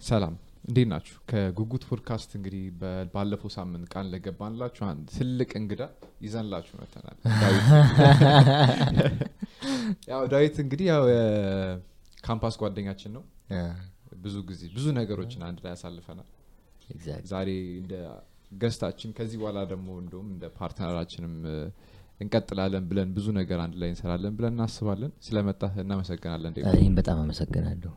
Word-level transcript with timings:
ሰላም 0.00 0.38
እንዴት 0.68 0.88
ናችሁ? 0.88 1.20
ከጉጉት 1.30 1.84
ፖድካስት 1.88 2.34
እንግዲህ 2.34 2.72
ባለፈው 3.14 3.48
ሳምንት 3.48 3.92
ቃል 3.92 4.12
ለገባንላችሁ 4.12 4.88
አንድ 4.88 5.06
ትልቅ 5.16 5.56
እንግዳ 5.60 5.88
ይዘንላችሁ 6.22 6.78
መጥተናል። 6.82 7.16
ዳዊት 7.40 7.66
ያው 10.12 10.26
ዳዊት 10.32 10.56
እንግዲህ 10.64 10.86
ያው 10.92 11.04
የካምፓስ 11.12 12.58
ጓደኛችን 12.62 13.12
ነው። 13.16 13.24
ብዙ 14.22 14.42
ጊዜ 14.48 14.68
ብዙ 14.74 14.92
ነገሮችን 14.98 15.42
አንድ 15.48 15.58
ላይ 15.64 15.74
አሳልፈናል። 15.74 16.28
ዛሬ 17.30 17.48
እንደ 17.80 17.94
guest 18.52 18.76
ኣችን 18.76 19.10
ከዚህ 19.16 19.36
በኋላ 19.40 19.58
ደግሞ 19.70 19.88
እንደውም 20.02 20.28
እንደ 20.32 20.44
partner 20.58 20.91
ኣችንም 20.91 21.34
እንቀጥላለን 22.20 22.84
ብለን 22.90 23.08
ብዙ 23.16 23.26
ነገር 23.38 23.58
አንድ 23.64 23.74
ላይ 23.80 23.88
እንሰራለን 23.92 24.34
ብለን 24.36 24.54
እናስባለን። 24.54 25.10
ስለመጣ 25.26 25.62
እናመሰግናለን። 25.82 26.52
እኔም 26.70 26.94
በጣም 27.00 27.18
አመሰግናለሁ። 27.24 27.92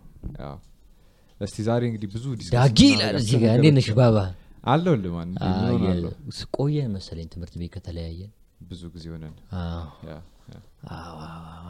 እስቲ 1.40 1.57
ዛሬ 1.67 1.81
እንግዲህ 1.90 2.09
ብዙ 2.16 2.26
ዳጊ 2.55 2.80
ይላል 2.93 3.16
እዚህ 3.20 3.38
ጋር። 3.43 3.55
እንዴት 3.59 3.76
ነሽ 3.77 3.90
ባባ? 3.99 4.17
አለው 4.63 4.95
ልማን 5.04 5.30
ቆየን 6.57 6.90
መሰለኝ 6.95 7.27
ትምህርት 7.34 7.55
ቤት 7.62 7.71
ከተለያየን። 7.76 8.31
ብዙ 8.70 8.81
ጊዜ 8.95 9.05
ሆነን። 9.13 9.35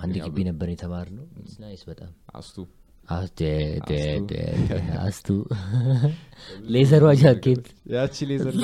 አንድ 0.01 0.15
ግቢ 0.25 0.37
ነበር 0.49 0.67
የተማርነው 0.73 1.25
nice 1.61 1.83
በጣም። 1.89 2.11
አስቱ 2.35 2.55
ደ- 4.29 4.81
አስቱ. 5.01 5.27
ሌዘሯ 6.73 7.05
ጃኬት 7.21 7.65
ያቺ 7.93 8.15
ሌዘር 8.29 8.53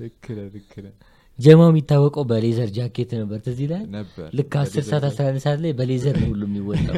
ልክ 0.00 0.24
ነህ 0.30 0.46
ልክ 0.54 0.72
ነህ። 0.84 0.92
ጀማው 1.38 1.68
የሚታወቀው 1.70 2.24
በሌዘር 2.30 2.68
ጃኬት 2.76 3.10
ነበር 3.20 3.38
ትዝ 3.44 3.58
ይላል 3.64 3.84
ነበር 3.94 4.26
ልክ 4.38 4.52
አስር 4.60 4.84
ሰዓት 4.88 5.04
አስራ 5.08 5.24
አንድ 5.30 5.40
ሰዓት 5.44 5.60
ላይ 5.64 5.72
በሌዘር 5.78 6.16
ነው 6.20 6.28
ሁሉ 6.32 6.42
የሚወጣው። 6.48 6.96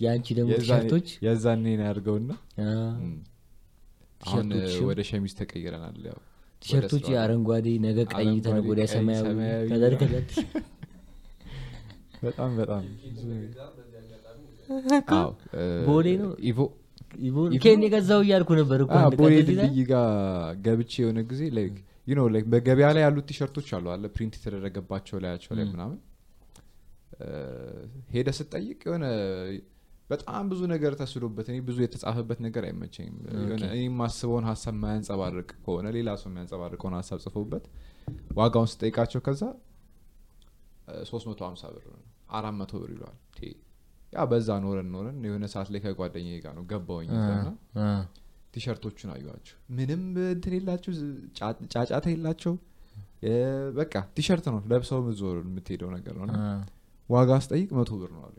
የአንቺ 0.00 0.26
ደግሞ 0.38 0.50
ቲሸርቶች? 0.60 1.08
የዛኔ 1.26 1.64
ነው 1.78 1.84
ያድርገውና 1.88 2.30
አሁን 4.24 4.48
ወደ 4.88 5.00
ሸሚዝ 5.08 5.32
ተቀይረናል 5.38 5.98
ያው። 6.08 6.18
ቲሸርቶች 6.62 7.06
አረንጓዴ 7.22 7.66
ነገ 7.84 7.98
ቀይ 8.12 8.26
ቀይ፣ 8.46 8.86
ሰማያዊ 8.88 9.24
ከዛ 10.00 10.14
በጣም 12.22 12.50
በጣም 12.60 12.82
ቦሌ 15.88 16.08
ነው? 16.20 16.30
ኢቮ 16.48 16.58
ኬን 17.64 17.80
የገዛው 17.86 18.20
እያልኩ 18.24 18.50
ነበር 18.60 18.80
ቦሌ 19.20 19.34
ድልድይ 19.48 19.80
ጋር 19.90 20.06
ገብቼ 20.66 20.92
የሆነ 21.02 21.20
ጊዜ 21.32 21.42
you 22.06 22.14
know 22.18 22.22
like 22.34 22.46
በገበያ 22.52 22.86
ላይ 22.96 23.02
ያሉት 23.04 23.26
ቲሸርቶች 23.30 23.68
አሉ 23.76 23.86
አለ 23.92 24.04
print 24.14 24.34
የተደረገባቸው 24.38 25.16
ላያቸው 25.24 25.52
ላይ 25.58 25.66
ምናምን። 25.72 25.98
ሄደ 28.14 28.28
ስጠይቅ 28.38 28.80
የሆነ 28.86 29.04
በጣም 30.10 30.44
ብዙ 30.50 30.60
ነገር 30.72 30.92
ተስሎበት 31.00 31.46
እኔ 31.50 31.58
ብዙ 31.68 31.76
የተጻፈበት 31.84 32.38
ነገር 32.46 32.64
አይመቸኝም። 32.68 33.18
እኔ 33.68 33.76
የማስበውን 33.82 34.46
ሀሳብ 34.50 34.74
የማያንጸባርቅ 34.76 35.48
ከሆነ 35.64 35.86
ሌላ 35.96 36.16
ሰው 36.22 36.28
የሚያንጸባርቀውን 36.30 36.96
ሀሳብ 36.98 37.20
ጽፈውበት 37.24 37.66
ዋጋውን 38.36 38.70
ስጠይቃቸው 38.72 39.22
ከዛ 39.28 39.42
ሶስት 41.08 41.26
መቶ 41.30 41.40
ሀምሳ 41.46 41.62
ብር 41.74 41.84
ነው። 41.92 42.00
አራት 42.32 42.54
መቶ 42.58 42.72
ብር 42.82 42.90
ይለዋል 42.94 43.16
ያ 44.12 44.24
በዛ 44.30 44.48
ኖረን 44.62 44.88
ኖረን 44.94 45.18
የሆነ 45.26 45.44
ሰዓት 45.52 45.68
ላይ 45.72 45.80
ከጓደኛ 45.84 46.28
ጋር 46.42 46.52
ነው 46.56 46.64
ገባሁኝ 46.70 47.08
አ፣ 47.82 47.86
ቲሸርቶቹን 48.54 49.10
አዩዋቸው 49.12 49.56
ምንም 49.76 50.02
እንትን 50.28 50.54
የላቸው 50.56 50.92
ጫጫታ 51.74 52.04
የላቸው። 52.12 52.54
በቃ 53.76 53.94
ቲሸርት 54.16 54.46
ነው 54.48 54.60
ለብሰው 54.70 55.00
ምዞር 55.06 55.36
የምትሄደው 55.42 55.90
ነገር 55.94 56.14
ነው። 56.22 56.36
ዋጋ 57.08 57.30
ስጠይቅ 57.38 57.68
መቶ 57.78 57.90
ብር 58.00 58.10
ነው 58.16 58.22
አለ 58.26 58.36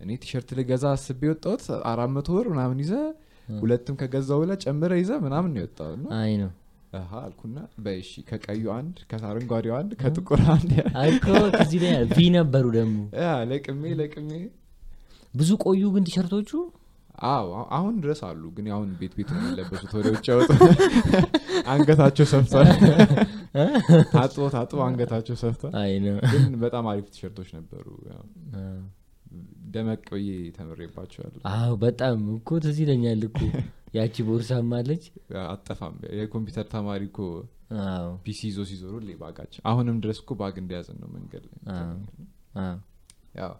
እኔ 0.00 0.10
ቲሸርት 0.22 0.48
ልገዛ 0.58 0.84
አስቤ 0.94 1.22
የወጣሁት 1.28 1.62
አራት 1.90 2.10
መቶ 2.16 2.28
ብር 2.36 2.46
ምናምን 2.52 2.78
ይዤ 2.82 2.92
ሁለትም 3.58 3.94
ከገዛው 4.00 4.38
ብዬ 4.42 4.52
ጨምሬ 4.64 4.92
ይዤ 5.00 5.12
ምናምን 5.22 5.50
ነው 5.54 5.60
የወጣሁት 5.60 5.92
አልኩና 7.18 7.58
በሺ 7.84 8.10
ከቀዩ 8.28 8.64
አንድ 8.74 8.96
ከአረንጓዴው 9.10 9.74
አንድ 9.78 9.90
ከጥቁር 10.00 10.40
አንድ 10.52 10.70
ትዝ 11.56 11.72
ይለኛል 11.76 12.06
V 12.12 12.28
ነበሩ 12.36 12.64
ደግሞ። 12.76 12.98
ለቅሜ 13.50 13.82
ለቅሜ 13.98 14.30
ብዙ 15.34 15.50
ቆዩ 15.64 15.82
ግን 15.94 16.04
ቲሸርቶቹ? 16.06 16.50
አዎ 17.28 17.46
አሁ- 17.52 17.68
አሁን 17.76 17.94
ድረስ 18.02 18.20
አሉ 18.26 18.42
ግን 18.56 18.66
አሁን 18.74 18.88
ቤት 18.98 19.12
ቤት 19.16 19.28
ነው 19.32 19.40
የሚለበሱት 19.40 19.92
ወደ 19.96 20.08
ውጭ 20.14 20.26
ያወጡ። 20.30 20.50
አንገታቸው 21.72 22.26
ሰፍቷል። 22.32 22.68
ታጥቦ 24.12 24.44
ታጥቦ 24.54 24.78
አንገታቸው 24.86 25.36
ሰፍቷል። 25.42 25.74
ግን 26.32 26.54
በጣም 26.62 26.86
አሪፍ 26.90 27.06
ቲሸርቶች 27.14 27.50
ነበሩ። 27.56 27.86
ደመቅ 29.72 30.04
ብዬ 30.12 30.28
ተምሬባቸዋለሁ። 30.56 31.40
አዎ 31.52 31.72
በጣም 31.82 32.20
እኮ 32.36 32.58
ትዝ 32.64 32.78
ይለኛል 32.84 33.22
እኮ 33.28 33.40
ያቺ 33.94 34.14
ቦርሳም 34.26 34.70
አለች 34.78 35.04
አጠፋም። 35.46 35.94
የኮምፒውተር 36.18 36.66
ተማሪ 36.72 37.02
እኮ 37.10 37.18
PC 38.24 38.40
ይዞ 38.48 38.60
ሲዞሩ 38.70 38.94
ሌ 39.04 39.14
bag 39.20 39.33
ኣቸው 39.33 39.62
አሁንም 39.70 39.96
ድረስ 40.04 40.18
እኮ 40.22 40.32
bag 40.40 40.54
እንደያዝን 40.62 40.98
ነው 41.02 41.08
መንገድ 41.16 41.44
ላይ 41.48 41.58
ያው 43.40 43.54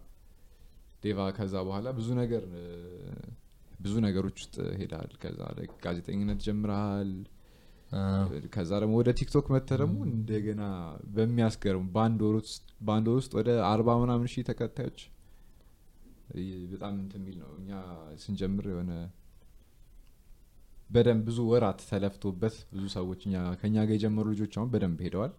ዴቭ 1.03 1.19
ከዛ 1.35 1.55
በኋላ 1.67 1.87
ብዙ 1.97 2.07
ነገር 2.21 2.45
ብዙ 3.81 3.93
ነገሮች 4.05 4.37
ውስጥ 4.41 4.55
ሄዳል። 4.79 5.11
ከዛ 5.21 5.39
ጋዜጠኝነት 5.83 6.39
ጀምረሃል። 6.45 7.11
ከዛ 8.53 8.71
ደግሞ 8.81 8.93
ወደ 8.99 9.09
ቲክቶክ 9.19 9.45
መተ 9.53 9.69
ደግሞ 9.81 9.97
እንደገና 10.09 10.63
በሚያስገርም 11.15 11.85
በአንድ 11.93 12.19
ወር 12.25 12.35
ውስጥ 13.15 13.31
ወደ 13.39 13.49
አርባ 13.69 13.95
ምናምን 14.01 14.29
ሺህ 14.33 14.43
ተከታዮች። 14.49 14.99
በጣም 16.71 16.93
እንትን 17.03 17.21
የሚል 17.21 17.37
ነው። 17.43 17.51
እኛ 17.59 17.71
ስንጀምር 18.23 18.65
የሆነ 18.71 18.91
በደንብ 20.89 21.21
ብዙ 21.27 21.39
ወራት 21.49 21.79
ተለፍቶበት 21.89 22.55
ብዙ 22.71 22.83
ሰዎች 22.95 23.21
ከእኛ 23.59 23.75
ጋር 23.81 23.95
የጀመሩ 23.95 24.25
ልጆች 24.33 24.53
አሁን 24.57 24.69
በደንብ 24.73 24.99
ሄደዋል። 25.05 25.33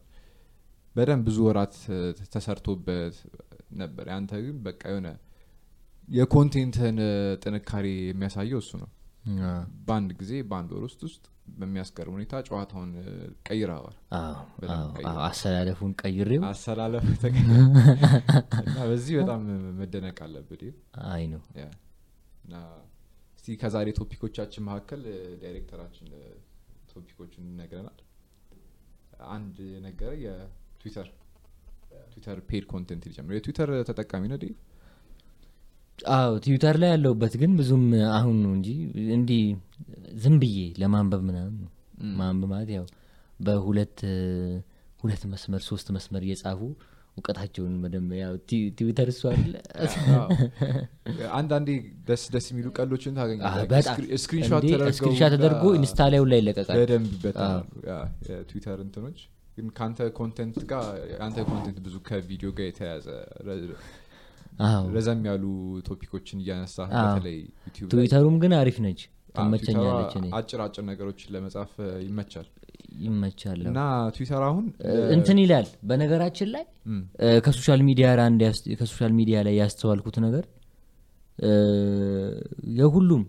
በደንብ 0.97 1.25
ብዙ 1.27 1.39
ወራት 1.47 1.75
ተሰርቶበት 2.33 3.17
ነበር። 3.77 4.07
ያንተ 4.13 4.33
ግን 4.45 4.57
በቃ 4.65 4.81
የሆነ 4.91 5.09
የ 6.09 6.22
content 6.22 6.70
ህን 6.70 6.97
እ፣ 7.03 7.13
ጥንካሬ 7.43 7.87
የሚያሳየው 8.05 8.61
እሱ 8.63 8.73
ነው። 8.81 8.89
በአንድ 9.87 10.11
ጊዜ 10.21 10.33
በአንድ 10.49 10.71
ወር 10.75 10.85
ውስጥ 10.87 11.01
ውስጥ 11.07 11.25
በሚያስገርም 11.55 12.15
ሁኔታ 12.17 12.35
ጨዋታውን 12.47 12.91
ቀይረዋል። 13.49 13.97
አሰላለፉን 15.25 15.93
ቀይሬው? 16.03 16.43
አሰላለፍ 16.51 17.05
እና 18.63 18.79
በዚህ 18.85 19.15
በጣም 19.21 19.43
መደነቅ 19.81 20.19
አለብህ 20.27 20.59
ዴቭ። 20.63 20.75
አይ 21.11 21.25
ነው 21.31 21.43
እስቲ 23.51 23.59
ከዛሬ 23.63 23.89
topic 23.99 24.22
ኦቻችን 24.22 24.63
መካከል 24.67 25.01
ዳይሬክተራችን 25.41 26.09
topic 26.91 27.16
ኦቹን 27.16 27.47
ይነግረናል። 27.49 27.97
አንድ 29.31 29.57
ነገረ 29.87 30.11
የትዊተር 30.21 31.09
ትዊተር 32.13 32.39
paid 32.49 32.65
content 32.73 33.03
ሊጀምር 33.09 33.35
የትዊተር 33.37 33.71
ተጠቃሚ 33.89 34.23
ነው? 34.33 34.39
አዎ 35.99 36.31
ትዊተር 36.45 36.77
ላይ 36.83 36.91
ያለሁበት 36.95 37.35
ግን 37.43 37.53
ብዙም 37.59 37.85
አሁን 38.13 38.37
ነው 38.45 38.53
እንጂ 38.59 38.69
እንዲህ 39.17 39.43
ዝም 40.23 40.37
ብዬ 40.43 40.61
ለማንበብ 40.83 41.25
ምናምን 41.29 41.57
ነው። 41.59 41.71
ማንበብ 42.21 42.51
ማለት 42.53 42.71
ያው 42.77 42.87
በሁለት 43.41 43.99
ሁለት 45.03 45.25
መስመር 45.33 45.65
ሶስት 45.69 45.89
መስመር 45.97 46.25
እየጻፉ 46.27 46.63
እውቀታቸውን 47.21 47.75
በደንብ 47.83 48.13
ያው 48.19 48.35
ትዊተር 48.79 49.09
እሱ 49.13 49.23
አለ 49.33 49.53
አንዳንዴ 51.39 51.69
ደስ 52.09 52.23
ደስ 52.35 52.47
የሚሉ 52.51 52.69
ቃሎችን 52.79 53.15
screenshot 54.19 54.65
ተደርጎ 55.35 55.65
ኢንስታ 55.79 56.09
ላዩ 56.13 56.25
ላይ 56.31 56.41
ይለቀቃል። 56.43 56.79
በደንብ 56.81 57.13
እንትኖች 58.85 59.21
ግን 59.57 59.69
ከአንተ 59.77 60.01
content 60.19 60.59
ጋር 60.69 60.85
የአንተ 61.11 61.39
content 61.49 61.79
ብዙ 61.87 61.97
ከቪዲዮ 62.07 62.51
ጋር 62.55 62.69
አዎ። 64.65 64.85
ረዘም 64.95 65.21
ያሉ 65.29 65.45
topic 65.87 66.10
ኦችን 66.10 66.39
እያነሳ 66.43 66.77
በተለይ 66.95 67.39
ትዊተሩም 67.91 68.37
ግን 68.43 68.53
አሪፍ 68.59 68.79
ነች። 68.85 69.01
ትመቸኛለች 69.37 70.13
አጭር 70.37 70.61
አጭር 70.65 70.83
ነገሮችን 70.89 71.29
ለመጻፍ 71.35 71.73
እ፣ 71.83 71.91
ይመቻል። 73.01 73.61
እና 73.65 73.81
ትዊተር 74.17 74.43
አሁን 74.49 74.65
እንትን 75.17 75.39
ይላል። 75.43 75.67
በነገራችን 75.89 76.49
ላይ 76.55 76.65
ከ 77.47 77.56
social 77.56 77.83
media 77.89 78.09
ከ 78.81 78.89
social 78.89 79.13
media 79.19 79.39
ላይ 79.47 79.55
ያስተዋልኩት 79.61 80.17
ነገር 80.27 80.45
የሁሉም 82.79 83.23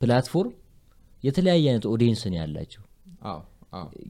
platform 0.00 0.54
የተለያየ 1.24 1.66
አይነት 1.70 1.86
audience 1.92 2.22
ነው 2.26 2.38
ያላቸው። 2.40 2.82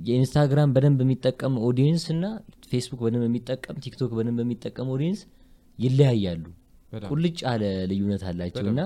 የኢንስታግራም 0.07 0.73
በደንብ 0.75 0.99
የሚጠቀም 1.05 1.55
audience 1.69 2.05
እና 2.15 2.25
ፌስቡክ 2.71 3.01
በደንብ 3.05 3.25
የሚጠቀም 3.29 3.77
ቲክቶክ 3.85 4.11
በደንብ 4.19 4.41
የሚጠቀም 4.45 4.89
audience 4.95 5.21
ይለያያሉ። 5.79 6.45
ቁልጭ 7.09 7.39
ያለ 7.47 7.63
ልዩነት 7.91 8.23
አላቸው 8.31 8.67
እና 8.73 8.81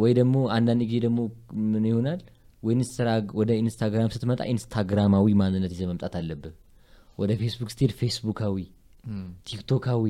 ወይ 0.00 0.12
ደግሞ 0.18 0.36
አንዳንድ 0.54 0.82
ጊዜ 0.88 0.98
ደግሞ 1.06 1.20
ምን 1.72 1.84
ይሆናል 1.90 2.20
ወደ 3.38 3.50
ኢንስታግራም 3.60 4.10
ስትመጣ 4.14 4.40
ኢንስታግራማዊ 4.52 5.26
ማንነት 5.40 5.72
ይዘህ 5.74 5.82
መምጣት 5.90 6.14
አለብህ። 6.20 6.54
ወደ 7.18 7.32
ፌስቡክ 7.40 7.70
ስትሄድ 7.74 7.92
ፌስቡካዊ 8.00 8.56
ቲክቶካዊ። 9.48 10.04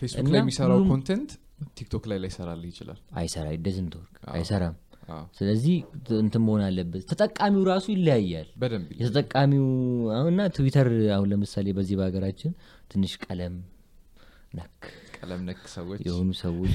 ፌስቡክ 0.00 0.20
እና 0.22 0.32
ላይ 0.34 0.40
የሚሰራው 0.42 0.80
content 0.90 1.30
ቲክቶክ 1.78 2.04
ላይ 2.10 2.18
ላይሰራልህ 2.22 2.70
ይችላል። 2.72 2.98
አይሰራ 3.18 3.46
doesn't 3.66 3.92
work 3.98 4.14
አይሰራም። 4.34 4.76
ስለዚህ 5.38 5.74
እንትን 6.18 6.42
መሆን 6.44 6.62
አለበት 6.66 7.02
ተጠቃሚው 7.10 7.62
ራሱ 7.70 7.86
ይለያያል። 7.94 8.48
በደንብ 8.62 8.88
የተጠቃሚው 9.00 9.66
አሁንና 10.16 10.42
ትዊተር 10.56 10.88
አሁን 11.16 11.28
ለምሳሌ 11.32 11.66
በዚህ 11.78 11.96
በሀገራችን 12.00 12.52
ትንሽ 12.92 13.14
ቀለም 13.24 13.54
ነክ 14.54 14.80
ቀለም 15.18 15.42
ነክ 15.48 15.60
ሰዎች 15.74 16.00
የሆኑ 16.06 16.30
ሰዎች 16.40 16.74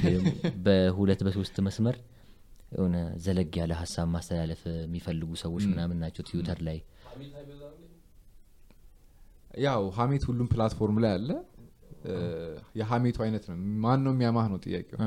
በሁለት 0.65 1.21
በሶስት 1.27 1.57
መስመር 1.67 1.97
የሆነ 2.71 2.95
ዘለግ 3.23 3.51
ያለ 3.59 3.73
ሀሳብ 3.79 4.07
ማስተላለፍ 4.13 4.61
የሚፈልጉ 4.77 5.29
ሰዎች 5.41 5.63
ምናምን 5.71 5.97
ናቸው 6.03 6.23
ትዊተር 6.27 6.59
ላይ። 6.67 6.79
ያው 9.61 9.83
ሀሜት 9.97 10.23
ሁሉም 10.29 10.47
platform 10.51 10.97
ላይ 11.03 11.13
አለ። 11.13 11.29
የሀሜቱ 12.79 13.17
አይነት 13.25 13.43
ነው። 13.49 13.55
ማን 13.83 13.99
ነው 14.05 14.11
የሚያማህ 14.13 14.45
ነው 14.51 14.59
ጥያቄው? 14.65 14.97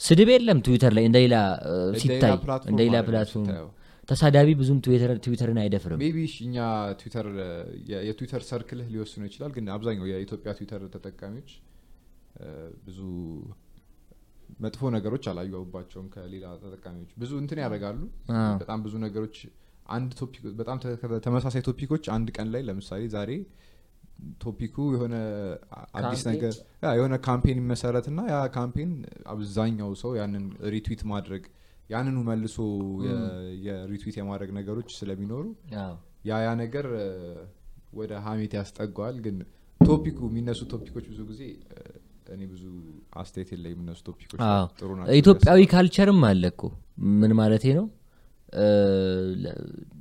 ስድብ 0.00 0.28
የለም 0.32 0.58
ትዊተር 0.64 0.92
ላይ 0.96 1.04
እንደ 1.08 1.18
ሌላ 1.22 1.36
እ, 1.64 1.72
እንደ 1.84 1.98
ሲታይ 2.02 2.18
ሌላ 2.80 2.96
platform 3.06 3.46
ተሳዳቢ 4.08 4.48
ብዙም 4.58 4.78
ትዊተር- 4.84 5.20
ትዊተርን 5.24 5.58
አይደፍርም። 5.60 6.00
maybe 6.02 6.16
እኛ 6.44 6.56
ትዊተር 7.00 7.26
የትዊተር 8.02 8.42
circle 8.48 8.78
ህ 8.78 8.88
ሊወስነው 8.92 9.26
ይችላል 9.28 9.52
ግን 9.56 9.70
አብዛኛው 9.74 10.06
የኢትዮጵያ 10.10 10.52
ትዊተር 10.58 10.82
ተጠቃሚዎች 10.94 11.50
ብዙ 12.86 12.98
መጥፎ 14.60 14.90
ነገሮች 14.94 15.24
አላይባቸውም 15.30 16.06
ከሌላ 16.12 16.44
ተጠቃሚዎች። 16.62 17.10
ብዙ 17.20 17.32
እንትን 17.40 17.58
ያደርጋሉ። 17.62 18.00
በጣም 18.60 18.80
ብዙ 18.84 18.94
ነገሮች 19.04 19.36
አንድ 19.90 20.10
topic 20.18 20.42
በጣም 20.58 20.76
ተ- 20.82 20.92
ተመሳሳይ 21.24 21.62
topic 21.66 21.87
ኦች 21.87 22.04
አንድ 22.14 22.28
ቀን 22.36 22.48
ላይ 22.52 22.62
ለምሳሌ 22.68 23.02
ዛሬ 23.14 23.30
topic 24.40 24.66
ኡ 24.66 24.76
የሆነ 24.94 25.14
አዲስ 26.00 26.20
campaign? 26.20 26.32
ነገር 26.32 26.52
ያ 26.82 26.90
የሆነ 26.96 27.14
campaign 27.24 27.58
ይመሰረትና 27.60 28.26
ያ 28.30 28.38
campaign 28.54 28.90
አብዛኛው 29.32 29.90
ሰው 30.02 30.12
ያንን 30.18 30.44
retweet 30.74 31.02
ማድረግ 31.10 31.44
ያንኑ 31.90 32.16
መልሶ 32.28 32.56
የ- 33.06 33.18
የ 33.66 33.77
retweet 33.77 34.16
የማድረግ 34.20 34.50
ነገሮች 34.58 34.90
ስለሚኖሩ 34.98 35.44
አዎ። 35.82 35.94
ያ 36.24 36.38
ያ 36.42 36.52
ነገር 36.62 36.86
ወደ 37.94 38.12
ሀሜት 38.24 38.52
ያስጠጋል 38.58 39.16
ግን 39.24 39.36
topic 39.80 40.07
ኡ 40.07 40.18
የሚነሱ 40.28 40.60
topic 40.70 40.89
ኦች 40.89 41.04
ብዙ 41.10 41.20
ጊዜ 41.30 41.42
እኔ 42.26 42.42
ብዙ 42.50 42.62
አስተያየት 43.16 43.50
የለ 43.54 43.64
የሚነሱ 43.72 44.00
topic 44.06 44.25
ኦች 44.25 44.40
አዎ። 44.46 44.66
ጥሩ 44.78 44.90
ናቸው 44.98 45.16
ኢትዮጵያዊ 45.20 45.60
culture 45.72 46.11
ም 46.11 46.22
አለ 46.28 46.44
እኮ። 46.52 46.62
ምን 47.20 47.32
ማለቴ 47.38 47.64
ነው? 47.78 47.86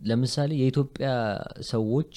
ለምሳሌ 0.10 0.52
የኢትዮጵያ 0.60 1.10
ሰዎች 1.70 2.12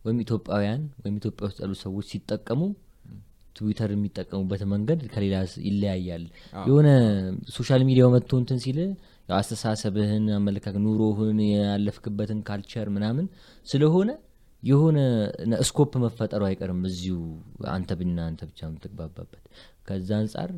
ወይም 0.00 0.18
ኢትዮጵያውያን 0.24 0.82
ወይም 1.02 1.16
ኢትዮጵያ 1.20 1.44
ውስጥ 1.48 1.58
ያሉ 1.64 1.74
ሰዎች 1.82 2.06
ሲጠቀሙ 2.12 2.60
ትዊተር 3.56 3.90
የሚጠቀሙበት 3.94 4.62
መንገድ 4.72 5.00
ከሌላ 5.12 5.36
ይለያያል። 5.66 6.24
የሆነ 6.68 6.88
social 7.56 7.82
media 7.88 8.04
ው 8.04 8.10
መጥቶ 8.14 8.32
እንትን 8.42 8.58
ሲል 8.64 8.78
አስተሳሰብህን 9.34 10.24
አመለካከት 10.38 10.82
ኑሮህን 10.84 11.38
ያለፍክበትን 11.50 12.40
culture 12.46 12.88
ምናምን 12.96 13.26
ስለሆነ 13.66 14.10
የሆነ 14.62 14.98
ነ- 15.50 15.60
scope 15.68 15.92
መፈጠሩ 16.02 16.42
አይቀርም 16.48 16.80
እዚሁ 16.88 17.16
አንተ 17.70 17.90
ብና 18.00 18.18
አንተ 18.26 18.40
ብቻ 18.48 18.60
የምትግባባበት። 18.68 19.44
ከዛ 19.86 20.10
አንጻር 20.18 20.50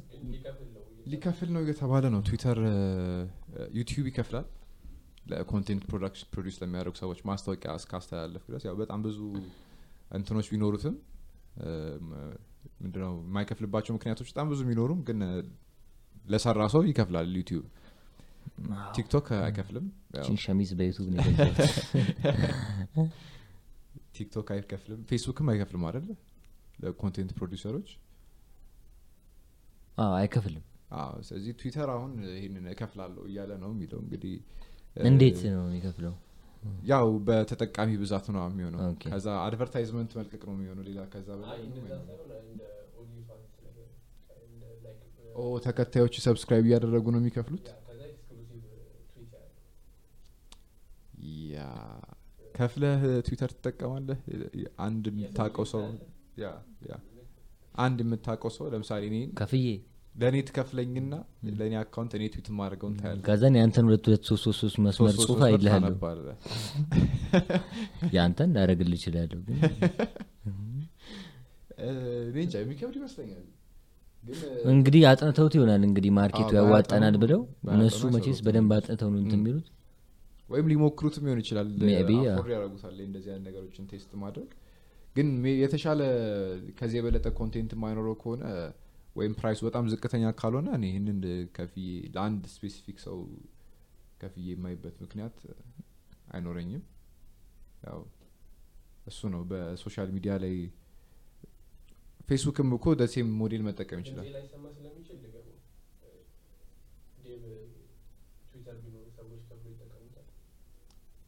ሊከፍል 1.06 1.48
ነው 1.54 1.60
እየተባለ 1.64 2.04
ነው። 2.14 2.20
Twitter 2.26 2.58
YouTube 3.76 4.06
ይከፍላል። 4.10 4.46
ለ 5.30 5.42
content 5.42 5.82
production 5.88 6.28
produce 6.32 6.56
ለሚያደርጉ 6.60 6.94
ሰዎች 7.00 7.20
ማስታወቂያ 7.28 7.72
እስካስተላለፍ 7.80 8.44
ድረስ 8.48 8.62
ያው 8.68 8.76
በጣም 8.80 9.00
ብዙ 9.06 9.18
እንትኖች 10.10 10.46
ቢኖሩትም 10.52 10.94
ምንድነው 12.80 13.12
የማይከፍልባቸው 13.22 13.92
ምክንያቶች 13.96 14.28
በጣም 14.32 14.46
ብዙ 14.52 14.60
ቢኖሩም 14.68 15.00
ግን 15.08 15.20
ለሰራ 16.24 16.60
ሰው 16.72 16.82
ይከፍላል 16.88 17.30
YouTube 17.38 17.64
TikTok 18.96 19.26
አይከፍልም። 19.38 19.86
ሸሚዝ 20.42 20.70
በ 20.78 20.84
YouTube 20.84 21.06
TikTok 24.22 24.48
አይከፍልም? 24.54 25.00
ፌስቡክም 25.10 25.48
አይከፍልም 25.52 25.84
አይደለ 25.88 26.10
ለ 26.82 26.93
content 26.93 27.30
producer 27.38 27.71
ኦች 27.71 27.88
አዎ 29.98 30.12
አይከፍልም። 30.18 30.64
አዎ 30.96 31.12
ስለዚህ 31.26 31.52
ትዊተር 31.60 31.88
አሁን 31.94 32.12
ይህንን 32.34 32.64
እከፍላለሁ 32.72 33.22
እያለ 33.30 33.52
ነው 33.62 33.70
የሚለው 33.74 33.98
እንግዲህ። 34.04 34.34
እንዴት 35.06 35.38
ነው 35.48 35.64
የሚከፍለው? 35.68 36.14
ያው 36.90 37.06
በተጠቃሚ 37.26 37.90
ብዛት 38.02 38.26
ነው 38.34 38.42
የሚሆነው። 38.48 38.80
okay። 38.88 39.04
ከዛ 39.06 39.28
advertisement 39.46 40.10
መልቀቅ 40.18 40.42
ነው 40.48 40.54
የሚሆነው 40.56 40.84
ሌላ 40.88 41.00
ከዛ 41.12 41.28
በላይ 41.40 41.60
ተከታዮቹ 45.64 46.14
subscribe 46.24 46.64
እያደረጉ 46.68 47.06
ነው 47.14 47.20
የሚከፍሉት? 47.20 47.66
ያ 51.52 51.58
ከፍለህ 52.54 52.98
ትዊተር 53.26 53.50
ትጠቀማለህ? 53.56 54.18
አንድ 54.82 55.04
የምታውቀው 55.12 55.66
ሰው 55.70 55.82
አንድ 57.78 57.98
የምታውቀው 58.04 58.50
ሰው 58.54 58.64
ለምሳሌ 58.72 59.02
እኔ 59.10 59.16
ከፍዬ? 59.38 59.66
ለእኔ 60.14 60.36
ትከፍለኝና 60.46 61.12
ለእኔ 61.52 61.74
account 61.80 62.12
እኔ 62.16 62.24
ትዊት 62.32 62.48
ማድረገውን 62.56 62.94
ታያለህ? 62.98 63.22
ከዛን 63.28 63.54
የአንተን 63.58 63.84
ሁለት 63.88 64.04
ሁለት 64.08 64.22
ሶስት 64.30 64.44
ሶስት 64.46 64.60
ሶስት 64.62 64.76
መስመር 64.86 65.14
ጽሁፍ 65.18 65.40
አይልሃለሁ 65.46 65.92
ታነባለህ። 65.94 66.36
የአንተን 68.14 68.50
ላደርግልህ 68.56 68.92
ይችላለሁ 68.96 69.40
ግን 69.42 69.58
እ፣ 71.80 71.88
እኔ 72.26 72.36
እንጃ 72.42 72.54
የሚከብድ 72.62 72.96
ይመስለኛል። 72.98 73.44
እንግዲህ 74.72 75.02
አጥንተውት 75.08 75.54
ይሆናል 75.56 75.82
እንግዲህ 75.86 76.10
market 76.16 76.42
ኡ 76.42 76.50
ያዋጣናል 76.58 77.16
ብለው 77.22 77.40
እነሱ 77.72 78.00
መቼስ 78.14 78.38
በደንብ 78.46 78.72
አጥንተው 78.76 79.08
ነው 79.10 79.20
እንትን 79.22 79.40
የሚሉት 79.40 79.66
ወይም 80.52 80.66
ሊሞክሩትም 80.70 81.24
ሊሆን 81.26 81.40
ይችላል። 81.42 81.68
afford 82.32 82.52
ያደረጉታል 82.54 82.96
እንደዚህ 83.04 83.30
አይነት 83.32 83.44
ነገሮችን 83.48 83.84
test 83.90 84.12
ማድረግ። 84.22 84.50
ግን 85.16 85.28
ሜ- 85.42 85.58
የተሻለ 85.60 86.00
ከዚህ 86.78 86.96
የበለጠ 86.98 87.26
content 87.38 87.70
የማይኖረው 87.74 88.14
ከሆነ 88.20 88.44
ወይም 89.16 89.32
price 89.38 89.54
ኡ 89.54 89.60
በጣም 89.66 89.84
ዝቅተኛ 89.92 90.26
ካልሆነ 90.38 90.68
እኔ 90.76 90.84
ይህንን 90.90 91.18
ከፍዬ 91.56 91.86
ለአንድ 92.14 92.44
specific 92.52 92.98
ሰው 93.04 93.18
ከፍዬ 94.20 94.46
የማይበት 94.52 94.96
ምክንያት 95.02 95.36
አይኖረኝም። 96.32 96.82
ያው 97.84 98.00
እሱ 99.06 99.20
ነው። 99.32 99.42
በ 99.50 99.65
social 99.65 100.08
media 100.16 100.32
ላይ 100.42 100.54
ፌስቡክም 102.28 102.68
እኮ 102.76 102.94
the 102.98 103.12
same 103.12 103.30
model 103.38 103.62
መጠቀም 103.66 104.00
ይችላል 104.02 104.26
ላይ 104.30 104.44
ሰማ 104.50 104.64
ስለሚችል 104.74 105.16
ልገቡ 105.24 105.46
ዴቭ 107.24 107.42
ትዊተር 108.46 108.76
ቢኖሩ 108.82 109.06
ሰዎች 109.16 109.42
ከፍሎ 109.48 109.66
ይጠቀሙታል 109.72 110.26
እም፣ 110.26 111.20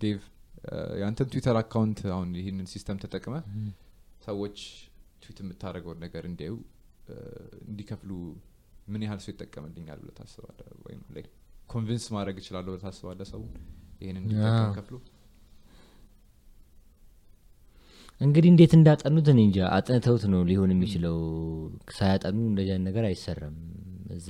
ዴቭ 0.00 0.18
እ፣ 0.66 0.76
የአንተን 1.00 1.28
Twitter 1.32 1.56
account 1.60 2.00
አሁን 2.12 2.30
ይህንን 2.38 2.66
system 2.72 2.98
ተጠቅመህ 3.02 3.34
ሰዎች 4.26 4.58
ትዊት 5.22 5.38
የምታደርገውን 5.42 5.98
ነገር 6.04 6.24
እንዲያዩ 6.30 6.54
እንዲከፍሉ 7.64 8.10
ምን 8.88 9.02
ያህል 9.04 9.20
ሰው 9.22 9.30
ይጠቀምልኛል 9.32 9.98
ብለህ 10.02 10.14
ታስባለህ? 10.18 10.66
ወይም 10.84 11.00
convince 11.70 12.04
ማድረግ 12.14 12.36
እችላለሁ 12.40 12.70
ብለህ 12.72 12.84
ታስባለህ 12.86 13.26
ሰውን? 13.30 13.50
ይህንን 14.00 14.22
እንዲጠቀም 14.24 14.70
ከፍሎ 14.78 14.96
እንግዲህ 18.20 18.48
እንዴት 18.52 18.72
እንዳጠኑት 18.76 19.28
እኔ 19.32 19.40
እንጃ። 19.46 19.58
አጥንተውት 19.76 20.24
ነው 20.32 20.40
ሊሆን 20.48 20.70
የሚችለው። 20.74 21.16
ሳያጠኑ 21.96 22.36
አይነት 22.64 22.82
ነገር 22.88 23.04
አይሰራም። 23.08 23.54
እዛ 24.16 24.28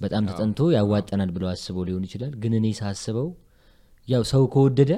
በጣም 0.00 0.22
ተጠንቶ 0.30 0.60
ያዋጣናል 0.74 1.30
ብለው 1.34 1.48
አስበው 1.52 1.84
ሊሆን 1.88 2.04
ይችላል። 2.08 2.32
ግን 2.42 2.54
እኔ 2.58 2.66
ሳስበው 2.80 3.28
ያው 4.08 4.22
ሰው 4.32 4.42
ከወደደ 4.54 4.92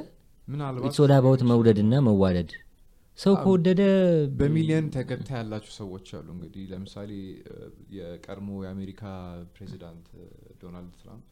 ምናልባት 0.49 0.97
ኦል 1.03 1.13
አባውት 1.17 1.43
መውደድና 1.51 1.95
መዋደድ 2.07 2.51
ሰው 3.19 3.35
ከወደደ 3.43 3.83
በሚሊየን 4.39 4.87
ተከታይ 4.97 5.37
ያላቸው 5.39 5.73
ሰዎች 5.79 6.09
አሉ 6.19 6.29
እንግዲህ 6.35 6.65
ለምሳሌ 6.73 7.11
የቀድሞ 7.97 8.49
የአሜሪካ 8.65 9.03
ፕሬዚዳንት 9.55 10.07
ዶናልድ 10.61 10.93
ትራምፕ 11.01 11.25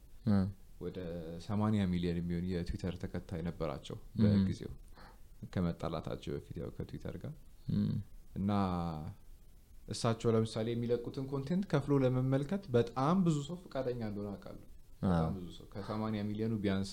ወደ 0.81 0.99
80 1.45 1.87
ሚሊዮን 1.93 2.19
የሚሆን 2.21 2.47
የትዊተር 2.53 2.95
ተከታይ 3.03 3.43
ነበራቸው. 3.47 3.97
በጊዜው 4.23 4.73
ከመጣላታቸው 5.55 6.33
በፊት 6.37 6.57
ያው 6.63 6.71
ከትዊተር 6.77 7.17
ጋር 7.23 7.33
እና 8.41 8.51
እሳቸው 9.89 10.29
ለምሳሌ 10.35 10.67
የሚለቁትን 10.75 11.27
content 11.33 11.65
ከፍሎ 11.73 11.93
ለመመልከት 12.05 12.63
በጣም 12.77 13.17
ብዙ 13.27 13.37
ሰው 13.49 13.57
ፈቃደኛ 13.65 14.01
እንደሆነ 14.11 14.29
አውቃለሁ 14.35 14.65
በጣም 15.03 15.33
ብዙ 15.39 15.49
ሰው 15.59 15.67
ከሰማኒያ 15.75 16.21
ሚሊዮኑ 16.31 16.55
ቢያንስ 16.65 16.91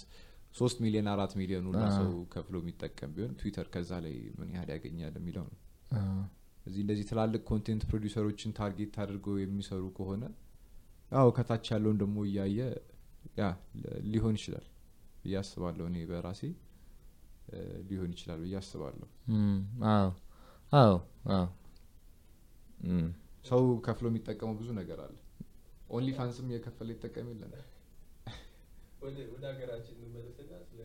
ሶስት 0.56 0.78
ሚሊዮን 0.84 1.08
አራት 1.12 1.32
ሚሊዮኑ 1.40 1.66
አዎ። 1.80 1.92
ሰው 1.98 2.10
ከፍሎ 2.34 2.56
የሚጠቀም 2.62 3.12
ቢሆን 3.16 3.32
ትዊተር 3.40 3.68
ከዛ 3.74 3.92
ላይ 4.06 4.16
ምን 4.40 4.50
ያህል 4.56 4.70
ያገኛል 4.74 5.16
የሚለው 5.20 5.46
ነው። 5.48 5.58
እዚህ 6.66 6.82
እንደዚህ 6.84 7.06
ትላልቅ 7.10 7.42
content 7.50 7.84
producer 7.90 8.25
ኦችን 8.25 8.52
target 8.58 8.94
አድርገው 9.04 9.36
የሚሰሩ 9.40 9.84
ከሆነ 9.98 10.24
ያው 11.12 11.30
ከታች 11.38 11.66
ያለውን 11.74 11.98
ደግሞ 12.02 12.18
እያየ 12.28 12.60
ያ 13.40 13.44
ሊሆን 14.12 14.36
ይችላል 14.40 14.68
ብዬ 15.24 15.36
አስባለሁ 15.42 15.86
እኔ 15.92 15.98
በራሴ። 16.10 16.42
ሊሆን 17.90 18.12
ይችላል 18.14 18.40
ብዬ 18.44 18.56
አስባለሁ። 18.60 19.08
ሰው 23.50 23.62
ከፍሎ 23.86 24.06
የሚጠቀመው 24.12 24.56
ብዙ 24.60 24.70
ነገር 24.80 25.00
አለ። 25.06 25.16
OnlyFans 25.90 26.10
ም 26.18 26.48
የከፈለ 26.54 26.90
ይጠቀም 26.96 27.28
የለን 27.32 27.54
ወደ 29.04 29.18
ወደ 29.34 29.44
ሀገራችን 29.52 29.96
እንመለስና 30.00 30.52
ስለ 30.68 30.80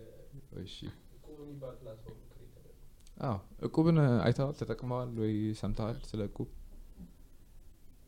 እሺ። 0.63 0.77
እቁብ 1.17 1.37
የሚባል 1.43 1.75
platform 1.81 2.21
create 2.31 2.53
ተደርጎ 2.57 2.79
አዎ 3.27 3.37
እቁብን 3.67 3.99
አይተዋል 4.25 4.55
ተጠቅመዋል 4.61 5.11
ወይ 5.23 5.35
ሰምተዋል? 5.61 5.99
ስለ 6.11 6.21
እቁብ 6.31 6.49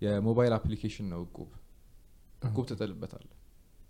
የሞባይል 0.03 0.55
application 0.59 1.07
ነው 1.13 1.23
እቁብ። 1.27 1.51
እቁብ 2.43 2.65
ትጥልበታል 2.71 3.27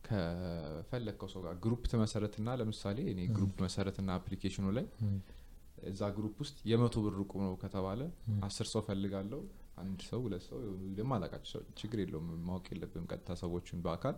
ከፈለግከው 0.07 1.29
ሰው 1.33 1.41
ጋር 1.45 1.55
group 1.65 1.83
ትመሰረትና 1.91 2.49
ለምሳሌ 2.61 2.99
እኔ 3.13 3.21
group 3.37 3.57
መሰረትና 3.65 4.11
application 4.19 4.59
ኡ 4.59 4.67
ላይ 4.77 4.87
እዛ 5.91 6.03
group 6.17 6.35
ውስጥ 6.43 6.57
የመቶ 6.71 6.97
ብር 7.05 7.15
እቁብ 7.25 7.41
ነው 7.45 7.55
ከተባለ 7.63 8.01
አስር 8.47 8.67
ሰው 8.73 8.83
እፈልጋለሁ 8.89 9.41
አንድ 9.83 10.01
ሰው 10.09 10.21
ሁለት 10.25 10.43
ሰው 10.49 10.59
ደግሞ 10.99 11.11
አላቃቸው 11.17 11.51
ሰው 11.53 11.63
ችግር 11.81 11.99
የለውም 12.03 12.27
ማወቅ 12.49 12.67
የለብም 12.73 13.05
ቀጥታ 13.13 13.37
ሰዎችን 13.43 13.79
በአካል 13.85 14.17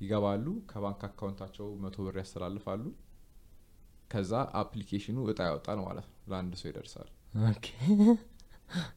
ይገባሉ። 0.00 0.46
ከባንክ 0.70 1.00
account 1.08 1.37
ኣቸው 1.37 1.66
መቶ 1.82 1.96
ብር 2.04 2.16
ያስተላልፋሉ። 2.20 2.84
ከዛ 4.10 4.32
application 4.60 5.07
ኡ 5.07 5.16
እጣ 5.26 5.40
ያወጣል 5.48 5.78
ማለት 5.86 6.06
ነው። 6.06 6.16
ለአንድ 6.30 6.54
ሰው 6.60 6.68
ይደርሳል። 6.70 7.08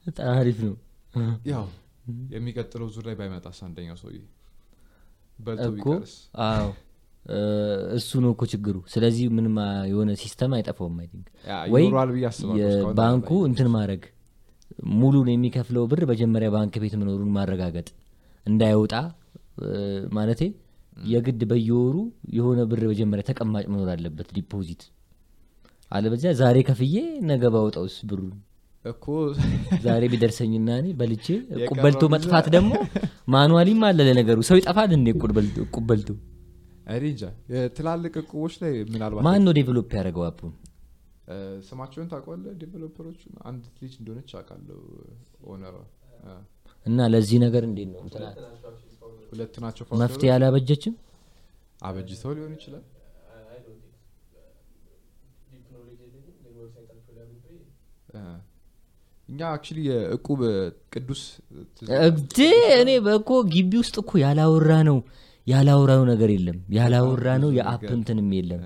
በጣም 0.05 0.29
አሪፍ 0.35 0.59
ነው። 0.67 0.75
ያው 1.51 1.65
የሚቀጥለው 2.35 2.87
ዙር 2.95 3.05
ላይ 3.09 3.15
ባይመጣስ 3.19 3.59
አንደኛው 3.65 3.97
ሰውዬ 4.01 4.17
በልቶ 5.39 5.67
ቢቀርስ? 5.75 6.13
አዎ። 6.45 6.67
እሱ 7.97 8.09
ነው 8.23 8.31
እኮ 8.35 8.43
ችግሩ። 8.51 8.77
ስለዚህ 8.93 9.25
ምንም 9.35 9.55
የሆነ 9.91 10.09
system 10.23 10.51
አይጠፋውም 10.57 10.97
I 11.01 11.07
think። 11.11 11.27
ወይ 11.75 11.85
ባንኩ 12.99 13.29
እንትን 13.49 13.69
ማድረግ 13.75 14.01
ሙሉን 14.93 15.27
የሚከፍለው 15.31 15.83
ብር 15.91 16.01
መጀመሪያ 16.11 16.49
ባንክ 16.55 16.75
ቤት 16.83 16.93
መኖሩን 17.01 17.31
ማረጋገጥ 17.35 17.87
እንዳይወጣ 18.45 18.93
ማለቴ 20.11 20.41
የግድ 21.07 21.41
በየወሩ 21.49 21.95
የሆነ 22.33 22.59
ብር 22.69 22.81
መጀመሪያ 22.91 23.23
ተቀማጭ 23.29 23.65
መኖር 23.71 23.89
አለበት 23.93 24.27
deposit። 24.35 24.81
አለበዚያ 25.91 26.31
ዛሬ 26.39 26.57
ከፍዬ 26.67 26.95
ነገ 27.29 27.43
ባወጣውስ 27.53 27.95
ብሩን። 28.09 28.33
እኮ 28.85 29.05
ዛሬ 29.83 30.03
ቢደርሰኝና 30.11 30.69
እኔ 30.79 30.87
በልቼ 30.99 31.25
እቁብ 31.57 31.77
በልቶ 31.83 32.03
መጥፋት 32.13 32.47
ደግሞ 32.55 32.71
manually 33.33 33.71
ም 33.71 33.81
አለ 33.87 33.99
ለነገሩ። 34.07 34.39
ሰው 34.49 34.57
ይጠፋል 34.59 34.91
እንዴ 34.97 35.07
እቁብ 35.15 35.31
በልቶ- 35.89 36.17
እኔ 36.89 37.03
እንጃ። 37.11 37.23
የትላልቅ 37.53 38.13
እቁቦች 38.21 38.55
ላይ 38.63 38.73
ምናልባት 38.89 39.23
ማን 39.27 39.41
ነው 39.45 39.53
develop 39.59 39.89
ያደረገው 39.97 40.25
app 40.27 40.38
ኡን 40.38 40.53
ስማቸውን 41.67 42.07
ታውቀዋለህ? 42.11 42.53
developer 42.61 43.01
ኦቹ 43.01 43.19
አንድ 43.49 43.63
ልጅ 43.81 43.93
እንደሆነች 43.99 44.31
አውቃለሁ። 44.37 44.79
owner 45.51 45.66
ሯ 45.66 45.75
እና 46.85 46.99
ለዚህ 47.11 47.37
ነገር 47.43 47.63
እንዴት 47.67 47.89
ነው 47.93 48.01
ሁለት 49.33 49.55
ናቸው 49.63 49.83
መፍትሄ 50.01 50.29
አላበጀችም? 50.35 50.95
አበጅተው 51.81 52.31
ሊሆን 52.35 52.53
ይችላል። 52.57 52.83
እኛ 59.29 59.41
አክቹሊ 59.51 59.77
የእቁብ 59.87 60.39
ቅዱስ 60.93 61.21
እግዴ 62.01 62.37
እኔ 62.79 62.89
በእኮ 63.05 63.29
ግቢ 63.53 63.71
ውስጥ 63.81 63.95
እኮ 64.01 64.11
ያላወራ 64.23 64.71
ነው 64.89 64.97
ያላወራ 65.47 65.91
ነው 65.99 66.05
ነገር 66.11 66.29
የለም። 66.33 66.57
ያላወራ 66.75 67.27
ነው 67.43 67.49
የአፕ 67.57 67.87
እንትንም 67.95 68.29
የለም 68.37 68.61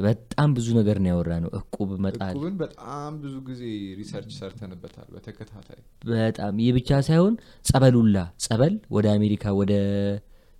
በጣም 0.00 0.48
ብዙ 0.56 0.68
ነገር 0.78 0.96
ነው 1.02 1.08
ያወራ 1.10 1.32
ነው 1.44 1.50
እቁብ 1.58 1.90
መጣል 2.04 2.34
እቁብን 2.34 2.54
በጣም 2.60 3.12
ብዙ 3.22 3.34
ጊዜ 3.48 3.62
ሪሰርች 3.98 4.32
ሰርተንበታል 4.38 5.08
በተከታታይ። 5.14 5.80
በጣም 6.10 6.60
ይህ 6.62 6.72
ብቻ 6.76 7.00
ሳይሆን 7.08 7.34
ጸበሉላ 7.64 8.16
ጸበል 8.44 8.74
ወደ 8.96 9.06
አሜሪካ 9.16 9.52
ወደ 9.60 9.72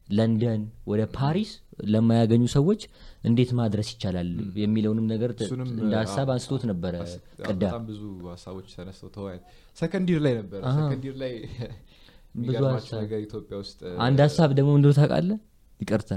ለንደን 0.08 0.62
ወደ 0.90 1.02
ፓሪስ 1.16 1.50
ለማያገኙ 1.86 2.44
ሰዎች 2.54 2.80
እንዴት 3.24 3.50
ማድረስ 3.58 3.88
ይቻላል 3.92 4.30
የሚለውንም 4.62 5.06
ነገር 5.12 5.30
እንደ 5.76 5.92
ሀሳብ 6.00 6.28
አንስቶት 6.34 6.62
ነበረ 6.70 6.94
ቅዳ 7.46 7.62
ብዙ 7.86 8.02
ሀሳቦች 8.32 8.68
ተነስተው 8.74 9.10
ተወያይ 9.16 9.38
ሰከንዲር 9.76 10.20
ላይ 10.26 10.34
ነበረ 10.40 10.60
ሰከንዲር 10.78 11.14
ላይ 11.22 11.32
ሀሳብ። 12.70 12.98
ነገር 12.98 13.20
ኢትዮጵያ 13.20 13.56
ውስጥ 13.62 13.78
አንድ 14.06 14.18
ሀሳብ 14.24 14.50
ደግሞ 14.58 14.72
እንደው 14.78 14.92
ታውቃለህ? 14.98 15.38
ይቅርታ 15.80 16.12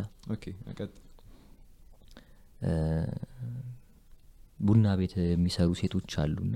ቡና 4.60 4.88
ቤት 5.00 5.14
የሚሰሩ 5.26 5.70
ሴቶች 5.80 6.12
አሉና 6.24 6.56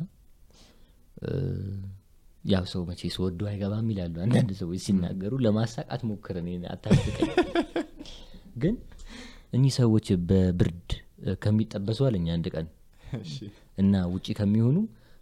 ያው 2.44 2.66
ሰው 2.72 2.82
መቼ 2.90 3.02
ስወዱ 3.16 3.40
አይገባም 3.50 3.88
ይላሉ 3.92 4.16
አንዳንድ 4.26 4.52
ሰዎች 4.60 4.80
ሲናገሩ። 4.86 5.34
ለማሳቃት 5.46 6.02
ሞክረን 6.10 6.48
አታስቀኝ። 6.74 7.32
ግን 8.64 8.76
እኚህ 9.54 9.74
ሰዎች 9.80 10.08
በብርድ 10.30 10.90
ከሚጠበሱ 11.44 12.00
አለኝ 12.08 12.28
አንድ 12.36 12.48
ቀን። 12.56 12.68
እና 13.82 13.94
ውጪ 14.14 14.28
ከሚሆኑ 14.40 14.78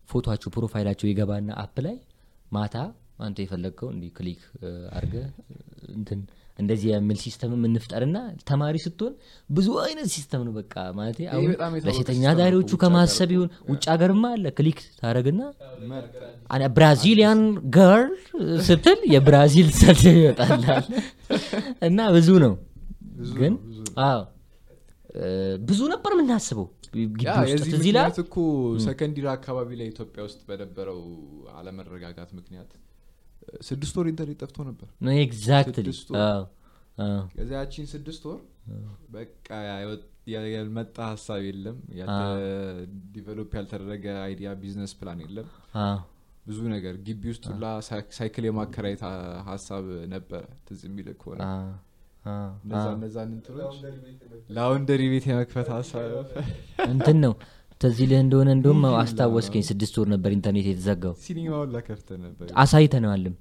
ፎቶቸው 0.09 0.49
ፕሮፋይላቸው 0.55 1.07
ይገባና 1.09 1.51
አፕ 1.63 1.75
ላይ 1.85 1.97
ማታ 2.51 2.75
አንተ 3.25 3.37
የፈለግከው 3.43 3.89
እንዲህ 3.93 4.09
ክሊክ 4.17 4.41
አርገ 4.97 5.15
እንትን 5.95 6.19
እንደዚህ 6.59 6.89
የሚል 6.91 7.17
ሲስተምም 7.23 7.63
እንፍጠርና 7.69 8.17
ተማሪ 8.49 8.75
ስትሆን 8.83 9.13
ብዙ 9.49 9.67
አይነት 9.83 10.07
ሲስተም 10.13 10.41
ነው 10.47 10.53
በቃ 10.57 10.75
ማለት 10.97 11.17
ሲስተም 11.89 12.19
ነው 12.19 12.35
ዳሪዎቹ 12.39 12.77
ከማሰብ 12.83 13.31
ይሁን 13.35 13.49
ውጭ 13.71 13.83
ሀገርማ 13.93 14.31
አለ 14.35 14.53
ክሊክ 14.57 14.79
አነ 16.49 16.63
Brazilian 16.77 17.41
girl 17.77 18.13
ስትል 18.67 19.01
የብራዚል 19.13 19.69
ሰልፍ 19.81 20.03
ይወጣላል 20.13 20.87
እና 21.81 21.99
ብዙ 22.15 22.29
ነው። 22.45 22.55
ግን 23.35 23.53
ብዙ 23.67 23.81
አዎ 24.05 24.21
ነበር 25.93 26.11
የምናስበው። 26.15 26.67
ግቢ 26.95 27.13
እኮ 28.23 28.35
second 28.85 29.11
year 29.11 29.27
አካባቢ 29.37 29.69
ላይ 29.79 29.87
ኢትዮጵያ 29.93 30.21
ውስጥ 30.27 30.41
በነበረው 30.49 30.99
አለመረጋጋት 31.55 32.29
ምክንያት 32.39 32.69
ስድስት 33.63 33.95
ወር 33.99 34.07
ኢንተርኔት 34.11 34.39
ጠፍቶ 34.43 34.57
ነበር። 34.69 34.87
exactly 35.19 35.85
ስድስት 35.87 36.07
ወር። 36.13 36.21
ከዚያ 37.31 37.55
ያቺን 37.59 37.87
ስድስት 37.91 38.23
ወር 38.29 38.39
በቃ 39.15 39.47
ያልመጣ 40.53 40.95
ሀሳብ 41.09 41.41
የለም። 41.47 41.77
develop 43.15 43.51
ያልተደረገ 43.57 44.05
idea 44.23 44.51
business 44.61 44.93
plan 44.99 45.19
የለም። 45.25 45.49
ብዙ 46.45 46.59
ነገር 46.73 46.95
ግቢ 47.05 47.23
ውስጥ 47.31 47.43
ሁላ 47.51 47.65
ሳይ- 47.85 48.09
ሳይክል 48.15 48.43
የማከራየት 48.47 49.01
ሀሳብ 49.47 49.85
ነበረ። 50.11 50.41
ትዝ 50.65 50.81
የሚል 50.87 51.07
ከሆነ 51.21 51.39
እነዛ 52.63 52.85
እነዛን 52.95 53.29
እንትኖች 53.35 53.75
laundry 54.55 55.01
ቤት 55.11 55.25
የመክፈት 55.29 55.67
ሀሳብ 55.75 56.05
እንትን 56.89 57.17
ነው 57.25 57.33
ተዚህ 57.81 58.05
ልህ 58.09 58.19
እንደሆነ 58.23 58.49
እንደውም 58.55 58.81
አስታወስከኝ 58.99 59.63
ስድስት 59.67 59.95
ወር 59.99 60.07
ነበር 60.13 60.31
ኢንተርኔት 60.35 60.67
የተዘጋው። 60.69 61.13
አሳይተነዋልም። 62.61 63.35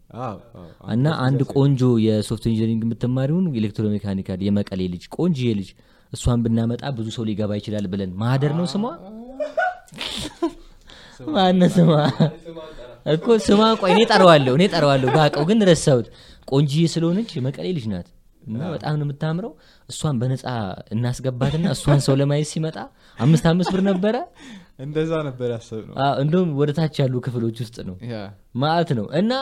እና 0.94 1.06
አንድ 1.26 1.40
ቆንጆ 1.54 1.82
የ 2.06 2.19
soft 2.19 2.44
engineering 2.50 2.82
የምትማሪውን 2.86 3.46
electromechanical 3.60 4.40
የመቀሌ 4.46 4.80
ልጅ 4.94 5.04
ቆንጆዬ 5.16 5.52
ልጅ 5.60 5.70
እሷን 6.12 6.42
ብናመጣ 6.44 6.82
ብዙ 6.96 7.08
ሰው 7.16 7.24
ሊገባ 7.28 7.52
ይችላል 7.60 7.86
ብለን 7.92 8.10
ማህደር 8.20 8.52
ነው 8.58 8.66
ስሟ? 8.72 8.82
ማነ 11.28 11.62
ስሟ? 11.74 11.88
እኮ 13.14 13.26
ስሟ 13.46 13.60
ቆይ 13.80 13.90
እኔ 13.94 14.02
ጠረዋለሁ 14.10 14.52
እኔ 14.58 14.64
ጠረዋለሁ 14.74 15.08
ባቀው 15.16 15.44
ግን 15.48 15.58
ረሳሁት። 15.70 16.06
ቆንጂዬ 16.48 16.84
ስለሆነች 16.92 17.30
የመቀሌ 17.36 17.66
ልጅ 17.76 17.86
ናት 17.92 18.08
እና 18.46 18.62
በጣም 18.72 18.94
ነው 18.98 19.04
የምታምረው። 19.06 19.52
እሷን 19.88 20.16
በነፃ 20.20 20.44
እናስገባትና 20.94 21.66
እሷን 21.76 22.00
ሰው 22.06 22.14
ለማየት 22.20 22.48
ሲመጣ 22.52 22.76
አምስት 23.18 23.46
አምስት 23.52 23.70
ብር 23.74 23.82
ነበረ። 23.88 24.16
እንደዛ 24.84 25.12
ነበር 25.26 25.48
ያሰብ 25.54 25.82
ነው 25.88 25.94
እንደውም 26.22 26.50
ወደ 26.60 26.70
ታች 26.78 26.96
ያሉ 27.02 27.14
ክፍሎች 27.26 27.58
ውስጥ 27.64 27.76
ነው። 27.88 27.96
ያ 28.10 28.16
ማአት 28.62 28.90
ነው 28.98 29.06
እና 29.20 29.32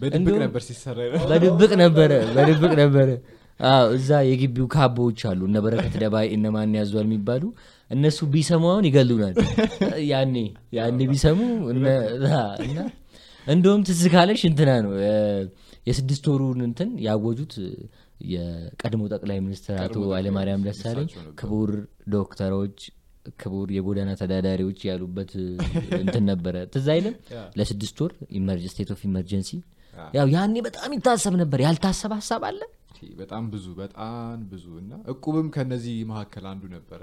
በድብቅ 0.00 0.36
ነበር 0.44 0.62
ሲሰራ 0.68 0.98
በድብቅ 1.30 1.72
ነበረ 1.82 2.12
በድብቅ 2.36 2.72
ነበረ። 2.82 3.08
እዛ 3.94 4.10
የግቢው 4.28 4.66
ካቦዎች 4.74 5.20
አሉ 5.30 5.40
እነ 5.48 5.58
በረከት 5.64 5.94
ደባይ 6.02 6.26
እነ 6.36 6.46
ማን 6.54 6.72
ያዟል 6.78 7.06
የሚባሉ 7.06 7.42
እነሱ 7.90 8.18
ቢሰሙ 8.32 8.64
አሁን 8.70 8.84
ይገሉናል። 8.88 9.34
ያኔ 10.10 10.34
ያኔ 10.78 10.98
ቢሰሙ 11.10 11.38
እና 11.72 11.86
እንደውም 13.46 13.80
ትዝ 13.86 14.02
ካለሽ 14.12 14.42
እንትና 14.48 14.70
ነው 14.84 14.92
የስድስት 15.86 16.24
ወሩን 16.32 16.60
እንትን 16.66 16.90
ያወጁት 17.06 17.54
የቀድሞ 18.30 19.02
ጠቅላይ 19.12 19.38
ሚኒስትር 19.44 19.76
አቶ 19.82 19.96
ኃይለማርያም 20.14 20.64
ደሳለኝ 20.68 21.08
ክቡር 21.40 21.70
ዶክተሮች 22.14 22.78
ክቡር 23.40 23.68
የጎዳና 23.74 24.10
ተዳዳሪዎች 24.20 24.80
ያሉበት 24.88 25.32
እንትን 26.02 26.24
ነበረ። 26.30 26.54
ትዝ 26.72 26.86
አይልም? 26.94 27.14
ለስድስት 27.58 27.98
ወር 28.04 28.12
state 28.72 28.90
of 28.94 29.02
emergency 29.08 29.50
ያው 30.14 30.26
ያኔ 30.34 30.54
በጣም 30.66 30.90
ይታሰብ 30.96 31.34
ነበር። 31.42 31.60
ያልታሰብ 31.66 32.12
ሀሳብ 32.18 32.44
አለ? 32.50 32.60
በጣም 33.18 33.44
ብዙ 33.52 33.66
በጣም 33.78 34.40
ብዙ 34.50 34.66
እና 34.82 34.92
እቁብም 35.12 35.46
ከነዚህ 35.54 35.96
መካከል 36.10 36.44
አንዱ 36.52 36.64
ነበረ። 36.74 37.02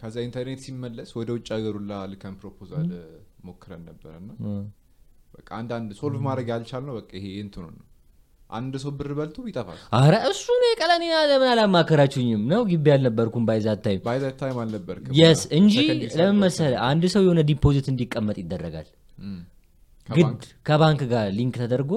ከዛ 0.00 0.16
ኢንተርኔት 0.26 0.60
ሲመለስ 0.64 1.10
ወደ 1.18 1.28
ውጭ 1.36 1.48
ሀገሩላ 1.56 1.92
ልከን 2.12 2.34
proposal 2.40 2.88
ሞክረን 3.48 3.82
ነበረ 3.90 4.12
እና 4.22 4.30
በቃ 5.34 5.48
አንዳንድ 5.60 5.90
solve 6.00 6.20
ማድረግ 6.26 6.48
ያልቻልነው 6.52 6.94
በቃ 6.98 7.10
ይሄ 7.18 7.26
እንትኑ 7.44 7.64
ነው 7.72 7.84
አንድ 8.52 8.74
ሰው 8.80 8.90
ብር 8.96 9.10
በልቶ 9.14 9.36
ይጠፋል። 9.48 9.78
አረ 9.98 10.14
እሱ 10.28 10.44
ነው 10.56 10.68
የቀለኔ 10.68 11.02
ለምን 11.30 11.48
አላማከራችሁኝም። 11.50 12.42
ነው 12.50 12.60
ግቢ 12.68 12.86
አልነበርኩም 12.94 13.44
by 13.48 13.59
that 13.59 13.80
time። 13.84 14.00
by 14.04 14.18
the 14.20 14.30
time 14.40 14.58
አልነበርክም 14.62 15.14
yes 15.18 15.42
እንጂ 15.58 15.74
ለምን 16.16 16.38
መሰለህ 16.42 16.78
አንድ 16.88 17.04
ሰው 17.12 17.22
የሆነ 17.24 17.42
deposit 17.50 17.88
እንዲቀመጥ 17.92 18.36
ይደረጋል። 18.42 18.88
ግድ 20.08 20.30
ከባንክ 20.66 21.00
ጋር 21.10 21.26
link 21.34 21.54
ተደርጎ 21.60 21.92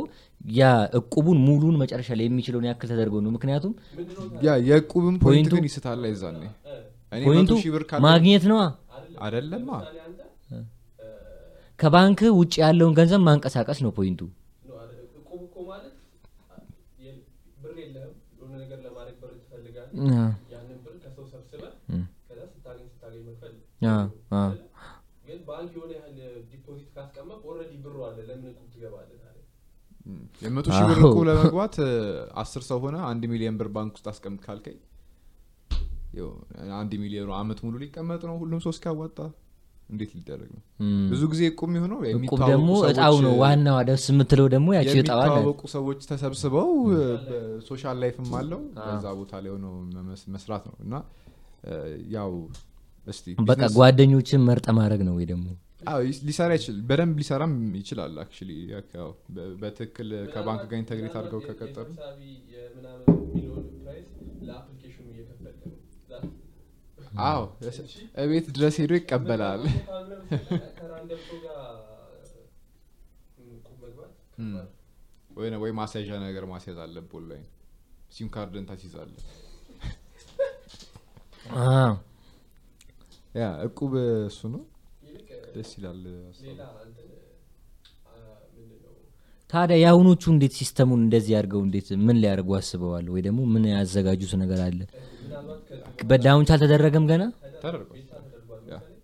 ያ 0.56 0.64
እቁቡን 0.98 1.38
ሙሉን 1.46 1.76
መጨረሻ 1.82 2.10
ላይ 2.18 2.26
የሚችለውን 2.28 2.68
ያክል 2.70 2.90
ተደርጎ 2.92 3.16
ነው። 3.24 3.32
ምክንያቱም 3.36 3.74
ያ 4.44 4.58
የእቁብም 4.68 5.16
point 5.18 5.26
point 5.26 5.46
ኡ- 5.46 5.58
ግን 5.58 5.66
ይስታል 5.68 6.04
እኔ 7.12 7.24
point 7.26 7.44
ኡ 7.44 7.52
ማግኘት 8.06 8.44
ነዋ። 8.52 8.62
አንተ 8.98 10.22
ከባንክ 11.80 12.20
ውጭ 12.38 12.54
ያለውን 12.62 12.94
ገንዘብ 12.98 13.22
ማንቀሳቀስ 13.26 13.80
ነው 13.84 13.92
point 13.96 14.14
ኡ 14.14 14.22
ነው 14.68 14.76
አይደል? 14.78 15.00
እቁብ 15.20 15.42
እኮ 15.42 15.56
ማለት 15.70 15.94
የ- 17.00 17.18
ብር 17.62 17.76
የለህም 17.82 18.12
የሆነ 18.36 18.52
ነገር 18.62 18.78
ለማድረግ 18.86 19.16
ብር 19.22 19.32
ትፈልጋለህ 19.40 19.85
አ፣ 19.85 19.85
ያንን 20.52 20.78
ብር 20.84 20.96
ከሰው 21.04 21.26
ሰብስበህ 21.34 21.72
እም፣ 21.92 22.04
ከዛ 22.28 22.40
ስታገኝ 22.54 22.88
ስታገኝ 22.94 23.22
መክፈል? 23.28 23.54
ግን 25.28 25.40
ባንክ 25.48 25.72
የሆነ 25.76 25.92
ያህል 25.98 26.18
deposit 26.50 26.90
ካስቀመጥ 26.96 27.40
already 27.48 27.74
ብሩ 27.84 27.96
አለ 28.08 28.18
ለምን 28.28 28.54
ታዲያ 28.58 28.90
እም፣ 30.08 30.20
የመቶ 30.42 30.68
ሺህ 30.72 30.86
ብር 30.90 31.00
እኮ 31.04 31.20
ለመግባት 31.30 31.76
አስር 32.42 32.64
ሰው 32.68 32.80
ሆነ 32.84 32.98
አንድ 33.10 33.24
ሚሊዮን 33.32 33.58
ብር 33.60 33.70
ባንክ 33.76 33.94
ውስጥ 33.98 34.08
አስቀምጥ 34.12 34.42
ካልከኝ 34.46 34.78
ይኸው 36.14 36.30
አንድ 36.78 36.92
ሚሊዮኑ 37.02 37.30
አመት 37.38 37.60
ሙሉ 37.64 37.76
ሊቀመጥ 37.82 38.22
ነው። 38.30 38.36
ሁሉም 38.42 38.60
ሰው 38.64 38.72
እስኪያዋጣ 38.76 39.18
እንዴት 39.90 40.12
ሊደረግ 40.16 40.50
ነው? 40.54 40.62
ብዙ 41.12 41.22
ጊዜ 41.32 41.42
የሚሆነው 41.48 41.98
እቁብ 42.00 42.08
የሚተዋወቁ 42.12 42.50
ደግሞ 42.52 42.70
እጣው 42.90 43.16
ነው 43.26 43.34
ዋናዋ 43.42 43.78
ደስ 43.90 44.06
የምትለው 44.12 44.48
ደግሞ 44.54 44.68
ያቺ 44.78 44.94
እጣዋ 44.96 45.20
አለ። 45.20 45.30
የሚተዋወቁ 45.30 45.62
ሰዎች 45.74 46.00
ተሰብስበው 46.10 46.70
በ 47.26 47.44
social 47.44 48.00
life 48.04 48.22
ም 48.22 48.32
አለው። 48.40 48.62
በዛ 48.80 49.06
ቦታ 49.20 49.34
ላይ 49.44 49.52
ሆነው 49.56 49.74
መመስ- 49.96 50.28
መስራት 50.36 50.66
ነው። 50.70 50.78
እና 50.86 50.94
ያው 52.16 52.32
እስቲ 53.08 53.26
በቃ 53.50 53.62
ጓደኞችን 53.76 54.44
መርጠ 54.48 54.68
ማድረግ 54.78 55.04
ነው 55.08 55.16
ወይ 55.18 55.28
ደግሞ? 55.32 55.48
ሊሰራ 56.28 56.52
ይችል 56.58 56.78
በደንብ 56.88 57.16
ሊሰራም 57.20 57.52
ይችላል 57.80 58.14
actually 58.22 58.52
ያው 58.96 59.10
በ- 59.36 59.52
በትክክል 59.60 60.10
ከባንክ 60.32 60.64
ጋር 60.70 60.78
integrate 60.82 61.16
አድርገው 61.20 61.42
ከቀጠሉ 61.48 61.90
አዎ 67.24 67.42
እቤት 68.22 68.48
ድረስ 68.56 68.76
ሄዶ 68.82 68.92
ይቀበላል። 68.98 69.62
ወይ 75.38 75.50
ወይ 75.64 75.72
ማስያዣ 75.80 76.10
ነገር 76.24 76.44
ማስያዝ 76.52 76.78
አለብህ 76.84 77.24
ላይ 77.30 77.42
SIM 78.16 78.28
card 78.34 78.55
ን 78.55 78.66
ታስይዛለህ። 78.70 79.24
ያ 83.36 83.46
እቁብ 83.66 83.94
እሱ 84.28 84.40
ነው። 84.54 84.64
ደስ 85.56 85.72
ይላል 85.78 86.02
ታዲያ 89.50 89.76
የአሁኖቹ 89.82 90.24
እንዴት 90.34 90.54
system 90.60 90.85
ኡን 90.85 91.02
እንደዚህ 91.04 91.34
አድርገው 91.40 91.62
እንዴት 91.66 91.88
ምን 92.06 92.18
ሊያደርጉ 92.22 92.50
አስበዋል? 92.58 93.06
ወይ 93.14 93.22
ደግሞ 93.28 93.40
ምን 93.54 93.64
ያዘጋጁት 93.72 94.34
ነገር 94.44 94.60
አለ 94.66 94.80
launch 96.08 96.50
አልተደረገም 96.54 97.06
ገና? 97.10 97.24
ተደርጓል። 97.56 97.98
beta 97.98 98.12
ተደርጓል 98.26 98.62
yeah። 98.66 98.78
መሰለኝ 98.78 99.00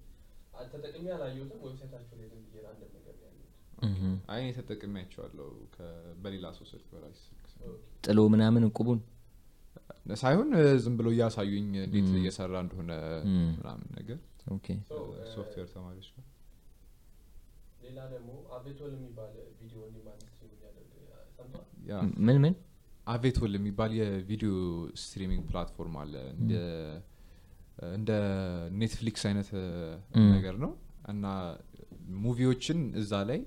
አ- 0.55 0.67
ተጠቅሜ 0.73 1.05
አላየሁትም 1.15 1.59
website 1.65 1.90
ኣቸው 1.90 2.15
ላይ 2.19 2.27
ዝም 2.31 2.43
ብዬ 2.45 2.59
random 2.65 2.89
ነገር 2.97 3.15
ነው 3.15 3.27
ያየሁት 3.27 3.85
እህ። 3.87 4.03
አይኔ 4.33 4.47
ተጠቅሚያቸዋለሁ 4.57 5.47
በሌላ 6.23 6.45
ሰው 6.57 6.65
ስልክ 6.71 6.87
በራሴ 6.93 7.21
ጥሎ 8.03 8.19
ምናምን 8.33 8.63
እቁቡን? 8.67 8.99
ሳይሆን 10.15 10.49
ዝም 10.83 10.93
ብሎ 10.99 11.07
እያሳዩኝ 11.13 11.67
እንዴት 11.81 12.07
እየሰራ 12.19 12.53
እንደሆነ 12.63 12.91
ምናምን 13.55 13.87
ነገር 13.97 14.17
ሶፍትዌር 15.33 15.67
ተማሪዎች 15.73 16.07
ጋር። 16.13 16.25
ሌላ 17.83 17.99
ደግሞ 18.13 18.29
አቤቶል 18.55 18.91
የሚባል 18.95 19.31
ቪዲዮ 19.59 19.79
ምን 22.21 22.37
ምን 22.43 22.53
አቬቶል 23.07 23.53
የሚባል 23.57 23.91
የቪዲዮ 23.99 24.51
streaming 25.03 25.43
platform 25.49 25.95
አለ። 26.01 26.13
እንደ 27.91 28.11
Netflix 28.81 29.23
አይነት 29.29 29.49
ነገር 30.35 30.55
ነው። 30.63 30.71
እና 31.11 31.25
movie 32.23 32.49
ዎችን 32.49 32.79
እዛ 33.01 33.13
ላይ 33.29 33.39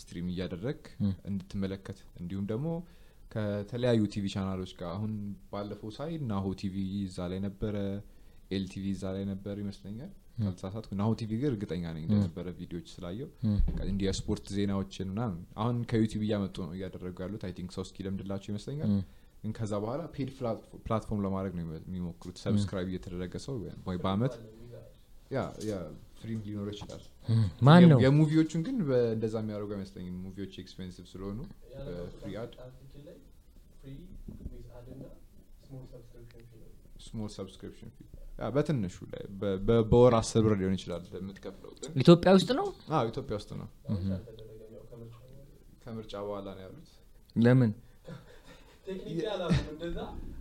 stream 0.00 0.28
እያደረግ 0.32 0.80
እንድትመለከት። 1.30 1.98
እንዲሁም 2.20 2.46
ደግሞ 2.52 2.68
ከተለያዩ 3.32 4.02
TV 4.14 4.24
channel 4.34 4.58
ኦች 4.58 4.72
ጋር 4.80 4.90
አሁን 4.96 5.12
ባለፈው 5.52 5.90
ሳይ 5.96 6.12
ናሆ 6.30 6.46
ቲቪ 6.60 6.74
እዛ 7.02 7.28
ላይ 7.32 7.40
ነበረ 7.46 7.76
ኤል 8.50 8.64
ቲቪ 8.72 8.86
እዛ 8.96 9.04
ላይ 9.16 9.24
ነበር 9.30 9.54
ይመስለኛል 9.62 10.10
ካልተሳሳትኩ 10.36 10.92
ናሆ 10.98 11.10
ቲቪ 11.20 11.32
ግን 11.40 11.48
እርግጠኛ 11.50 11.84
ነኝ 11.96 12.04
እንደነበረ 12.06 12.46
ቪዲዮዎች 12.58 12.86
ስላየው 12.94 13.28
እንዲህ 13.86 14.06
የስፖርት 14.08 14.46
ዜናዎችን 14.56 15.08
ምናምን 15.12 15.40
አሁን 15.62 15.76
ከ 15.90 15.97
YouTube 15.97 16.22
እያመጡ 16.26 16.56
ነው 16.64 16.74
እያደረጉ 16.78 17.16
ያሉት 17.24 17.44
I 17.48 17.52
think 17.58 17.72
ሰው 17.76 17.84
እስኪለምድላቸው 17.86 18.50
ይመስለኛል 18.52 18.92
ከዛ 19.54 19.72
በኋላ 19.82 20.02
paid 20.14 20.28
platform 20.84 21.22
ለማድረግ 21.24 21.54
ነው 21.58 21.64
የሚሞክሩት 21.80 22.36
subscribe 22.44 22.90
እየተደረገ 22.92 23.34
ሰው 23.46 23.56
ወይ 23.88 23.98
በአመት 24.04 24.34
free 26.20 26.33
ም 26.33 26.40
ሊኖር 26.46 26.68
ይችላል 26.72 27.02
ማን 27.66 27.84
ነው? 27.90 27.98
የ 28.02 28.11
movie 28.11 28.33
ዎቹን 28.33 28.60
ግን 28.66 28.76
እንደዛ 29.14 29.34
የሚያደርጉ 29.42 29.70
አይመስለኝም 29.76 30.16
movie 30.24 30.41
ዎች 30.41 30.54
expensive 30.62 31.06
ስለሆኑ 31.12 31.38
free 32.18 32.32
ad 32.42 32.52
small 37.04 37.30
subscription 37.36 37.90
fee 37.96 38.00
በትንሹ 38.52 38.96
ላይ 39.10 39.22
በ- 39.40 39.58
በ- 39.66 39.82
በወር 39.90 40.14
አስር 40.18 40.42
ብር 40.44 40.54
ሊሆን 40.60 40.74
ይችላል 40.76 41.02
የምትከፍለው 41.16 41.70
ግን። 41.76 41.92
ኢትዮጵያ 42.02 42.30
ውስጥ 42.36 42.50
ነው? 42.58 42.66
አዎ 42.92 43.04
ኢትዮጵያ 43.10 43.34
ውስጥ 43.38 43.50
ነው። 43.60 43.68
ከምርጫ 45.84 46.14
በኋላ። 46.24 46.46
ነው 46.56 46.62
ያሉት። 46.64 46.88
ለምን? 47.36 47.72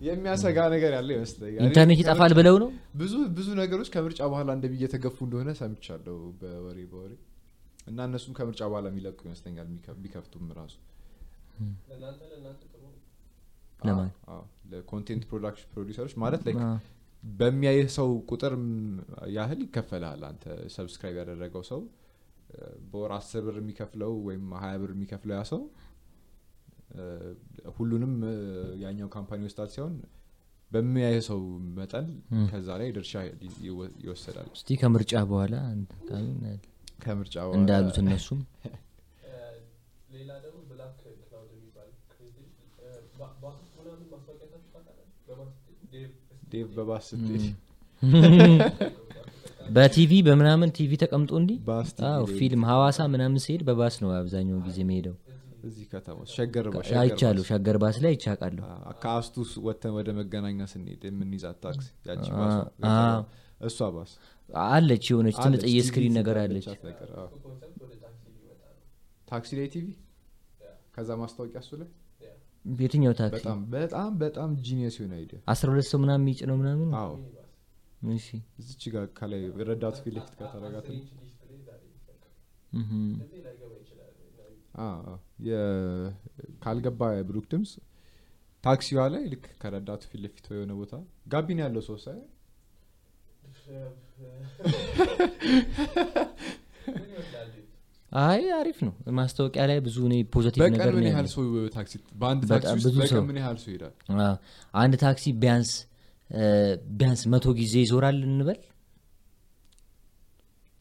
የሚያሰጋ 0.04 0.58
ነገር 0.74 0.92
ያለ 0.96 1.10
ይመስለኛል። 1.16 1.64
ኢንተርኔት 1.66 2.00
ይጠፋል 2.02 2.32
ብለው 2.40 2.56
ነው? 2.64 2.70
ብዙ 2.96 3.14
ብዙ 3.36 3.48
ነገሮች 3.60 3.90
ከምርጫ 3.94 4.20
በኋላ 4.32 4.50
እንደሚ 4.58 4.74
እየተገፉ 4.80 5.18
እንደሆነ 5.28 5.50
ሰምቻለሁ 5.60 6.18
በወሬ 6.40 6.80
በወሬ። 6.92 7.12
እና 7.88 8.00
እነሱም 8.08 8.34
ከምርጫ 8.38 8.62
በኋላ 8.72 8.88
የሚለቁ 8.92 9.20
ይመስለኛል 9.28 9.68
ቢከፍቱም 10.04 10.48
ራሱ። 10.60 10.76
ለ 14.72 14.83
content 14.83 15.24
production 15.30 15.70
producer 15.74 16.00
ኦች 16.00 16.14
ማለት 16.24 16.44
በሚያይህ 17.24 17.88
ሰው 17.96 18.10
ቁጥር 18.30 18.54
ያህል 19.36 19.60
ይከፈልሃል 19.66 20.22
አንተ 20.30 20.44
subscribe 20.76 21.18
ያደረገው 21.22 21.64
ሰው 21.70 21.82
በወር 22.90 23.12
አስር 23.18 23.42
ብር 23.46 23.58
የሚከፍለው 23.62 24.14
ወይም 24.28 24.46
ሀያ 24.62 24.74
ብር 24.82 24.92
የሚከፍለው 24.96 25.36
ያ 25.38 25.44
ሰው 25.52 25.62
ሁሉንም 27.76 28.14
ያኛው 28.82 29.10
ካምፓኒ 29.14 29.42
ወስዳል 29.48 29.70
ሲሆን 29.76 29.94
በሚያይህ 30.72 31.22
ሰው 31.28 31.40
መጠን 31.78 32.08
ከዛ 32.52 32.68
ላይ 32.82 32.90
ድርሻ 32.98 33.14
ይወሰዳል። 34.02 34.50
እስቲ 34.58 34.70
ከምርጫ 34.82 35.14
በኋላ 35.32 35.56
ከምርጫ 37.00 37.36
እንዳሉት 37.58 37.98
እነሱም 38.02 38.42
ሌላ 40.14 40.32
ደግሞ 40.44 40.60
ብላክ 40.70 40.94
ክላውድ 41.22 41.52
የሚባል 41.56 41.90
ክሬዚ 42.12 42.36
ባ- 43.20 43.34
ባስ 43.42 43.56
ውስጥ 43.62 43.74
ምናምን 43.80 44.06
ማስታወቂያ 44.12 44.48
ታችሁ 44.52 44.70
ታውቃለህ? 44.76 45.08
በባስ 45.28 45.52
ስትሄድ 45.78 46.12
ዴቭ 46.52 46.68
በባስ 46.78 47.06
ስትሄድ 47.12 47.44
በቲቪ 49.76 50.12
በምናምን 50.28 50.70
ቲቪ 50.78 50.92
ተቀምጦ 51.02 51.32
ቲቪ 52.22 52.38
ፊልም 52.40 52.64
ሀዋሳ 52.70 53.00
ምናምን 53.12 53.40
ሲሄድ 53.44 53.62
በባስ 53.68 53.96
ነው 54.02 54.10
አብዛኛው 54.18 54.58
ጊዜ 54.66 54.80
መሄደው 54.90 55.16
እዚህ 55.64 55.86
ከተማ 55.92 56.18
ሸገር 56.32 56.66
አይቻሉ 57.02 57.38
ባስ። 57.40 57.48
ሸገር 57.50 57.78
ባስ። 57.82 57.98
ላይ 58.04 58.14
ይቻቃለሁ 58.16 58.64
አ- 58.70 58.94
ከአስቱ 59.02 59.36
ስ- 59.50 59.62
ወጥተን 59.66 59.94
ወደ 59.98 60.10
መገናኛ 60.18 60.60
ስንሄድ 60.72 61.04
የምንይዛት 61.10 61.58
ታክሲ 61.66 61.88
ያቺ 62.08 62.26
እሷ 63.62 63.80
ባስ 63.96 64.12
አለች 64.68 65.04
የሆነች 65.10 65.36
አለች፣ 65.36 65.46
ትንጥዬ 65.46 65.74
ቲቪ 65.74 65.86
ስክሪን 65.88 66.14
ነገር 66.20 66.38
አለች 66.42 66.66
ታክሲ 69.28 69.52
ላይ 69.58 69.68
ቲቪ? 69.74 69.88
ከዛ 70.96 71.10
ማስታወቂያ 71.20 71.60
እሱ 71.64 71.72
ላይ 71.80 71.90
የትኛው 72.66 73.14
ታክሲ? 73.14 73.36
በጣም 73.38 73.60
በጣም 73.74 74.10
በጣም 74.20 74.50
ጂኒየስ 74.66 74.96
የሆነ 75.00 75.14
አይዲያ 75.20 75.38
አስራ 75.54 75.68
ሁለት 75.74 75.88
ሰው 75.92 76.00
ምናምን 76.04 76.24
የሚጭ 76.24 76.40
ነው 76.50 76.58
ምናምን? 76.62 76.90
አዎ። 77.00 77.14
እሺ። 78.14 78.28
እዚች 78.60 78.84
ጋር 78.94 79.06
ከላይ 79.18 79.42
ረዳቱ 79.70 79.96
ፊት 80.04 80.14
ለፊት 80.16 80.34
ይችላል 80.34 80.66
እና 80.66 80.78
ካልገባ 86.64 87.02
ብሩክ 87.30 87.46
ድምፅ 87.52 87.72
ታክሲዋ 88.64 89.02
ላይ 89.14 89.24
ልክ 89.32 89.46
ከረዳቱ 89.62 90.02
ፊት 90.12 90.22
ለፊት 90.24 90.46
የሆነ 90.52 90.72
ቦታ 90.80 90.94
ጋቢና 91.28 91.60
ያለው 91.66 91.84
ሰው 91.88 91.98
ሳይ? 92.04 92.20
አይ 98.12 98.42
አሪፍ 98.56 98.78
ነው። 98.86 98.94
ማስታወቂያ 99.18 99.64
ላይ 99.70 99.78
ብዙ 99.86 99.98
እኔ 100.08 100.16
positive 100.34 100.62
ነገር 100.66 100.90
ምን 100.98 101.06
ያህል 101.10 101.28
ሰው 101.34 101.44
ታክሲ 101.76 101.94
በአንድ 102.22 102.42
ታክሲ 102.50 102.74
በቀን 102.96 103.24
ምን 103.30 103.38
ያህል 103.42 103.58
ሰው 103.64 103.70
ይሄዳል? 103.72 103.94
አንድ 104.74 104.94
ታክሲ 105.04 105.26
ቢያንስ 105.42 105.72
ቢያንስ 106.94 107.22
መቶ 107.34 107.46
ጊዜ 107.60 107.74
ይዞራል 107.84 108.18
እንበል? 108.28 108.60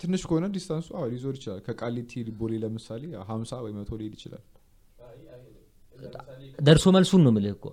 ትንሽ 0.01 0.23
ከሆነ 0.29 0.45
distance 0.55 0.82
ኡ 0.82 0.89
አዎ 0.99 1.07
ሊዞር 1.13 1.35
ይችላል። 1.39 1.61
ከቃሊቲ 1.67 2.11
ቦሌ 2.39 2.53
ለምሳሌ 2.63 3.03
ሀምሳ 3.31 3.61
ወይ 3.65 3.73
መቶ 3.79 3.91
ሊሄድ 4.01 4.15
ይችላል። 4.19 4.45
ደርሶ 6.59 6.85
መልሱን 6.97 7.23
ነው 7.25 7.33
ምልህ 7.37 7.55
እኮ። 7.57 7.65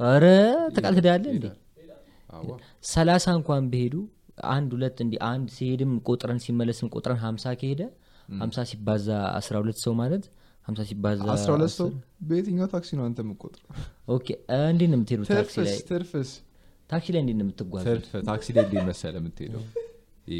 ኧረ 0.00 0.24
ተቃልትዳለ 0.76 1.24
እንዴ? 1.34 1.46
ሰላሳ 2.90 3.26
እንኳን 3.38 3.62
ቢሄዱ 3.72 3.94
አንድ 4.50 4.70
ሁለት 4.76 4.98
እንዲ 5.04 5.14
አንድ 5.28 5.48
ሲሄድም 5.54 5.92
ቆጥረን 6.08 6.40
ሲመለስም 6.44 6.88
ቆጥረን 6.94 7.20
ሀምሳ 7.22 7.54
ከሄደ 7.60 7.82
ሀምሳ 8.38 8.58
ሲባዛ 8.70 9.08
አስራ 9.38 9.54
ሁለት 9.62 9.78
ሰው 9.84 9.92
ማለት 10.00 10.24
ሀምሳ 10.68 10.80
ሲባዛ 10.88 11.20
አስራ 11.34 11.50
ሁለት 11.56 11.72
ሰው 11.76 11.88
በየትኛው 12.28 12.66
ታክሲ 12.72 12.90
ነው 12.98 13.04
አንተ 13.06 13.18
የምቆጥረው 13.24 13.68
ኦኬ 14.16 14.26
እንዴት 14.66 14.90
ነው 14.90 14.98
የምትሄዱ 14.98 15.22
ታክሲ 15.30 15.56
ላይ? 15.62 15.76
ትርፍስ 15.90 16.30
ታክሲ 16.90 17.08
ላይ 17.14 17.20
እንዴት 17.24 17.36
ነው 17.38 17.44
የምትጓዙ 17.46 17.84
ትርፍ 17.88 18.10
ታክሲ 18.28 18.48
ላይ 18.56 18.62
እንዴት 18.66 18.84
መሰለህ 18.88 19.20
የምትሄደው? 19.22 19.62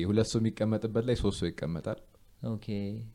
ሁለት 0.06 0.28
ሰው 0.30 0.38
የሚቀመጥበት 0.40 1.04
ላይ 1.08 1.16
ሶስት 1.20 1.38
ሰው 1.40 1.48
ይቀመጣል። 1.50 1.98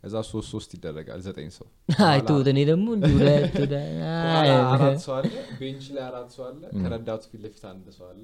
እዛ 0.04 0.16
ሶስት 0.30 0.48
ሶስት 0.54 0.70
ይደረጋል 0.76 1.20
ዘጠኝ 1.26 1.50
ሰው። 1.58 1.68
አይተውት 2.08 2.48
እኔ 2.52 2.60
ደግሞ 2.70 2.88
እንዲ 2.98 3.10
ሁለት 3.14 3.54
ወደ- 3.62 3.84
አይ፣ 4.32 4.48
ከኋላ 4.48 4.50
አራት 4.74 4.98
ሰው 5.06 5.14
አለ 5.18 5.30
ቤንች 5.60 5.86
ላይ 5.96 6.04
አራት 6.08 6.30
ሰው 6.36 6.44
አለ 6.48 6.62
ከረዳቱ 6.80 7.24
ፊት 7.32 7.42
ለፊት 7.46 7.64
አንድ 7.70 7.86
ሰው 7.98 8.06
አለ 8.10 8.24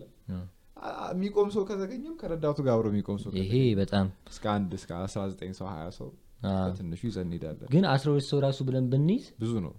የሚቆም 1.11 1.49
ሰው 1.53 1.63
ከተገኘም 1.69 2.13
ከረዳቱ 2.19 2.57
ጋር 2.65 2.73
አብሮ 2.75 2.87
የሚቆም 2.91 3.17
ሰው 3.23 3.31
ይሄ 3.39 3.53
በጣም 3.79 4.07
እስከ 4.31 4.45
አንድ 4.53 4.71
እስከ 4.77 4.91
አስራ 5.01 5.21
ዘጠኝ 5.31 5.51
ሰው 5.59 5.67
ሀያ 5.71 5.85
ሰው 5.97 6.09
አ፣ 6.43 6.51
በትንሹ 6.65 7.01
ይዘን 7.07 7.25
እንሄዳለን። 7.27 7.67
ግን 7.73 7.85
አስራ 7.93 8.07
ሁለት 8.11 8.27
ሰው 8.29 8.39
ራሱ 8.45 8.59
ብለን 8.67 8.85
ብንይዝ 8.91 9.25
ብዙ 9.41 9.53
ነው። 9.65 9.73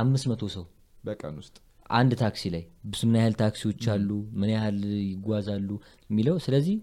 አምስት 0.00 0.26
መቶ 0.30 0.42
ሰው 0.54 0.64
በቀን 1.04 1.36
ውስጥ 1.40 1.56
አንድ 1.90 2.12
ታክሲ 2.20 2.42
ላይ 2.54 2.64
ብዙ 2.86 3.00
ምን 3.08 3.16
ያህል 3.20 3.34
ታክሲዎች 3.40 3.84
አሉ? 3.92 4.10
ምን 4.40 4.50
ያህል 4.52 4.76
ይጓዛሉ? 5.06 5.70
የሚለው 6.10 6.36
ስለዚህ 6.44 6.76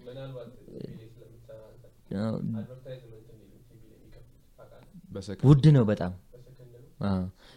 ውድ 5.44 5.66
ነው 5.76 5.84
በጣም። 5.90 6.14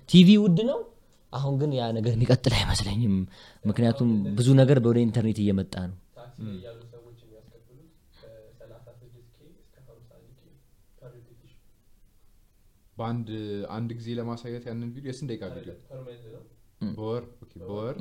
ቲቪ 0.09 0.29
ውድ 0.43 0.59
ነው 0.69 0.79
አሁን 1.33 1.55
ግን 1.61 1.71
ያ 1.77 1.85
ነገር 1.97 2.13
የሚቀጥል 2.15 2.53
አይመስለኝም። 2.57 3.13
ምክንያቱም 3.65 4.09
ብዙ 4.39 4.49
ነገር 4.61 4.79
ወደ 4.85 4.99
ኢንተርኔት 5.05 5.39
እየመጣ 5.43 5.75
ነው። 5.87 5.95
ስድስት 9.01 9.35
በአንድ 12.97 13.29
አንድ 13.75 13.91
ጊዜ 13.99 14.09
ለማሳየት 14.19 14.65
ያንን 14.69 14.89
ቪዲዮ 14.95 15.09
የስንት 15.11 15.29
ደቂቃ 15.33 15.43
ቪዲዮ? 15.57 15.75
በወር 16.95 17.23
በወር 17.63 17.95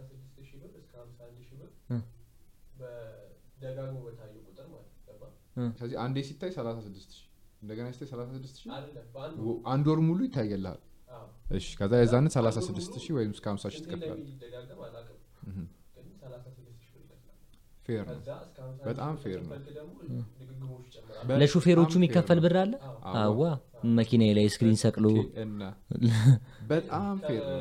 ስድስት 0.00 0.26
ሺህ 0.40 0.50
ሺህ 1.48 1.60
ስለዚህ 5.76 5.96
አንዴ 6.02 6.16
ሲታይ 6.26 6.50
36 6.56 7.06
ሺህ 7.12 7.22
እንደገና 7.62 7.86
ሲታይ 7.94 8.08
36 8.10 8.58
ሺህ? 8.58 8.68
አይደለም 8.76 9.06
በአንድ 9.14 9.38
ወ- 9.46 9.56
አንድ 9.72 9.86
ወር 9.90 10.00
ሙሉ 10.06 10.18
ይታየልሃል 10.26 10.78
እሺ 11.56 11.66
ከዛ 11.78 11.92
የዛንን 12.00 12.30
36 12.32 12.98
ሺህ 12.98 13.12
ወይም 13.16 13.30
እስከ 13.34 13.46
50 13.52 13.70
ሺህ 13.74 13.82
ይከፍላል። 13.84 14.20
fair 17.86 18.02
ነው። 18.08 18.18
በጣም 18.86 19.12
fair 19.22 19.38
ነው። 19.44 19.56
ለሹፌሮቹ 21.32 21.92
የሚከፈል 21.98 22.38
ብር 22.44 22.56
አለ? 22.62 22.72
አዋ 23.18 23.40
መኪና 23.96 24.22
ላይ 24.36 24.46
screen 24.54 24.76
ሰቅሎ 24.82 25.04
በጣም 26.70 27.14
fair 27.22 27.42
ነው። 27.50 27.60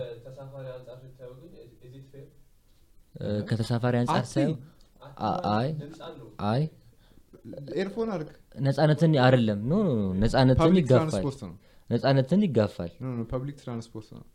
ከተሳፋሪ 3.47 3.95
አንጻር 4.01 4.25
አ- 5.21 5.39
አይ 5.53 5.69
አይ። 6.49 6.61
earphone 7.77 8.09
አድርግ። 8.15 8.31
ነጻነትን 8.59 9.11
አይደለም። 9.23 9.59
no 9.69 9.73
ነጻነትን 10.21 10.75
ይጋፋል 10.79 11.23
ነጻነትን 11.89 12.41
ይጋፋል። 12.45 12.91
public 13.29 13.57
transport 13.61 14.09
ነው። 14.15 14.25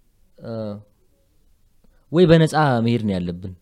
ወይ 2.13 2.25
በነፃ 2.31 2.55
መሄድ 2.85 3.03
ነው 3.09 3.15
ያለብን። 3.17 3.53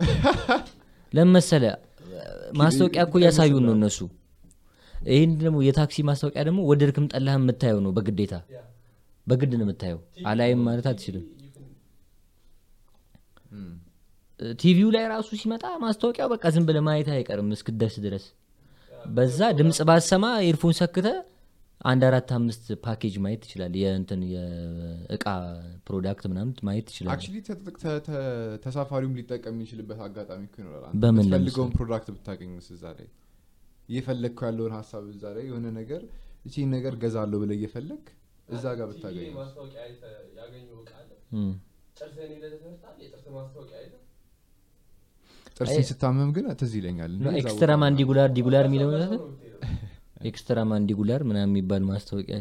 ለምን 1.12 1.32
መሰለ 1.36 1.64
ማስታወቂያ 2.58 3.02
እኮ 3.06 3.14
እያሳዩን 3.20 3.64
ነው 3.68 3.74
እነሱ። 3.78 3.98
ይህን 4.94 5.32
ደግሞ 5.40 5.58
የታክሲ 5.66 5.98
ማስታወቂያ 6.08 6.42
ደግሞ 6.48 6.60
ወደድክም 6.70 7.06
ጠላህም 7.12 7.42
የምታየው 7.44 7.78
ነው 7.84 7.92
በግዴታ። 7.96 8.34
በግድ 9.26 9.52
ነው 9.58 9.64
የምታየው። 9.66 9.98
አላይም 10.30 10.60
ማለት 10.66 10.86
አትችልም። 10.90 11.24
ቲቪው 14.58 14.88
ላይ 14.94 15.04
ራሱ 15.12 15.28
ሲመጣ 15.40 15.64
ማስታወቂያው 15.82 16.28
በቃ 16.32 16.44
ዝም 16.54 16.64
ብለህ 16.68 16.82
ማየት 16.88 17.08
አይቀርም 17.14 17.48
እስክደርስ 17.56 17.96
ድረስ። 18.04 18.24
በዛ 19.10 19.40
ድምፅ 19.58 19.78
ባሰማ 19.88 20.24
earphone 20.46 20.74
ሰክተህ 20.78 21.06
አንድ 21.80 22.02
አራት 22.06 22.30
አምስት 22.36 22.64
ፓኬጅ 22.84 23.14
ማየት 23.24 23.40
ትችላል 23.44 23.74
የእንትን 23.80 24.22
የእቃ 24.32 25.26
product 25.86 26.24
ምናምን 26.30 26.52
ማየት 26.68 26.86
ትችላል 26.90 27.12
actually 27.14 27.36
ተሳፋሪውም 28.64 29.14
ሊጠቀም 29.18 29.54
የሚችልበት 29.56 30.00
አጋጣሚ 30.06 30.42
እኮ 30.48 30.56
ይኖራል 30.62 30.94
በምን 31.02 31.24
የምትፈልገውን 31.24 31.72
product 31.76 32.08
ብታገኝስ 32.16 32.68
እዛ 32.76 32.84
ላይ 32.98 33.08
እየፈለግከው 33.88 34.46
ያለውን 34.50 34.74
ሀሳብ 34.78 35.04
እዛ 35.14 35.24
ላይ 35.36 35.44
የሆነ 35.50 35.66
ነገር 35.80 36.02
እቺን 36.46 36.70
ነገር 36.76 36.94
ገዛለሁ 37.04 37.38
ብለህ 37.44 37.52
እየፈለግህ 37.58 38.04
እዛ 38.48 38.66
ጋር 38.80 38.88
ብታገኝ 38.92 39.30
ጥርሴ 45.56 45.76
ስታመም 45.88 46.28
ግን 46.34 46.44
ትዝ 46.60 46.72
ይለኛል 46.80 47.12
extra 47.40 47.72
mandibular 47.82 48.28
dibular 48.36 48.66
የሚለው 48.68 48.90
extra 50.20 50.58
mandibular 50.70 51.20
ምናምን 51.28 51.50
የሚባል 51.52 51.82
ማስታወቂያ 51.88 52.38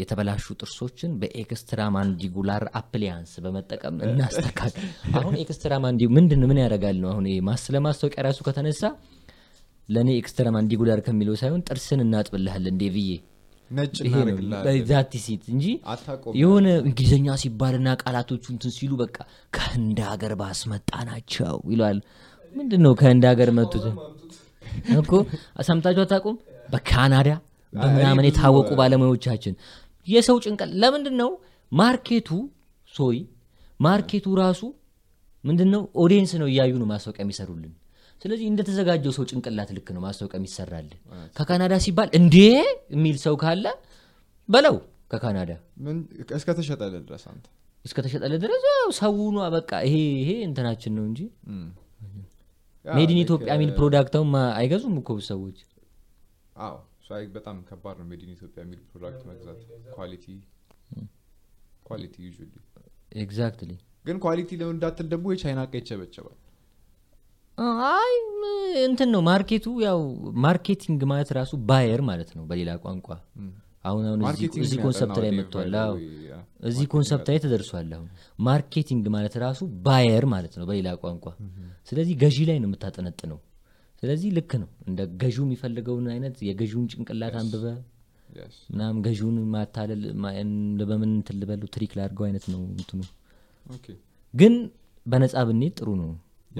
የተበላሹ 0.00 0.46
ጥርሶችን 0.60 1.12
በኤክስትራ 1.20 1.80
ማንዲጉላር 1.94 2.62
አፕሊያንስ 2.80 3.30
በመጠቀም 3.44 3.94
እናስተካክል። 4.06 4.84
አሁን 5.14 5.34
ኤክስትራ 5.42 5.74
ማንዲ 5.84 6.08
ምንድን 6.16 6.42
ምን 6.50 6.58
ያደርጋል 6.62 6.96
ነው? 7.02 7.08
አሁን 7.12 7.26
ይሄ 7.30 7.38
ማስ 7.48 7.64
ለማስታወቂያ 7.74 8.24
ራሱ 8.28 8.38
ከተነሳ 8.48 8.82
ለእኔ 9.88 10.10
ኤክስትራ 10.20 10.46
ማንዲጉላር 10.56 11.00
ከሚለው 11.06 11.36
ሳይሆን 11.42 11.64
ጥርስን 11.68 12.00
እናጥብልሃል 12.04 12.64
እንዴ 12.72 12.84
ብዬ 12.94 13.10
ነጭ 13.70 13.96
ይሄ 14.06 14.14
ነው። 14.18 14.34
እናደርግልሃለን። 14.34 14.84
ዛቲ 14.90 15.12
ሲት 15.24 15.44
እንጂ 15.54 15.64
የሆነ 16.40 16.66
እንግሊዝኛ 16.84 17.36
ሲባልና 17.42 17.88
ቃላቶቹ 18.02 18.44
እንትን 18.54 18.72
ሲሉ 18.76 18.92
በቃ 19.02 19.16
ከህንድ 19.52 19.98
ሀገር 20.10 20.34
ባስመጣ 20.42 20.90
ናቸው 21.08 21.56
ይለዋል 21.72 21.98
ምንድን 22.54 22.82
ነው 22.86 22.92
ከህንድ 23.00 23.24
ሀገር 23.30 23.50
መጡት 23.56 23.86
እኮ 24.98 25.12
ሰምታችሁ 25.68 26.02
አታውቁም? 26.04 26.36
በካናዳ 26.72 27.28
በምናምን 27.72 28.26
የታወቁ 28.28 28.68
ባለሙያዎቻችን። 28.78 29.54
የሰው 30.08 30.36
ጭንቀት 30.44 30.70
ለምንድን 30.82 31.16
ነው 31.22 31.30
ማርኬቱ 31.72 32.28
ሶይ 32.94 33.18
ማርኬቱ 33.80 34.26
ራሱ 34.40 34.60
ምንድን 35.44 35.68
ነው 35.74 35.82
ኦዲየንስ 36.02 36.32
ነው 36.42 36.48
እያዩ 36.52 36.72
ነው 36.82 36.88
ማስታወቂያ 36.92 37.24
የሚሰሩልን። 37.24 37.72
ስለዚህ 38.22 38.46
እንደተዘጋጀው 38.50 39.12
ሰው 39.16 39.24
ጭንቅላት 39.30 39.70
ልክ 39.76 39.88
ነው 39.94 40.00
ማስታወቂያ 40.04 40.38
የሚሰራልን። 40.40 40.98
ከካናዳ 41.36 41.74
ሲባል 41.84 42.08
እንዴ 42.18 42.36
የሚል 42.94 43.16
ሰው 43.24 43.34
ካለ 43.42 43.66
በለው 44.48 44.76
ከካናዳ። 45.10 45.50
እስከተሸጠለ 46.38 46.94
ድረስ 47.04 47.24
አንተ? 47.30 47.44
እስከተሸጠለ 47.84 48.32
ድረስ? 48.44 48.64
ሰውኗ 48.98 49.36
በቃ 49.54 49.70
ይሄ 49.86 49.96
ይሄ 50.20 50.30
እንትናችን 50.46 50.92
ነው 50.98 51.04
እንጂ 51.10 51.20
made 52.86 53.07
in 53.07 53.18
ኢትዮጵያ 53.22 53.50
የሚል 53.56 53.70
product 53.78 54.11
ኡን 54.11 54.30
አይገዙም 54.58 54.94
እኮ 55.00 55.18
ሰዎች? 55.28 55.56
አዎ 56.60 56.76
በጣም 57.34 57.56
ከባድ 57.68 57.96
ነው 58.00 58.06
made 58.10 58.23
in 58.23 58.30
ኢትዮጵያ 58.34 58.60
የሚል 58.64 58.80
product 58.90 59.20
መግዛት። 59.28 59.58
quality 59.96 60.26
quality 61.88 62.14
usually 62.26 62.52
exactly 63.22 63.70
ግን 64.06 64.16
quality 64.24 64.50
ለምን 64.60 64.74
እንዳትል 64.76 65.06
ደግሞ 65.12 65.26
የቻይና 65.34 65.60
እቃ 65.66 65.74
ይቸበቸባል። 65.80 66.36
አይ 67.90 68.12
እንትን 68.86 69.08
ነው 69.14 69.20
market 69.28 69.57
ኡ 69.57 69.66
ያው 69.84 70.00
marketing 70.44 71.02
ማለት 71.12 71.30
ራሱ 71.38 71.52
buyer 71.68 72.00
ማለት 72.08 72.30
ነው 72.36 72.44
በሌላ 72.50 72.70
ቋንቋ 72.82 73.08
አሁን 73.86 74.04
አሁን 74.06 74.20
እዚህ- 74.62 74.80
concept 74.84 75.16
ላይ 75.18 75.30
መጥቷል። 75.38 75.74
እዚህ 76.68 76.86
concept 76.92 77.26
ላይ 77.28 77.38
ተደርሷል 77.42 77.90
አሁን። 77.96 78.06
marketing 78.46 79.04
ማለት 79.14 79.34
ራሱ 79.42 79.60
buyer 79.84 80.24
ማለት 80.32 80.54
ነው 80.58 80.66
በሌላ 80.68 80.88
ቋንቋ። 81.02 81.26
ስለዚህ 81.88 82.14
ገዢ 82.22 82.38
ላይ 82.48 82.58
ነው 82.58 82.68
የምታጠነጥነው። 82.70 83.38
ስለዚህ 84.02 84.30
ልክ 84.36 84.52
ነው። 84.62 84.70
እንደ 84.88 85.00
ገዢው 85.20 85.44
የሚፈልገውን 85.46 86.06
አይነት 86.12 86.36
የገዢውን 86.48 86.86
ጭንቅላት 86.92 87.36
አንብበ. 87.40 87.66
ምናምን 88.72 88.98
ገዢውን 89.04 89.36
ማታለል 89.52 90.02
በምን 90.84 91.10
ልበለው 91.36 91.68
trick 91.74 91.92
ላድርገው 91.98 92.24
አይነት 92.26 92.46
ነው 92.52 92.60
እንትኑ። 92.72 93.00
ግን 94.34 94.54
በነጻ 95.06 95.34
ብንሄድ 95.48 95.74
ጥሩ 95.78 95.88
ነው 96.00 96.10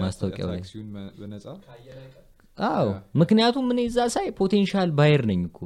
ማስታወቂያው 0.01 0.49
ላይ። 0.51 0.61
አዎ 2.59 2.87
ምክንያቱም 3.21 3.67
እኔ 3.73 3.81
እዛ 3.89 3.99
ሳይ 4.15 4.29
potential 4.39 4.91
buyer 4.99 5.23
ነኝ 5.31 5.41
እኮ 5.49 5.59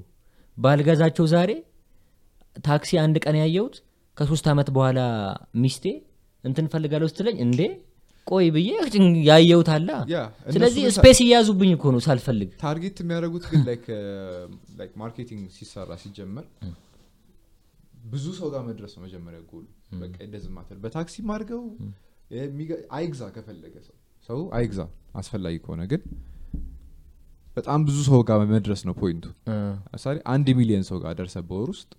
ባልገዛቸው 0.61 1.27
ዛሬ 1.33 1.51
ታክሲ 2.64 2.90
አንድ 3.03 3.16
ቀን 3.25 3.37
ያየሁት 3.40 3.77
ከሶስት 4.16 4.46
ዓመት 4.53 4.68
በኋላ 4.77 5.01
ሚስቴ 5.62 5.85
እንትን 6.44 6.66
ፈልጋለሁ 6.73 7.09
ስትለኝ 7.11 7.37
እንዴ 7.44 7.61
ቆይ 8.27 8.46
ብዬ 8.55 8.68
ያየሁት 9.29 9.68
አለ 9.75 9.90
ስለዚህ 10.55 10.83
space 10.96 11.18
እያያዙብኝ 11.25 11.70
እኮ 11.77 11.85
ነው 11.94 12.01
ሳልፈልግ። 12.07 12.51
target 12.61 12.99
የሚያደርጉት 13.03 13.44
ግን 13.51 13.62
like 13.68 13.87
like 14.79 14.92
marketing 15.03 15.44
ሲሰራ 15.57 15.90
ሲጀመር 16.03 16.46
ብዙ 18.07 18.27
ሰው 18.38 18.49
ጋር 18.53 18.62
መድረስ 18.68 18.92
ነው 18.96 19.03
መጀመሪያ 19.07 19.40
ጎሉ 19.51 19.64
በቃ 20.03 20.14
እንደዚህ 20.27 20.51
matter 20.55 20.77
በታክሲ 20.85 21.16
አድርገው 21.29 21.62
የሚገ- 22.37 22.83
አይግዛ 22.96 23.23
ከፈለገ 23.35 23.75
ሰው 23.87 23.96
ሰው 24.29 24.40
አይግዛ። 24.57 24.81
አስፈላጊ 25.20 25.57
ከሆነ 25.64 25.83
ግን 25.92 26.03
በጣም 27.51 27.81
ብዙ 27.87 27.97
ሰው 28.09 28.21
ጋር 28.29 28.41
መድረስ 28.53 28.81
ነው 28.89 28.95
point 29.01 29.15
ኡ። 29.15 29.25
ለምሳሌ 29.49 30.17
አንድ 30.35 30.49
ሚሊዮን 30.59 30.85
ሰው 30.89 30.99
ጋር 31.03 31.13
ደርሰ 31.19 31.37
በወር 31.49 31.71
ውስጥ 31.75 31.91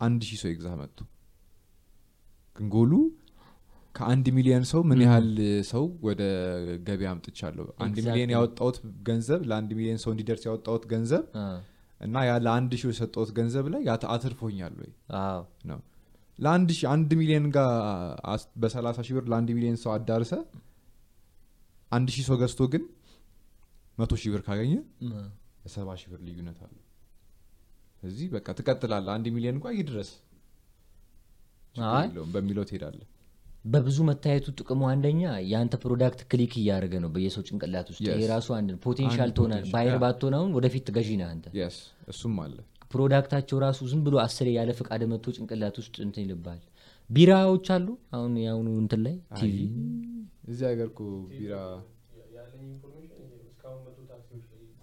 አንድ 0.00 0.20
ሺህ 0.28 0.38
ሰው 0.42 0.50
ይግዛ 0.52 0.68
መጥቶ። 0.80 0.98
ግን 2.56 2.66
ጎሉ 2.74 2.92
ከአንድ 3.94 4.26
ሚሊዮን 4.36 4.64
ሰው 4.70 4.80
ምን 4.88 5.00
ያህል 5.04 5.28
ሰው 5.70 5.84
ወደ 6.06 6.22
ገበያ 6.86 7.08
አምጥቻለሁ? 7.12 7.64
አንድ. 7.78 7.96
ሚሊዮን 8.06 8.30
ያወጣሁት 8.34 8.76
ገንዘብ 9.08 9.40
ለአንድ 9.50 9.70
ሚሊዮን 9.78 9.98
ሰው 10.04 10.10
እንዲደርስ 10.14 10.42
ያወጣሁት 10.48 10.84
ገንዘብ 10.92 11.24
እና 12.00 12.16
ያ 12.26 12.34
ለአንድ 12.44 12.72
ሺህ 12.80 12.90
የሰጠሁት 12.92 13.30
ገንዘብ 13.38 13.66
ላይ 13.74 13.82
አትርፎኛል 14.14 14.74
ወይ? 14.80 14.90
ነው። 15.70 15.80
ለአንድ 16.38 16.68
ሺህ 16.76 16.86
አንድ 16.92 17.10
ሚሊዮን 17.20 17.46
ጋር 17.56 17.70
በሰላሳ 18.62 18.98
ሺህ 19.06 19.14
ብር 19.16 19.24
ለአንድ 19.32 19.48
ሚሊዮን 19.56 19.78
ሰው 19.82 19.90
አዳርሰ 19.96 20.32
አንድ 21.90 22.08
ሺህ 22.14 22.24
ሰው 22.28 22.36
ገዝቶ 22.40 22.62
ግን 22.72 22.82
መቶ 23.98 24.12
ሺህ 24.20 24.30
ብር 24.32 24.42
ካገኘ 24.46 24.72
እ፣ 25.04 25.08
የሰባ 25.64 25.88
ሺህ 26.00 26.08
ብር 26.12 26.20
ልዩነት 26.26 26.58
አለ 26.64 26.76
እዚህ 28.02 28.26
በቃ 28.34 28.46
ትቀጥላለህ። 28.58 29.12
አንድ 29.14 29.26
ሚሊዮን 29.34 29.56
እንኳ 29.58 29.68
ይድረስ 29.76 30.10
በሚለው 32.34 32.64
ትሄዳለህ። 32.68 33.06
በብዙ 33.64 33.98
መታየቱ 34.08 34.46
ጥቅሙ 34.58 34.82
አንደኛ 34.90 35.20
የአንተ 35.48 35.74
product 35.82 36.20
click 36.30 36.52
እያደረገ 36.60 36.94
ነው 37.02 37.10
በየሰው 37.14 37.42
ጭንቅላት 37.48 37.86
ውስጥ። 37.92 38.00
Yes. 38.02 38.14
ይሄ 38.14 38.26
ራሱ 38.32 38.48
አንድ 38.56 38.70
potential 38.84 39.30
buyer 39.72 39.90
yeah. 39.90 40.02
ባትሆን 40.04 40.34
አሁን 40.38 40.50
ወደፊት 40.58 40.86
ገዢ 40.96 41.10
ነህ 41.20 41.28
አንተ። 41.32 41.46
የስ 41.58 41.76
እሱም 42.12 42.36
አለ። 42.44 42.56
product 42.92 43.24
ኣቸው 43.24 43.56
ራሱ 43.64 43.78
ዝም 43.90 44.02
ብሎ 44.06 44.16
አስሬ 44.22 44.48
ያለ 44.54 44.70
ፈቃድ 44.78 45.02
መጥቶ 45.10 45.34
ጭንቅላት 45.36 45.76
ውስጥ 45.80 45.96
እንትን 46.04 46.22
ይልባል 46.24 46.60
ቢራዎች 47.10 47.66
አሉ። 47.74 47.86
አሁን 48.16 48.32
የአሁኑ 48.42 48.68
እንትን 48.82 49.02
ላይ 49.06 49.16
ቲቪ 49.36 49.56
እዚህ 50.48 50.64
ሀገር 50.70 50.88
እኮ 50.92 51.00
ቢራ 51.32 51.54
ያለኝ 52.36 52.62
ኢንፎርሜሽን 52.68 53.20
ይሄ 53.20 53.34
ነው። 53.34 53.46
እስካሁን 53.48 53.80
መቶ 53.86 53.98
ታክሲዎች 54.10 54.46
ላይ 54.50 54.62
ተሰርተው 54.62 54.77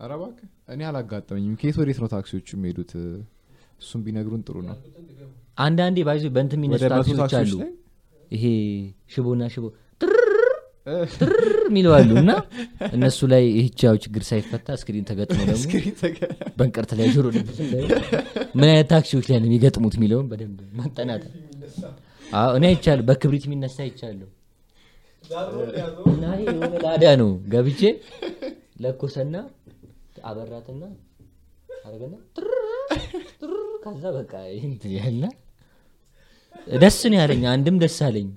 ኧረ 0.00 0.12
እባክህ 0.18 0.48
እኔ 0.68 0.80
አላጋጠመኝም። 0.88 1.56
ከየት 1.60 1.76
ወዴት 1.80 1.98
ነው 2.02 2.08
ታክሲዎቹ 2.14 2.48
የሚሄዱት? 2.56 2.92
እሱም 3.80 4.00
ቢነግሩን 4.04 4.42
ጥሩ 4.46 4.56
ነው። 4.68 4.76
አንዳንዴ 5.58 5.96
ባይዞ 6.06 6.24
በእንትን 6.36 6.60
የሚነሱ 6.60 6.82
ታክሲዎች 6.94 7.34
አሉ። 7.40 7.52
ይሄ 8.30 8.44
ሽቦና 9.14 9.42
ሽቦ 9.54 9.64
ትርር 10.00 11.42
የሚለው 11.66 11.92
አሉ 11.96 12.10
እና 12.22 12.30
እነሱ 12.90 13.18
ላይ 13.32 13.44
ይህቻው 13.58 13.94
ችግር 14.04 14.22
ሳይፈታ 14.28 14.66
ስክሪን 14.80 15.04
ተገጥሞ 15.10 15.38
ደግሞ 15.50 15.70
በንቀርት 16.58 16.90
ላይ 16.98 17.06
ጆሮ 17.14 17.26
ምን 18.54 18.68
አይነት 18.68 18.88
ታክሲዎች 18.92 19.26
ላይ 19.30 19.38
ነው 19.40 19.48
የሚገጥሙት 19.48 19.94
የሚለውን 19.98 20.26
በደንብ 20.32 20.58
አዎ፣ 22.36 22.50
እኔ 22.58 22.64
አይቻለሁ። 22.70 23.04
በክብሪት 23.08 23.44
የሚነሳ 23.48 23.76
አይቻለሁ 23.84 24.28
እና 26.10 26.24
የሆነ 26.42 26.72
ላዳ 26.84 27.04
ነው። 27.20 27.30
ገብቼ 27.52 27.80
ለኮሰና 28.82 29.34
አበራትና 30.24 30.82
አረገና 31.86 32.14
ከዛ 33.84 34.04
በቃ 34.16 34.32
ያልና 34.94 35.24
ደስ 36.76 36.98
ነው 37.12 37.18
ያለኝ። 37.20 37.42
አንድም 37.52 37.76
ደስ 37.82 37.96
አለኝ። 38.06 38.28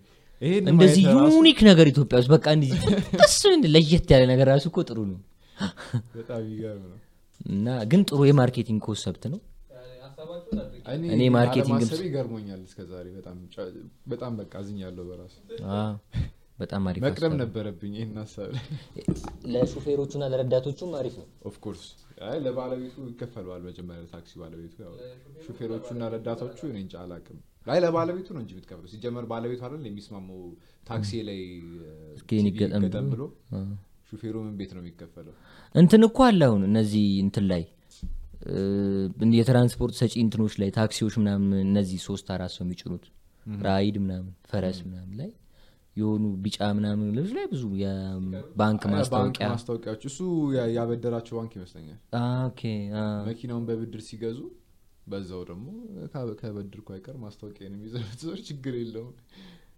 እንደዚህ 0.71 1.03
unique 1.27 1.59
ነገር 1.69 1.85
ኢትዮጵያ 1.91 2.17
ውስጥ 2.21 2.31
በቃ 2.35 2.47
እንደዚህ 2.57 2.81
ደስ 3.21 3.35
ለየት 3.75 4.09
ያለ 4.13 4.23
ነገር 4.31 4.47
ራሱ 4.53 4.65
እኮ 4.71 4.79
ጥሩ 4.89 4.99
ነው። 5.11 5.19
እና 7.49 7.67
ግን 7.91 8.01
ጥሩ 8.09 8.19
የ 8.29 8.39
marketing 8.39 8.81
concept 8.87 9.23
ነው። 9.33 9.39
እኔ 11.13 11.21
marketing 11.35 11.81
ይገርሞኛል 12.05 12.61
እስከዛሬ 12.67 13.07
በጣም 14.11 14.31
በቃ 14.39 14.51
አዝኛለሁ 14.61 15.03
በራሱ 15.09 15.35
በጣም 16.59 16.83
አሪፍ 16.89 17.01
መቅደም 17.05 17.33
ነበረብኝ 17.41 17.93
ይህን 17.97 18.15
ሀሳብ። 18.21 18.51
ለሹፌሮቹና 19.53 20.23
ለረዳቶቹም 20.31 20.91
አሪፍ 20.99 21.15
ነው። 21.21 21.27
of 21.49 21.58
course 21.58 21.83
አይ 22.27 22.37
ለባለቤቱ 22.45 22.95
ይከፈለዋል 23.09 23.61
መጀመሪያ 23.67 24.05
ታክሲ 24.13 24.33
ባለቤቱ 24.41 24.75
ያው 24.85 24.93
ሹፌሮቹና 25.45 26.01
ረዳቶቹ 26.13 26.59
እኔ 26.69 26.77
እንጃ 26.83 26.95
አላቅም 27.03 27.39
አይ 27.67 27.79
ለባለቤቱ 27.83 28.27
ነው 28.35 28.41
እንጂ 28.43 28.51
የምትከፍለው 28.55 28.89
ሲጀመር 28.93 29.25
ባለቤቱ 29.31 29.61
አይደል 29.67 29.85
የሚስማመው 29.89 30.41
ታክሲ 30.89 31.11
ላይ 31.29 31.39
ይገጠም 32.47 33.07
ብሎ። 33.13 33.21
ሹፌሩ 34.09 34.35
ምን 34.43 34.53
ቤት 34.59 34.71
ነው 34.75 34.81
የሚከፈለው? 34.83 35.33
እንትን 35.75 36.01
እኮ 36.07 36.17
አለ 36.27 36.41
አሁን 36.49 36.61
እነዚህ 36.69 37.05
እንትን 37.23 37.45
ላይ 37.51 37.63
የትራንስፖርት 39.37 39.95
ሰጪ 39.99 40.13
እንትኖች 40.23 40.53
ላይ 40.61 40.69
ታክሲዎች 40.77 41.15
ምናምን 41.21 41.49
እነዚህ 41.65 41.99
ሶስት 42.05 42.27
አራት 42.35 42.51
ሰው 42.55 42.63
የሚጭኑት 42.65 43.05
ራይድ 43.61 43.95
ምናምን 44.03 44.31
ፈረስ 44.51 44.77
ምናምን 44.87 45.13
ላይ 45.21 45.29
የሆኑ 45.97 46.23
ቢጫ 46.43 46.57
ምናምን 46.77 47.07
ልብስ 47.15 47.31
ላይ 47.37 47.45
ብዙ 47.51 47.63
የባንክ 47.81 48.53
ባንክ 48.59 48.83
ማስታወቂያ 48.93 49.47
ማስታወቂያዎች 49.51 50.03
እሱ 50.09 50.19
ያበደራቸው 50.75 51.35
ባንክ 51.39 51.53
ይመስለኛል። 51.57 51.99
መኪናውን 53.27 53.65
በብድር 53.69 54.01
ሲገዙ 54.07 54.39
በዛው 55.07 55.41
ደግሞ 55.49 55.67
ከበድርኩ 56.35 56.87
አይቀር 56.95 57.15
ማስታወቂያ 57.21 57.67
ነው 57.69 57.77
የሚዘሩት 57.79 58.19
ሰዎች 58.23 58.41
ችግር 58.49 58.73
የለውም። 58.79 59.13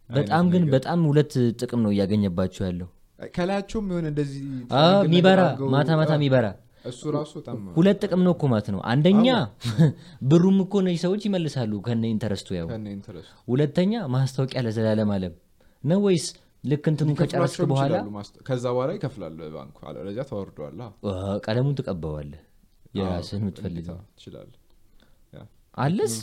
በጣም 0.10 0.46
ግን 0.52 0.64
በጣም 0.72 1.00
ሁለት 1.10 1.34
ጥቅም 1.60 1.82
ነው 1.84 1.92
እያገኘባቸው 1.94 2.64
ያለው። 2.66 2.88
ከላያቸውም 3.34 3.88
የሆነ 3.92 4.06
እንደዚህ 4.12 4.42
አድርገው- 4.80 5.70
ማታ 5.74 5.90
ማታ 6.00 6.12
አ፣ 6.14 6.20
የሚበራ 6.20 6.48
እሱ 6.86 7.02
ራሱ 7.14 7.32
በጣም 7.40 7.56
ሁለት 7.78 7.98
ጥቅም 8.04 8.22
ነው 8.26 8.34
እኮ 8.36 8.44
ማለት 8.52 8.68
ነው። 8.74 8.80
አንደኛ 8.92 9.28
ብሩም 10.30 10.58
እኮ 10.64 10.74
እነዚህ 10.84 11.02
ሰዎች 11.04 11.22
ይመልሳሉ 11.28 11.72
ከነ 11.86 12.04
ኢንተረስቱ 12.12 12.50
ያው። 12.58 12.68
ሁለተኛ 13.48 13.94
ማስታወቂያ 14.14 14.62
ለዘላለም 14.66 15.12
አለም 15.16 15.34
ነው 15.84 16.00
ወይስ 16.06 16.26
ልክ 16.64 16.86
እንትኑ 16.92 17.10
ከጨረስክ 17.20 17.60
በኋላ? 17.72 17.94
ከዛ 18.48 18.64
በኋላ 18.76 18.90
ይከፍላሉ 18.96 19.38
ባንኩ 19.54 19.78
አለበለዚያ 19.90 20.24
ተወርደዋል 20.30 20.80
አ፣ 20.82 21.14
ቀለሙን 21.46 21.76
ትቀበዋለህ? 21.80 22.42
የራስህን 22.98 23.44
የምትፈልገው? 23.44 23.98
አለስ 25.78 26.14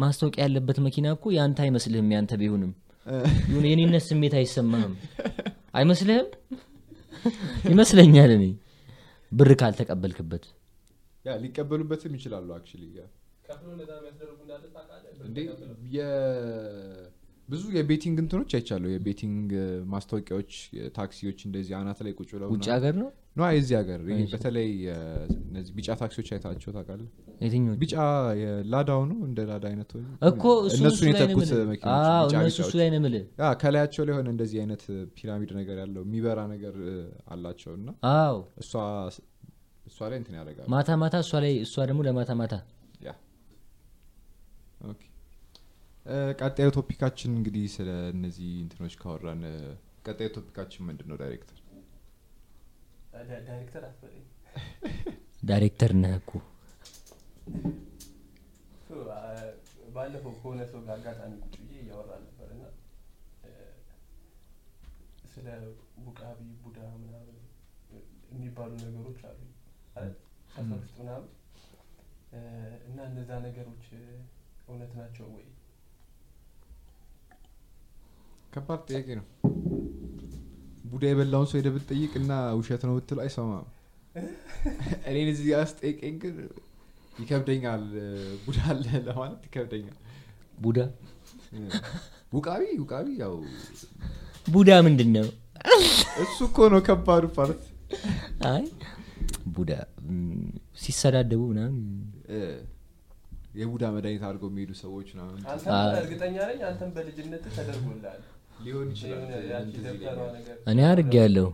ማስታወቂያ 0.00 0.42
ያለበት 0.44 0.78
መኪና 0.86 1.06
እኮ 1.14 1.26
ያንተ 1.34 1.58
አይመስልህም 1.64 2.08
ያንተ 2.14 2.32
ቢሆንም? 2.40 2.72
የሆነ 3.50 3.64
የኔነት 3.70 4.04
ስሜት 4.08 4.34
አይሰማህም? 4.38 4.94
አይመስልህም? 5.74 6.26
ይመስለኛል 7.70 8.30
እኔ። 8.36 8.44
ብር 9.32 9.50
ካልተቀበልክበት። 9.60 10.44
ያ 11.24 11.36
ሊቀበሉበትም 11.42 12.12
ይችላሉ 12.18 12.48
actually 12.56 12.82
ብዙ 17.48 17.62
የ 17.74 17.83
betting 17.83 18.16
እንትኖች 18.22 18.50
አይቻለሁ። 18.56 18.88
የ 18.92 19.05
betting 19.05 19.50
ማስታወቂያዎች 19.90 20.52
ታክሲዎች 20.96 21.38
እንደዚህ 21.46 21.74
አናት 21.78 21.98
ላይ 22.06 22.12
ቁጭ 22.18 22.30
ብለው 22.34 22.48
ውጭ 22.54 22.66
ሀገር 22.74 22.94
ነው? 23.00 23.08
no 23.36 23.48
የዚህ 23.52 23.74
ሀገር 23.78 24.00
በተለይ 24.32 24.68
እነዚህ 25.44 25.72
ቢጫ 25.76 25.88
ታክሲዎች 26.00 26.28
አይታቸው 26.34 26.70
ታውቃለህ? 26.76 27.08
ቢጫ 27.82 27.94
የላዳው 28.40 29.00
ነው 29.10 29.18
እንደ 29.26 29.38
ላዳ 29.48 29.64
አይነት 29.70 29.90
እኮ 30.30 30.44
እነሱን 30.70 31.08
የተኩት 31.10 31.30
የምልህ። 31.48 31.66
መኪናዎች 31.70 32.06
አዎ፣ 32.08 32.24
ቢጫ 32.24 32.36
እነሱ 32.36 32.48
እሱ 32.48 32.58
ቢጫዎች 32.58 32.74
ላይ 32.80 32.88
ነው 32.88 32.98
የምልህ። 33.00 33.24
ከላያቸው 33.62 34.04
ላይ 34.04 34.14
የሆነ 34.14 34.28
እንደዚህ 34.34 34.58
አይነት 34.62 34.84
ፒራሚድ 35.16 35.52
ነገር 35.58 35.78
ያለው 35.82 36.04
የሚበራ 36.06 36.38
ነገር 36.54 36.76
አላቸው 37.28 37.72
እና 37.78 37.88
እሷ 38.62 38.72
እሷ 39.86 39.98
ላይ 40.10 40.18
እንትን 40.20 40.36
ያደርጋል 40.38 40.68
ማታ 40.72 40.90
ማታ 41.02 41.16
እሷ 41.24 41.32
ላይ 41.44 41.54
እሷ 41.62 41.76
ደግሞ 41.88 42.00
ለማታ 42.06 42.30
ማታ 42.38 42.54
yeah 43.04 43.12
okay 44.86 45.02
እ፣ 45.02 45.95
ቀጣዩ 46.40 46.68
topic 46.76 46.98
ኣችን 46.98 47.30
እንግዲህ 47.36 47.64
ስለ 47.74 47.90
እነዚህ 48.12 48.50
እንትኖች 48.62 48.94
ካወራን 49.00 49.42
ቀጣዩ 50.06 50.28
topic 50.36 50.57
ኣችን 50.57 50.86
ምንድን 50.88 51.08
ነው 51.10 51.16
ዳይሬክተር 51.22 51.58
ዳይሬክተር 55.48 55.92
ነህ 55.96 56.14
እኮ። 56.20 56.30
ባለፈው 59.96 60.32
ከሆነ 60.38 60.60
ሰው 60.70 60.80
ጋር 60.86 60.94
አጋጣሚ 60.96 61.32
ቁጭ 61.44 61.54
ብዬ 61.60 61.76
እያወራ 61.82 62.10
ነበር 62.24 62.48
እና 62.54 62.64
ስለ 65.32 65.46
ውቃቢ 66.04 66.40
ቡዳ 66.62 66.78
ምናምን 66.96 67.36
የሚባሉ 68.30 68.70
ነገሮች 68.84 69.20
አሉ? 69.28 69.40
ሰፈር 70.54 70.78
ውስጥ 70.78 70.96
ምናምን። 71.00 71.30
እና 72.86 72.98
እነዛ 73.10 73.30
ነገሮች 73.46 73.86
እውነት 74.68 74.92
ናቸው 75.00 75.26
ወይ? 75.36 75.46
ከባድ 78.56 78.80
ጥያቄ 78.88 79.06
ነው። 79.18 79.24
ቡዳ 80.90 81.02
የበላውን 81.08 81.48
ሰው 81.50 81.56
ሄደህ 81.58 81.72
ብትጠይቅ 81.74 82.12
እና 82.20 82.30
ውሸት 82.58 82.82
ነው 82.88 82.94
ብትል 82.98 83.18
አይሰማም። 83.24 83.66
እኔን 85.08 85.28
እዚህ 85.32 85.46
ጋር 85.50 85.62
ስትጠይቀኝ 85.70 86.14
ግን 86.22 86.36
ይከብደኛል። 87.14 87.82
ቡዳ 88.44 88.58
አለ 88.70 88.84
ለማለት 89.08 89.42
ይከብደኛል። 89.48 89.96
ቡዳ? 90.58 90.78
ውቃቢ 92.36 92.62
ውቃቢ 92.82 93.08
ያው 93.22 93.34
ቡዳ 94.46 94.70
ምንድን 94.86 95.10
ነው 95.16 95.26
እሱ 96.22 96.36
እኮ 96.48 96.68
ነው 96.72 96.80
ከባዱ 96.86 97.24
part። 97.36 97.62
አይ 98.50 98.64
ቡዳ 99.54 99.70
ሲሰዳደቡ 100.82 101.42
ምናምን 101.52 101.76
የቡዳ 103.58 103.84
መድኃኒት 103.94 104.24
አድርገው 104.28 104.48
የሚሄዱ 104.50 104.72
ሰዎች 104.82 105.08
ምናምን 105.14 105.38
እርግጠኛ 106.00 106.36
ነኝ 106.50 106.60
አንተም 106.68 106.90
በልጅነት 106.96 107.44
ተደርጎልሃል። 107.56 108.22
ሊሆን 108.64 108.88
ይችላል 108.92 109.22
እኔ 110.68 110.80
አድርግ 110.88 111.12
ያለው 111.18 111.48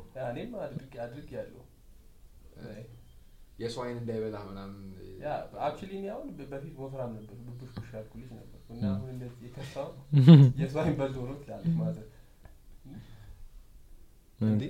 የሰው 3.59 3.83
አይን 3.85 3.97
እንዳይበላ 4.01 4.37
ምናምን 4.47 4.79
ያ 5.23 5.33
አክቹሊ 5.67 5.91
እኔ 5.99 6.07
አሁን 6.13 6.29
በፊት 6.53 6.75
ወፍራም 6.81 7.11
ነበር 7.17 7.27
ቡሽ 7.53 7.71
ቡሽ 7.75 7.91
ያልኩ 7.97 8.13
ልጅ 8.21 8.31
ነበር። 8.35 8.59
እና 8.73 8.85
አሁን 8.93 9.09
እንደዚህ 9.15 9.43
የከፋው 9.47 9.89
የሰው 10.61 10.81
አይን 10.83 10.97
በልቶ 11.01 11.19
ነው 11.29 11.37
ትላለች 11.43 11.75
ማለት 11.81 12.09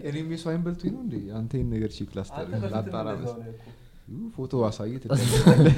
እኔም 0.08 0.30
የሰው 0.34 0.50
አይን 0.50 0.62
በልቶኝ 0.64 0.92
ነው 0.94 1.02
እንዴ? 1.04 1.14
አንተ 1.38 1.52
ይህን 1.56 1.70
ነገር 1.74 1.90
ላስጠር 2.16 2.46
በፊት 2.52 2.72
ላጣራ 2.74 3.08
ፎቶ 4.34 4.52
ትደረጋለህ 5.04 5.76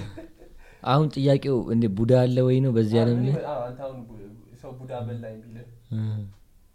አሁን 0.84 1.06
ጥያቄው 1.14 1.58
እንደ 1.74 1.84
ቡዳ 1.96 2.12
አለ 2.22 2.38
ወይ 2.46 2.56
ነው 2.64 2.72
በዚህ 2.76 2.98
ዓለም 3.02 3.20
ላይ? 3.26 3.36
ሰው 4.62 4.72
ቡዳ 4.78 4.92
በላኝ 5.06 5.36
ቢልህ 5.44 5.68
እ፣ 5.92 5.98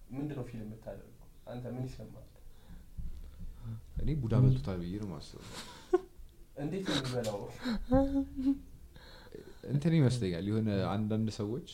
ምንድን 0.09 0.35
ነው 0.39 0.45
ፊልም 0.49 0.65
የምታደርገው? 0.65 1.15
አንተ 1.51 1.65
ምን 1.75 1.83
ይሰማል? 1.89 2.25
እኔ 4.01 4.09
ቡዳ 4.21 4.33
በልቶታል 4.43 4.77
ብዬ 4.83 4.95
ነው 5.01 5.09
ማስበው 5.13 5.43
እንዴት 6.63 6.85
ነው 6.89 6.95
የሚበላው? 6.97 7.39
እንትን 9.73 9.93
ይመስለኛል 9.99 10.45
የሆነ 10.49 10.69
አንዳንድ 10.93 11.29
ሰዎች 11.39 11.67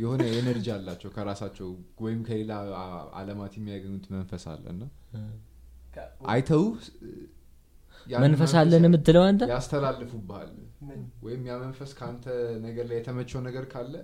የሆነ 0.00 0.22
ኤነርጂ 0.36 0.66
አላቸው 0.76 1.10
ከራሳቸው 1.16 1.68
ወይም 2.04 2.20
ከሌላ 2.28 2.52
አለማት 3.20 3.52
የሚያገኙት 3.58 4.06
መንፈስ 4.14 4.44
አለ 4.52 4.64
እና 4.74 4.82
አይተው 6.32 6.64
መንፈስ 8.06 8.52
አለን 8.60 8.86
የምትለው 8.88 9.24
አንተ 9.30 9.42
ያስተላልፉብሃል 9.52 10.52
ወይም 11.26 11.42
ያ 11.50 11.56
መንፈስ 11.64 11.90
ከአንተ 11.98 12.26
ነገር 12.66 12.86
ላይ 12.90 12.96
የተመቸው 13.00 13.40
ነገር 13.48 13.64
ካለ 13.72 13.94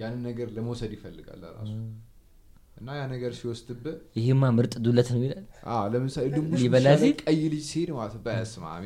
ያንን 0.00 0.20
ነገር 0.28 0.48
ለመውሰድ 0.56 0.92
ይፈልጋል 0.96 1.42
ራሱ 1.52 1.72
እና 2.76 2.90
ያ 2.96 3.04
ነገር 3.12 3.32
ሲወስድብህ 3.38 3.96
ይህማ 4.18 4.42
ምርጥ 4.56 4.74
ዱለት 4.84 5.08
ነው 5.14 5.22
ይላል። 5.24 5.44
ለምሳሌ 5.92 6.26
ድንቡሽ 6.34 6.60
ሊበላ 6.62 6.86
ውሻ 6.86 6.94
ላይ 6.94 7.00
ሲል? 7.04 7.16
ቀይ 7.24 7.40
ልጅ 7.52 7.64
ሲሄድ 7.70 7.90
ማለት 7.94 8.14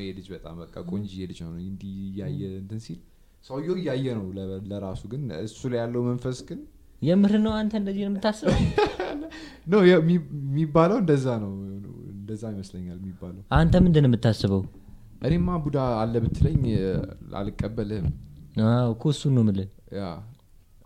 ይሄ 0.00 0.08
ልጅ 0.18 0.28
በጣም 0.34 0.54
በቃ 0.62 0.74
ቆንጅዬ 0.88 1.20
ልጅ 1.30 1.40
ነው 1.44 1.52
እንዲህ 1.64 1.92
እያየ 2.08 2.40
እንትን 2.60 2.80
ሲል 2.86 2.98
ሰውየው 3.44 3.76
እያየ 3.80 4.06
ነው 4.18 4.26
ለራሱ 4.70 5.02
ግን 5.12 5.22
እሱ 5.40 5.60
ላይ 5.72 5.78
ያለው 5.80 6.02
መንፈስ 6.08 6.38
ግን 6.48 6.60
የምር 7.02 7.32
ነው 7.44 7.52
አንተ 7.56 7.72
እንደዚህ 7.80 8.02
ነው 8.02 8.10
የምታስበው? 8.10 8.58
ነው 9.72 9.80
የሚ- 9.88 10.20
የሚባለው 10.44 10.98
እንደዛ 11.02 11.26
ነው 11.42 11.52
እንደዛ 12.14 12.42
ይመስለኛል 12.52 12.98
የሚባለው 13.00 13.42
አንተ 13.56 13.74
ምንድን 13.84 14.02
ነው 14.04 14.10
የምታስበው? 14.10 14.62
እኔማ 15.22 15.48
ቡዳ 15.64 15.78
አለ 16.00 16.14
ብትለኝ 16.24 16.62
አልቀበልህም። 17.40 18.08
እኮ 18.90 19.04
እሱን 19.12 19.32
ነው 19.36 19.44
ምልን 19.46 19.68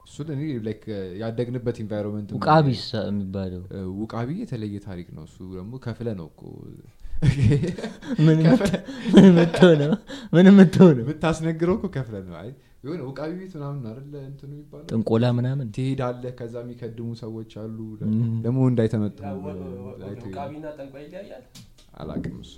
እሱን 0.09 0.29
እኔ 0.35 0.43
ላይክ 0.65 0.83
ያደግንበት 1.21 1.77
ኢንቫይሮንመንት 1.83 2.29
ውቃቢስ 2.37 2.83
የሚባለው? 3.03 3.63
ውቃቢ 3.99 4.29
የተለየ 4.41 4.77
ታሪክ 4.87 5.09
ነው። 5.17 5.25
እሱ 5.29 5.39
ደግሞ 5.55 5.73
ከፍለ 5.85 6.09
ነው 6.21 6.29
እኮ 6.31 6.43
ምን 8.27 8.39
ነው 9.83 9.93
ነው 10.91 11.03
የምታስነግረው 11.03 11.77
እኮ 11.79 11.87
ከፍለ 11.95 12.17
ነው። 12.27 12.37
አይ 12.41 12.51
የሆነ 12.85 13.01
ውቃቢ 13.09 13.31
ቤት 13.39 13.53
ምናምን 13.57 13.81
አይደለ 13.91 14.15
እንትኑ 14.27 14.51
የሚባለው? 14.53 14.87
ጥንቆላ 14.91 15.25
ምናምን? 15.39 15.67
ትሄዳለህ 15.77 16.33
ከዛ 16.39 16.55
የሚከድሙ 16.63 17.09
ሰዎች 17.23 17.53
አሉ። 17.63 17.79
ደግሞ 18.45 18.59
እንዳይተመጡ 18.71 19.19
ያ 19.23 19.33
ወ- 19.39 19.57
ወ- 19.63 19.97
ወ- 20.03 20.15
ውቃቢና 20.27 20.67
ጠንቋይ 20.79 21.05
ይለያያል? 21.07 21.45
አላቅም 21.97 22.37
እሱ። 22.45 22.55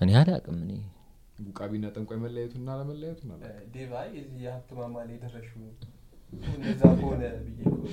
እኔ 0.00 0.10
አላቅም 0.20 0.58
እኔ። 0.64 0.72
ውቃቢና 1.44 1.86
ጠንቋይ 1.94 2.18
መለያየቱና 2.20 2.68
አለመለያየቱን 2.74 3.30
እ፣ 3.36 3.52
እንደዛ 6.54 6.82
ከሆነ 6.94 7.22
ብዬ 7.46 7.60
እኮ 7.64 7.76
ነው። 7.84 7.90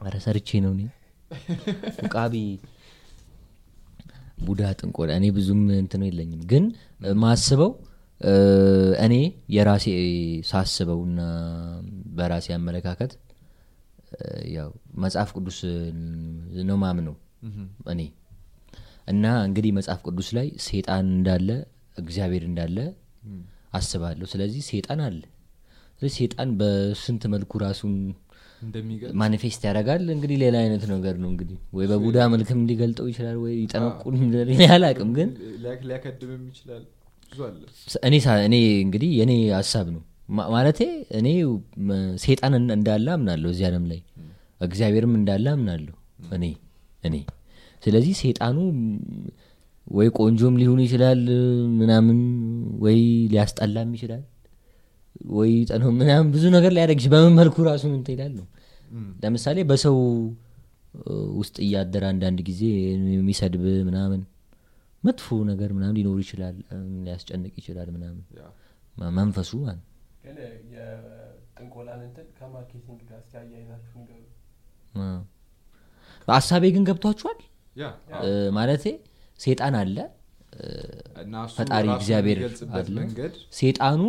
አረ 0.00 0.16
ሰርቼ 0.24 0.48
ነው 0.64 0.72
እኔ። 0.76 0.82
ውቃቢ 1.98 2.34
ቡዳ 4.46 4.62
ጥንቆላ 4.78 5.10
እኔ 5.18 5.26
ብዙም 5.36 5.62
እንትኑ 5.78 6.02
የለኝም። 6.08 6.42
ግን 6.50 6.64
ማስበው 7.22 7.70
እኔ 9.04 9.14
የራሴ 9.54 9.86
ሳስበው 10.50 11.00
እና 11.08 11.20
በራሴ 12.16 12.46
አመለካከት 12.56 13.12
ያው 14.54 14.68
መጽሐፍ 15.02 15.30
ቅዱስ 15.36 15.58
ነው 16.68 16.76
ማምነው 16.82 17.16
እኔ። 17.92 18.00
እና 19.06 19.24
እንግዲህ 19.46 19.72
መጽሐፍ 19.78 20.00
ቅዱስ 20.06 20.28
ላይ 20.36 20.46
ሴጣን 20.66 21.06
እንዳለ 21.12 21.48
እግዚአብሔር 21.96 22.44
እንዳለ 22.48 22.78
አስባለሁ። 23.72 24.26
ስለዚህ 24.32 24.62
ሴጣን 24.70 25.00
አለ 25.06 25.20
ሴጣን 26.02 26.48
በስንት 26.58 27.22
መልኩ 27.32 27.52
ራሱን 27.62 27.94
ማኒፌስት 29.14 29.62
ያደርጋል? 29.66 30.02
እንግዲህ 30.14 30.36
ሌላ 30.42 30.56
አይነት 30.62 30.84
ነገር 30.92 31.14
ነው 31.22 31.28
እንግዲህ። 31.32 31.56
ወይ 31.76 31.86
በቡዳ 31.90 32.18
መልክም 32.32 32.60
ሊገልጠው 32.68 33.06
ይችላል 33.10 33.36
ወይ 33.42 33.54
ሊጠነቁል 33.60 34.14
አላቅም 34.76 35.10
ግን 35.18 35.30
ሊያከድምም 35.84 36.44
ይችላል። 36.52 36.84
እኔ 38.06 38.14
እኔ 38.46 38.54
እንግዲህ 38.84 39.10
የእኔ 39.18 39.32
ሀሳብ 39.56 39.86
ነው። 39.94 40.02
ማለቴ 40.52 40.80
እኔ 41.18 41.28
ሴጣን 42.22 42.54
እን- 42.58 42.72
እንዳለ 42.76 43.06
አምናለሁ 43.14 43.48
እዚህ 43.52 43.66
ዓለም 43.68 43.84
ላይ። 43.90 44.00
እግዚአብሔርም 44.60 45.12
እንዳለ 45.18 45.46
አምናለሁ 45.52 45.94
እኔ 46.36 46.44
እኔ። 47.04 47.16
ስለዚህ 47.82 48.14
ሴጣኑ 48.20 48.56
ወይ 49.90 50.08
ቆንጆም 50.18 50.54
ሊሆን 50.60 50.80
ይችላል 50.84 51.20
ምናምን 51.80 52.18
ወይ 52.80 52.98
ሊያስጠላም 53.32 53.90
ይችላል 53.96 54.24
ወይ 55.34 55.52
ጠኖ 55.68 55.84
ምናምን 55.96 56.28
ብዙ 56.34 56.44
ነገር 56.56 56.72
ይችላል 56.74 57.04
በምን 57.12 57.34
መልኩ 57.38 57.56
ራሱን 57.68 57.92
እንትን 57.98 58.14
ይላል 58.16 58.32
ነው? 58.38 58.46
ለምሳሌ 59.22 59.58
በሰው 59.70 59.96
ውስጥ 61.38 61.56
እያደረ 61.64 62.04
አንዳንድ 62.12 62.38
ጊዜ 62.48 62.60
የሚሰድብ 63.14 63.64
ምናምን 63.88 64.20
መጥፎ 65.04 65.26
ነገር 65.50 65.70
ምናምን 65.76 65.96
ሊኖር 65.98 66.18
ይችላል 66.24 66.54
ሊያስጨንቅ 67.04 67.52
ይችላል 67.60 67.88
ምናምን። 67.96 68.22
መንፈሱ 69.16 69.50
ማለት 69.64 69.82
ግን 70.24 70.36
የጥንቆላን 70.74 72.00
እንትን 72.06 72.26
ከ 72.38 72.49
marketing 72.49 73.00
ጋር 73.10 73.20
አ። 75.00 75.08
ሀሳቤ 76.28 76.64
ግን 76.74 76.84
ገብቷችኋል? 76.88 77.38
ማለቴ 78.56 78.84
ሴጣን 79.40 79.74
አለ 79.80 79.96
ፈጣሪ 81.56 81.86
እግዚአብሔር 81.94 82.38
ሴጣኑ 83.56 84.00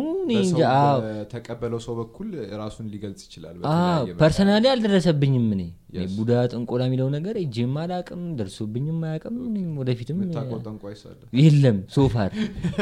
በተቀበለው 1.04 1.80
ሰው 1.84 1.94
በኩል 1.98 2.28
ራሱን 2.60 2.86
ሊገልጽ 2.92 3.20
ይችላል 3.26 3.56
personally 4.20 4.64
አልደረሰብኝም 4.72 5.46
እኔ. 5.56 5.62
ቡዳ 6.14 6.32
ጥንቆላ 6.50 6.82
የሚለው 6.86 7.08
ነገር 7.14 7.36
እጅም 7.42 7.74
አላቅም 7.82 8.22
ደርሶብኝም 8.38 8.98
አያቅም 9.06 9.36
ወደፊትም 9.78 10.18
የለም 11.40 11.78
so 11.94 12.09
far 12.09 12.32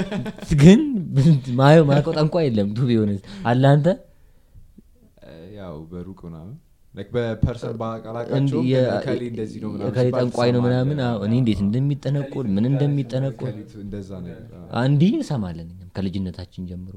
ግን 0.63 0.83
ማየው 1.59 1.87
ማያውቀው 1.91 2.15
ጠንቋይ 2.19 2.37
የለም። 2.45 2.71
አንተ? 2.77 3.87
እ፣ 5.25 5.33
ያው 5.57 5.77
በሩቅ 5.91 6.19
ምናምን 6.27 6.55
በ 6.97 7.16
person 7.16 7.75
የ- 8.67 8.85
ከሌ 9.05 9.23
እንደዚህ 9.31 9.59
ነው 9.63 9.71
ጠንቋይ 10.15 10.51
ነው 10.55 10.61
ምናምን? 10.67 10.99
አዎ፣ 11.07 11.19
እኔ 11.27 11.33
እንዴት 11.41 11.61
እንደሚጠነቁል 11.65 12.47
ምን 12.55 12.65
እንደሚጠነቁል 12.71 13.55
አንዲህ 14.81 15.11
እንሰማለን 15.19 15.69
እኛም 15.69 15.91
ከልጅነታችን 15.97 16.65
ጀምሮ። 16.71 16.95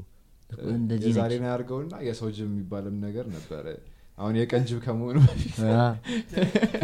እንደዚህ 0.73 1.09
ነች። 1.17 1.33
ነው 1.41 1.49
ያድርገውና 1.49 1.93
የሰው 2.05 2.29
ጅብ 2.35 2.47
የሚባልም 2.49 2.95
ነገር 3.03 3.25
ነበረ። 3.33 3.65
አሁን 4.17 4.33
የቀን 4.39 4.63
ጅብ 4.69 4.79
ከመሆኑ 4.85 5.17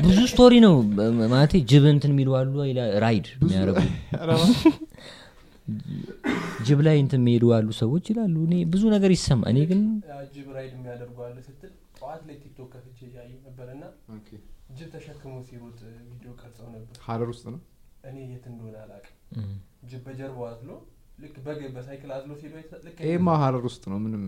ብዙ 0.04 0.20
story 0.32 0.54
ነው። 0.66 0.76
ማለቴ 1.32 1.54
ጅብ 1.72 1.86
እንትን 1.90 2.12
የሚሉ 2.14 2.30
አሉ 2.40 2.54
ride 3.04 3.26
የሚያደርጉ። 3.38 3.80
ጅብ 6.66 6.80
ላይ 6.86 6.96
እንትን 7.02 7.20
የሚሄዱ 7.22 7.46
አሉ 7.56 7.70
ሰዎች 7.80 8.06
ይላሉ። 8.12 8.36
እኔ 8.48 8.56
ብዙ 8.72 8.84
ነገር 8.94 9.12
ይሰማ 9.14 9.42
እኔ 9.52 9.60
ግን 9.70 9.82
ጅብ 10.34 10.48
ride 10.56 10.72
የሚያደርጉ 10.76 11.18
ስትል 11.48 11.72
ጠዋት 12.06 12.24
ላይ 12.28 12.36
ቲክቶክ 12.42 12.68
ከፍቼ 12.74 12.98
እያየሁ 13.08 13.38
ነበር 13.46 13.68
እና 13.74 13.84
okay። 14.16 14.30
ጅብ 14.78 14.90
ተሸክሞ 14.94 15.34
ሲሮጥ 15.46 15.80
ቪዲዮ 16.10 16.32
ቀርጸው 16.40 16.68
ነበር። 16.74 16.98
ሀረር 17.06 17.30
ውስጥ 17.32 17.46
ነው 17.50 17.62
እኔ 18.10 18.18
የት 18.28 18.46
እንደሆነ 18.50 18.76
አላውቅም። 18.84 19.48
ጅብ 19.90 20.04
በጀርባው 20.08 20.46
አዝሎ 20.50 20.70
ልክ 21.20 21.36
በግ 21.44 21.60
በሳይክል 21.76 22.10
አዝሎ 22.16 22.32
ሲሄዱ 22.40 22.54
አይተ- 22.60 22.80
ልክ 22.86 22.98
ይሄማ 23.06 23.28
ሀረር 23.42 23.64
ውስጥ 23.70 23.84
ነው 23.92 23.98
ምንም 24.06 24.24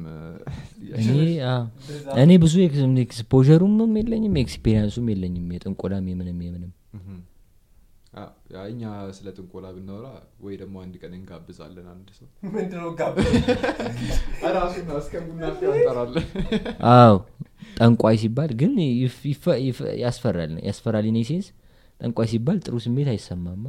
እኔ 0.99 1.09
አዎ። 1.47 1.63
እንደዛ 1.79 2.07
እኔ 2.23 2.31
ብዙ 2.43 2.55
exposure 3.03 3.50
ኡም 3.50 3.73
የለኝም 3.97 4.35
experience 4.43 4.89
ኡም 4.89 5.07
የለኝም 5.13 5.47
የጥንቆላም 5.55 6.07
የምንም 6.11 6.39
የምንም 6.47 6.71
እኛ 8.65 8.81
ስለ 9.15 9.27
ጥንቆላ 9.35 9.65
ብናወራ 9.75 10.07
ወይ 10.43 10.55
ደግሞ 10.61 10.75
አንድ 10.83 10.95
ቀን 11.01 11.13
እንጋብዛለን 11.17 11.87
አንድ 11.91 12.07
ሰው። 12.17 12.27
ምንድነው 12.55 12.89
ጋብ 12.99 13.15
ራሱን 14.55 14.89
እስከ 15.01 15.13
ቡና 15.25 15.43
እንጠራለን። 15.51 16.27
አዎ 16.93 17.15
ጠንቋይ 17.79 18.17
ሲባል 18.21 18.51
ግን 18.59 18.73
ይፍ- 18.99 19.25
ይፈ- 19.31 19.59
ይፈ- 19.63 19.93
ያስፈራል 20.01 20.53
ያስፈራል 20.67 21.07
in 21.11 21.21
a 21.29 21.32
sense። 21.32 21.47
ጠንቋይ 21.99 22.27
ሲባል 22.31 22.57
ጥሩ 22.65 22.75
ስሜት 22.83 23.07
አይሰማም። 23.11 23.61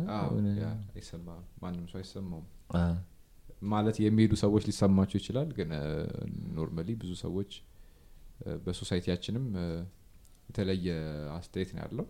ማንም 1.62 1.84
ሰው 1.90 1.98
አይሰማውም። 2.00 2.46
አዎ። 2.78 2.96
ማለት 3.70 3.96
የሚሄዱ 4.02 4.32
ሰዎች 4.42 4.62
ሊሰማቸው 4.68 5.18
ይችላል 5.20 5.48
ግን 5.56 5.70
normally 6.56 6.88
ብዙ 7.00 7.12
ሰዎች 7.22 7.50
በ 8.64 8.73
society 8.73 9.05
ያችንም 9.05 9.46
የተለየ 10.48 10.88
አስተያየት 11.36 11.70
ነው 11.74 11.82
ያለው 11.82 12.06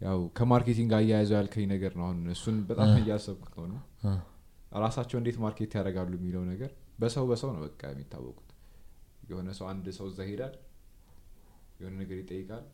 ያው 0.00 0.18
ከ 0.36 0.46
marketing 0.46 0.90
አያያዘው 0.98 1.36
ያልከኝ 1.38 1.64
ነገር 1.72 1.92
ነው። 1.98 2.04
አሁን 2.06 2.20
እሱን 2.34 2.56
በጣም 2.68 2.90
እያሰብኩት 3.00 3.54
ነው 3.72 3.80
አ፣ 4.04 4.12
ራሳቸው 4.82 5.16
እንዴት 5.20 5.38
market 5.42 5.72
ያደርጋሉ 5.78 6.12
የሚለው 6.18 6.42
ነገር 6.50 6.70
በሰው 6.98 7.24
በሰው 7.30 7.50
ነው 7.54 7.62
በቃ 7.66 7.80
የሚታወቁት። 7.90 8.46
የሆነ 9.30 9.48
ሰው 9.58 9.66
አንድ 9.70 9.86
ሰው 9.96 10.06
እዛ 10.10 10.20
ሄዳል 10.28 10.54
የሆነ 11.80 11.94
ነገር 12.02 12.16
ይጠይቃል። 12.20 12.64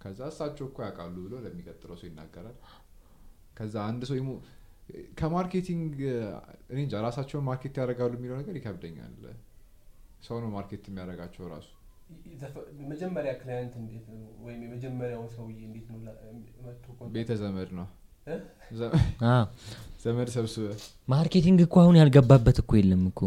ከዛ 0.00 0.20
እሳቸው 0.30 0.66
እኮ 0.68 0.78
ያውቃሉ 0.86 1.16
ብሎ 1.24 1.34
ለሚቀጥለው 1.44 1.96
ሰው 2.00 2.08
ይናገራል። 2.08 2.56
ከዛ 3.56 3.74
አንድ 3.88 4.02
ሰው 4.08 4.16
ይሞ 4.18 4.30
ከ 5.18 5.32
marketing 5.32 5.94
እኔ 6.70 6.78
እንጃ 6.82 6.94
ራሳቸውን 7.06 7.44
market 7.48 7.74
ያደርጋሉ 7.80 8.12
የሚለው 8.18 8.36
ነገር 8.40 8.54
ይከብደኛል። 8.58 9.14
ሰው 10.26 10.36
ነው 10.42 10.50
market 10.54 10.84
የሚያደርጋቸው 10.88 11.44
ራሱ 11.54 11.70
መጀመሪያ 12.90 13.32
client 13.38 13.74
እንዴት 13.80 14.04
ነው 14.12 14.18
ወይም 14.44 14.60
የመጀመሪያውን 14.64 15.28
ሰውዬ 15.34 15.60
እንዴት 15.68 15.86
ነው 15.92 15.98
መጥቶ 16.66 16.86
ቤተ 17.14 17.30
ዘመድ 17.40 17.70
ነው 17.78 17.86
እ? 18.26 18.36
ዘ- 18.78 18.92
አዎ። 19.30 19.42
ዘመድ 20.04 20.28
ሰብስበ 20.34 20.68
marketing 21.08 21.58
እኮ 21.66 21.76
አሁን 21.82 21.96
ያልገባበት 22.00 22.56
እኮ 22.62 22.72
የለም 22.78 23.02
እኮ 23.10 23.20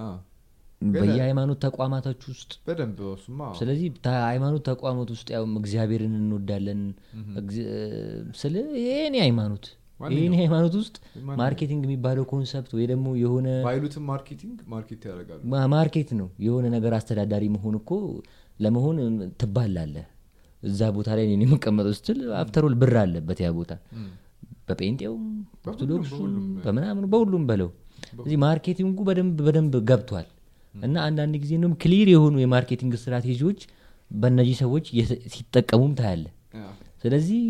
አዎ። 0.00 0.14
በየሃይማኖት 0.94 1.58
ተቋማቶች 1.64 2.20
ውስጥ 2.30 2.50
በደንብ 2.66 2.98
እሱማ 3.12 3.40
አዎ። 3.46 3.54
ስለዚህ 3.60 3.86
ሃይማኖት 4.26 4.62
ተቋማት 4.68 5.08
ውስጥ 5.14 5.28
ያው 5.34 5.44
እግዚአብሔርን 5.60 6.14
እንወዳለን 6.20 6.82
እግዚ- 7.40 7.66
ስለ 8.40 8.54
የኔ 8.84 9.16
ሃይማኖት 9.24 9.66
ይህን 10.00 10.34
ሃይማኖት 10.38 10.74
ውስጥ 10.78 10.96
marketing 11.40 11.82
የሚባለው 11.86 12.24
concept 12.30 12.70
ወይ 12.76 12.84
ደግሞ 12.90 13.06
የሆነ 13.22 13.46
ባይሉትም 13.64 14.04
marketing 14.10 14.58
market 14.72 15.02
ያደርጋሉ። 15.08 15.40
market 15.74 16.10
ነው። 16.20 16.28
የሆነ 16.44 16.66
ነገር 16.76 16.92
አስተዳዳሪ 16.98 17.44
መሆን 17.56 17.74
እኮ 17.80 17.90
ለመሆን 18.58 18.96
ትባላለህ። 19.40 20.06
እዛ 20.62 20.80
ቦታ 20.94 21.08
ላይ 21.18 21.24
እኔ 21.28 21.42
የምቀመጠው 21.46 21.92
ስትል 21.98 22.20
after 22.38 22.61
all 22.61 22.74
ብር 22.80 22.94
አለበት 23.02 23.40
ያ 23.44 23.50
ቦታ። 23.58 23.72
በጴንጤውም 24.68 25.26
ኦርቶዶክሱም 25.64 26.16
በሁሉም፣ 26.16 26.46
በምናምኑ 26.64 27.04
በሁሉም 27.12 27.44
በለው። 27.50 27.70
እዚህ 28.20 28.38
marketing 28.42 28.88
ኡ 28.88 28.98
በደንብ 29.08 29.38
በደንብ 29.46 29.74
ገብቷል። 29.88 30.26
እና 30.80 30.96
አንዳንድ 31.06 31.34
ጊዜ 31.42 31.52
clear 31.82 32.08
የሆኑ 32.12 32.34
የ 32.42 32.51
marketing 32.51 32.92
strategy 33.00 33.40
ዎች 33.40 33.60
በእነዚህ 34.14 34.56
ሰዎች 34.62 34.86
ሲጠቀሙም 35.32 35.94
ታያለህ 35.98 36.26
ስለዚህ 37.04 37.42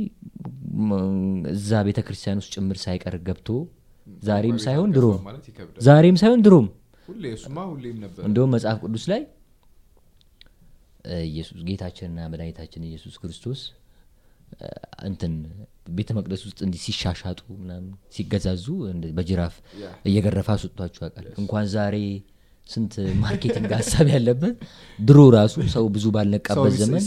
እዛ 1.53 1.81
ቤተ 1.87 2.01
ክርስቲያን 2.07 2.41
ውስጥ 2.43 2.51
ጭምር 2.57 2.79
ሳይቀር 2.83 3.15
ገብቶ 3.29 3.49
ዛሬም 4.23 4.59
ሳይሆን 4.65 4.91
ድሮም 4.97 5.19
ዛሬም 5.87 6.17
ሳይሆን 6.23 6.43
ድሮም 6.47 6.67
እንደውም 8.29 8.51
መጽሐፍ 8.55 8.79
ቅዱስ 8.85 9.05
ላይ 9.13 9.23
ኢየሱስ 11.29 11.61
ጌታችንና 11.69 12.21
መድኃኒታችን 12.33 12.87
ኢየሱስ 12.89 13.15
ክርስቶስ 13.21 13.61
እንትን 15.09 15.33
ቤተ 15.91 16.11
መቅደስ 16.17 16.43
ውስጥ 16.47 16.59
እንዲህ 16.67 16.81
ሲሻሻጡ 16.87 17.41
ምናምን 17.61 17.87
ሲገዛዙ 18.15 18.65
በጅራፍ 19.19 19.55
ያ። 19.83 19.89
እየገረፈ 20.09 20.49
አስወጥቷቸው 20.57 21.03
ያውቃል። 21.05 21.27
እንኳን 21.43 21.67
ዛሬ 21.75 21.97
ስንት 22.67 22.95
marketing 23.21 23.71
ሀሳብ 23.77 24.07
ያለበት 24.15 24.57
ድሮ 24.99 25.21
ራሱ 25.37 25.55
ሰው 25.75 25.85
ብዙ 25.89 26.05
ሰው 26.07 26.13
ባልነቃበት 26.17 26.75
ዘመን 26.81 27.03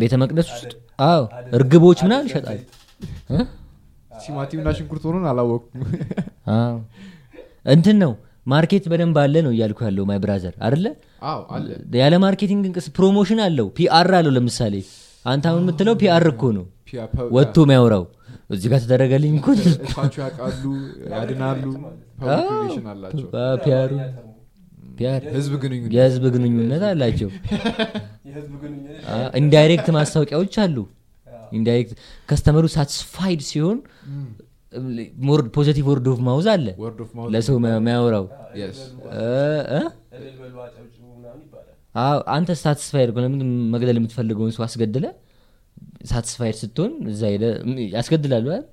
ቤተ 0.00 0.14
መቅደስ 0.22 0.48
ውስጥ? 0.54 0.72
አዎ። 1.04 1.22
እርግቦች 1.56 1.98
ምናምን 2.06 2.26
ይሸጣል? 2.28 2.58
ቲማቲምና 4.20 4.68
ሽንኩርት 4.76 5.04
ሆኖን 5.08 5.24
አላወቅኩም። 5.30 5.80
እንትን 7.66 7.96
ነው 8.02 8.12
market 8.46 8.84
በደንብ 8.92 9.16
አለ 9.22 9.34
ነው 9.44 9.52
እያልኩ 9.54 9.78
ያለው 9.86 10.04
my 10.08 10.18
brother 10.22 10.54
አደለ 10.66 10.86
ያለ 11.98 12.14
marketing 12.24 12.64
እንቅስ 12.68 12.86
promotion 12.96 13.40
አለው። 13.44 13.68
PR 13.78 14.10
አለው 14.18 14.32
ለምሳሌ። 14.36 14.74
አንተ 15.24 15.44
አሁን 15.50 15.62
የምትለው 15.64 15.94
PR 16.02 16.26
እኮ 16.32 16.42
ነው። 16.58 16.66
ወጥቶ 17.36 17.56
የሚያወራው። 17.64 18.04
እዚህ 18.50 18.68
ጋር 18.72 18.80
ተደረገልኝ 18.84 19.34
እኮ። 19.38 19.46
ያውቃሉ 20.18 20.64
ያድናሉ 21.12 21.64
PR 23.64 23.78
ኡ 23.78 23.92
PR 24.94 25.22
የህዝብ 25.94 26.24
ግንኙነት 26.34 26.82
አላቸው። 26.90 27.30
indirect 29.40 29.88
ማስታወቂያዎች 29.96 30.54
አሉ። 30.64 30.76
indirect 31.52 31.92
customer 32.28 32.64
ኡ 32.74 32.86
satisfied 32.86 33.40
ሲሆን 33.48 33.78
positive 35.56 35.84
word 35.90 36.06
of 36.12 36.20
mouth 36.26 36.46
አለ 36.54 36.66
ለሰው 37.34 37.56
የሚያወራው 37.60 38.24
አንተ 42.34 42.50
ሳትስፋይድ 42.62 43.10
ለምን 43.16 43.40
መግደል 43.74 43.96
የምትፈልገውን 44.00 44.52
ሰው 44.56 44.62
አስገድለ 44.66 45.06
ሳትስፋይድ 46.10 46.56
ስትሆን 46.60 46.92
እዛ 47.12 47.22
ሄደ 47.34 47.44
ያስገድላሉ 47.94 48.46
አይደል? 48.50 48.64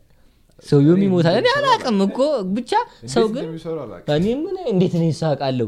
ሰውየውም 0.64 1.02
ይሞታል 1.04 1.36
እኔ 1.38 1.48
አላቅም 1.56 1.98
እኮ 2.06 2.18
ብቻ 2.56 2.72
ሰው 3.14 3.26
ግን 3.30 3.42
እንደሚሰሩ 3.42 3.76
አላውቅም። 3.84 4.16
እኔ 4.16 4.28
ምን 4.42 4.58
እንዴት 4.72 4.94
እኔ 5.00 5.06
ሳቃለሁ 5.20 5.68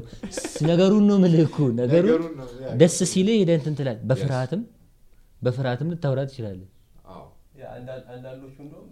ነገሩን 0.67 1.05
ነው 1.09 1.17
ምልህ 1.23 1.43
እኮ 1.47 1.57
ነገሩን 1.79 2.23
ነው፣ 2.39 2.47
ደስ 2.81 2.97
ሲልህ 3.11 3.37
ሄደህ 3.39 3.57
እንትን 3.59 3.75
ትላለህ። 3.79 4.03
በፍርሃትም 4.09 4.61
በፍርሃትም 5.41 5.89
ልታወራ 5.93 6.19
ትችላለህ። 6.29 6.67
አዎ፣ 7.11 7.23
ያ 7.59 7.65
አንዳንድ- 7.75 8.07
አንዳንዶቹ 8.13 8.55
እንደውም 8.65 8.89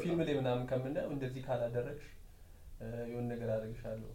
ፊልም 0.00 0.18
ላይ 0.20 0.34
ምናምን 0.38 0.64
ከምናየው 0.68 1.12
እንደዚህ 1.14 1.42
ካላደረግሽ 1.46 2.08
የሆነ 3.08 3.24
ነገር 3.32 3.48
አደረግሻለሁ 3.54 4.10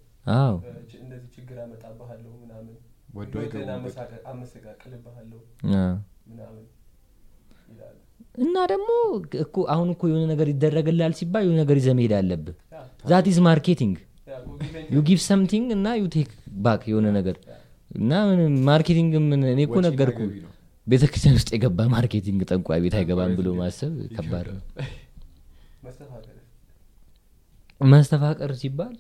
እንደዚህ 1.02 1.30
ችግር 1.36 1.58
አመጣብሃለሁ 1.64 2.32
ምናምን። 2.44 2.76
አመሳቀ- 3.76 4.22
አመሰቃቅልብሃለሁ 4.30 5.40
አዎ። 5.76 5.94
ምናምን 6.30 6.64
ይላሉ 7.70 7.98
እና 8.38 8.56
ደግሞ 8.72 8.90
እኮ 9.44 9.56
አሁን 9.74 9.90
እኮ 9.94 10.04
የሆነ 10.10 10.24
ነገር 10.32 10.48
ይደረግልሃል 10.52 11.14
ሲባል 11.20 11.44
የሆነ 11.46 11.58
ነገር 11.64 11.78
ይዘህ 11.80 11.94
መሄድ 12.00 12.14
አለብህ። 12.18 12.56
that 13.04 13.28
is 13.32 13.38
marketing 13.46 13.96
you 14.94 15.02
give 15.08 15.20
something 15.28 15.68
እና 15.76 15.88
you 16.00 16.06
take 16.16 16.30
back 16.66 16.82
የሆነ 16.92 17.08
ነገር። 17.18 17.38
እና 17.92 18.12
ምን 18.30 18.40
marketing 18.68 19.14
ምን 19.28 19.42
እኔ 19.52 19.62
እኮ 19.68 19.78
ነገርኩ። 19.88 20.20
ቤተ 20.88 21.04
ክርስቲያን 21.12 21.36
ውስጥ 21.38 21.50
የገባ 21.56 21.80
marketing 21.94 22.42
ጠንቋይ 22.50 22.80
ቤት 22.84 22.96
አይገባም 23.00 23.32
ብሎ 23.38 23.48
ማሰብ 23.60 23.94
ከባድ 24.16 24.48
ነው። 24.52 24.64
መስተፋቀር 25.86 26.36
መስተፋቀር 27.82 28.52
ሲባል 28.60 28.94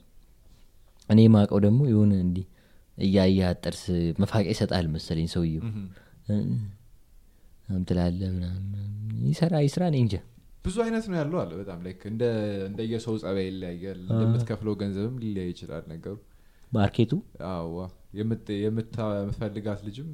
እኔ 1.09 1.21
ማቀው 1.35 1.59
ደግሞ 1.65 1.81
የሆነ 1.91 2.13
እንዲህ 2.23 2.45
እያየ 2.97 3.39
ጥርስ 3.63 3.83
መፋቂያ 4.21 4.53
ይሰጣል 4.53 4.85
መሰለኝ 4.93 5.27
ሰውየው 5.33 5.63
እ፣ 7.67 7.67
ምናምን 7.67 7.83
ትላለህ 7.87 8.29
ምናምን 8.35 8.63
ይሰራ 9.27 9.53
ይስራ 9.65 9.83
እኔ 9.91 9.95
እንጃ። 10.03 10.15
ብዙ 10.65 10.75
አይነት 10.83 11.05
ነው 11.09 11.15
ያለው 11.19 11.37
አለ 11.41 11.51
በጣም 11.59 11.77
like 11.85 11.99
እንደ 12.09 12.23
እንደየሰው 12.67 13.13
ጸባይ 13.21 13.45
ይለያያል። 13.49 13.97
እንደምትከፍለው 14.07 14.73
ገንዘብም 14.79 15.15
ሊለያይ 15.21 15.47
ይችላል 15.51 15.83
ነገሩ። 15.91 16.15
market 16.71 16.98
ኡ? 16.98 17.11
አዋ 17.49 17.75
የምት- 18.17 18.49
የምታ- 18.61 19.09
የምትፈልጋት 19.17 19.79
ልጅም 19.87 20.07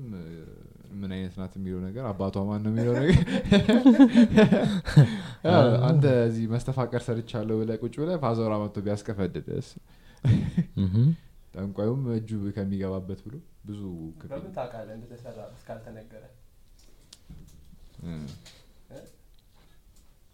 ምን 0.93 1.11
አይነት 1.15 1.33
ናት 1.39 1.53
የሚለው 1.57 1.79
ነገር 1.85 2.03
አባቷ 2.09 2.35
ማን 2.47 2.59
ነው 2.63 2.71
የሚለው 2.71 2.93
ነገር? 2.95 3.11
አዎ፣ 5.51 5.69
አንተ 5.87 6.03
እዚህ 6.27 6.43
መስተፋቀር 6.53 7.01
ሰርቻለሁ 7.05 7.55
ብለህ 7.61 7.77
ቁጭ 7.83 7.93
ብለህ 8.01 8.17
ፋዘሯ 8.23 8.51
መጥቶ 8.63 8.77
ቢያስከፈድደስ 8.85 9.67
እህም። 10.79 11.07
ጠንቋዩም 11.55 12.01
እጁ 12.15 12.29
ከሚገባበት 12.57 13.19
ብሎ 13.25 13.33
ብዙ 13.65 13.79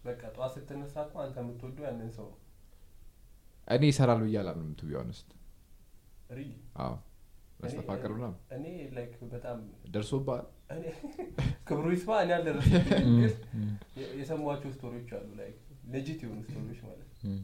በቃ 0.04 0.22
ጠዋት 0.34 0.52
ስትነሳ 0.56 0.96
እኮ 1.06 1.16
አንተ 1.24 1.38
የምትወደው 1.42 1.86
ያንን 1.88 2.12
ሰው 2.18 2.28
ነው። 2.30 2.38
እኔ 3.68 3.84
ይሰራል 3.90 4.20
ብዬ 4.24 4.36
አላምንም 4.42 4.74
ቱ 4.78 4.88
ቢሆንስት 4.90 5.30
ሪሊ 6.32 6.52
አዎ። 6.82 6.94
መስተፋቀር 7.60 8.12
ምናምን 8.16 8.38
እኔ 8.56 8.66
ላይክ 8.96 9.14
በጣም 9.32 9.60
ደርሶብሃል? 9.94 10.46
እኔ 10.74 10.84
ክብሩ 11.68 11.86
ይስፋ 11.94 12.10
እኔ 12.24 12.32
አልደረሰብኝም። 12.36 13.16
ግን 13.18 13.34
የ- 14.00 14.12
የሰሟቸው 14.20 14.70
ስቶሪዎች 14.76 15.10
አሉ 15.18 15.30
ላይ 15.40 15.50
ሌጂት 15.94 16.20
የሆኑ 16.24 16.40
ስቶሪዎች 16.48 16.80
ማለት 16.84 17.02
ነው። 17.26 17.40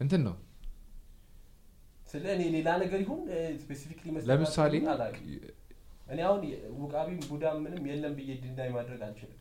እንትን 0.00 0.22
ነው። 0.26 0.36
ስለ 2.08 2.24
እኔ 2.34 2.42
ሌላ 2.54 2.68
ነገር 2.82 3.00
ይሁን? 3.04 3.22
ስፔሲፊክሊ 3.62 4.06
ለምሳሌ 4.28 4.74
እኔ 6.06 6.18
አሁን 6.26 6.42
ውቃቢም 6.80 7.20
ቡዳም 7.28 7.56
ምንም 7.64 7.84
የለም 7.90 8.12
ብዬ 8.18 8.30
ድናይ 8.42 8.68
ማድረግ 8.74 9.00
አልችልም። 9.06 9.40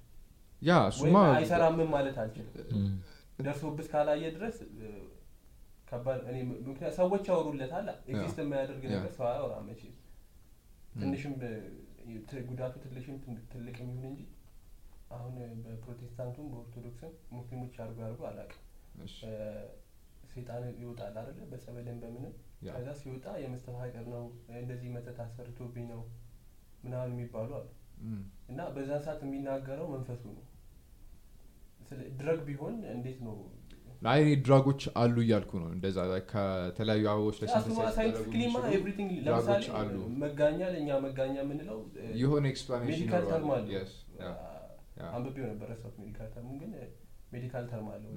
ያ 0.61 0.74
ወይም 0.78 0.91
እሱማ 0.93 1.18
አይሰራምም 1.34 1.89
ማለት 1.93 2.18
አልችልም። 2.22 2.86
ደርሶብህ 3.39 3.88
ካላየ 3.91 4.26
ድረስ 4.36 4.57
ከባድ 5.89 6.20
እኔ 6.30 6.38
ምክንያት 6.68 6.93
ሰዎች 6.99 7.26
ያወሩለታል። 7.32 7.88
exist 8.09 8.38
የማያደርግ 8.41 8.84
ነገር 8.88 9.11
ሰው 9.18 9.26
አያወራም 9.30 9.66
መቼም። 9.70 9.93
ትንሽም 10.95 11.34
ጉዳቱ 12.49 12.74
ትንሽም 12.84 13.16
ትን- 13.24 13.43
ትልቅም 13.51 13.89
ይሁን 13.91 14.07
እንጂ 14.11 14.22
አሁን 15.11 15.34
በፕሮቴስታንቱም 15.63 16.47
በኦርቶዶክስም 16.51 17.11
ሙስሊሞች 17.34 17.76
አድርጎ 17.84 17.99
አድርጎ 18.05 18.22
አላውቅም 18.30 18.61
ሴጣን 20.30 20.63
ይወጣል 20.80 21.16
አይደለ? 21.22 21.39
በጸበልን 21.51 21.97
በምንም 22.01 22.34
ከዛ 22.70 22.88
ሲወጣ 22.99 23.26
የመስተፋቀር 23.41 24.05
ነው 24.13 24.24
እንደዚህ 24.57 24.89
መተት 24.95 25.18
አሰርቶብኝ 25.24 25.86
ነው 25.91 26.01
ምናምን 26.86 27.11
የሚባሉ 27.13 27.49
አሉ። 27.59 27.67
እና 28.51 28.61
በዛን 28.75 29.01
ሰዓት 29.05 29.21
የሚናገረው 29.25 29.88
መንፈሱ 29.93 30.23
ነው። 30.31 30.43
drug 32.20 32.39
ቢሆን 32.47 32.75
እንዴት 32.93 33.19
ነው? 33.25 33.36
አይ 34.11 34.19
እኔ 34.23 34.31
drug 34.45 34.63
ኦች 34.63 34.82
አሉ 35.01 35.15
እያልኩ 35.23 35.51
ነው። 35.61 35.69
እንደዛ 35.75 35.97
ከተለያዩ 36.31 37.05
አበቦች 37.11 37.38
ላይ 37.41 37.47
synthesize 37.47 37.69
ሊደረጉ 37.69 37.93
scientifically 37.97 38.45
ማ 38.45 38.55
የሚችሉ 38.55 38.75
everything 38.78 39.11
drug 39.28 39.47
ኦች 39.47 39.66
ለምሳሌ 39.65 39.77
አሉ። 39.79 39.95
መጋኛ 40.23 40.59
ለእኛ 40.73 40.97
መጋኛ 41.05 41.36
የምንለው 41.43 41.79
የሆነ 42.21 42.43
explanation 42.53 43.09
አንብቤው 45.15 45.45
ነበር 45.51 45.67
ረሳሁት 45.73 45.95
medical 46.01 46.28
term 46.36 46.47
ኡን 46.47 46.57
ግን 46.61 46.73
medical 47.34 47.66
term 47.72 47.88
አለው። 47.93 48.11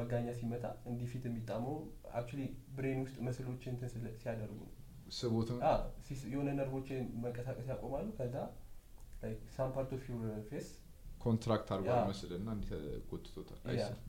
መጋኛ 0.00 0.26
ሲመታ 0.38 0.64
እንዲህ 0.90 1.08
ፊት 1.12 1.24
የሚጣመው 1.28 1.76
actually 2.18 2.40
brain 2.76 3.00
ውስጥ 3.04 3.16
muscle 3.28 3.48
ኦች 3.48 3.62
እንትን 3.72 3.88
ሲያደርጉ 4.18 4.58
ነው 4.62 4.72
ስቦትም 5.06 5.58
የሆነ 6.28 6.48
ነርቮች 6.56 6.88
መንቀሳቀስ 7.22 7.66
ያቆማሉ። 7.72 8.06
ከዛ 8.18 8.36
ሳም 9.54 9.70
ፓርት 9.74 9.90
ኦፍ 9.96 10.04
ዩር 10.10 10.20
ፌስ 10.48 10.66
ኮንትራክት 11.20 11.68
አርጓ 11.74 11.88
ያ። 11.92 12.02
መስል 12.08 12.32
እና 12.36 12.48
ያ። 13.64 13.70
አይሰ- 13.70 14.02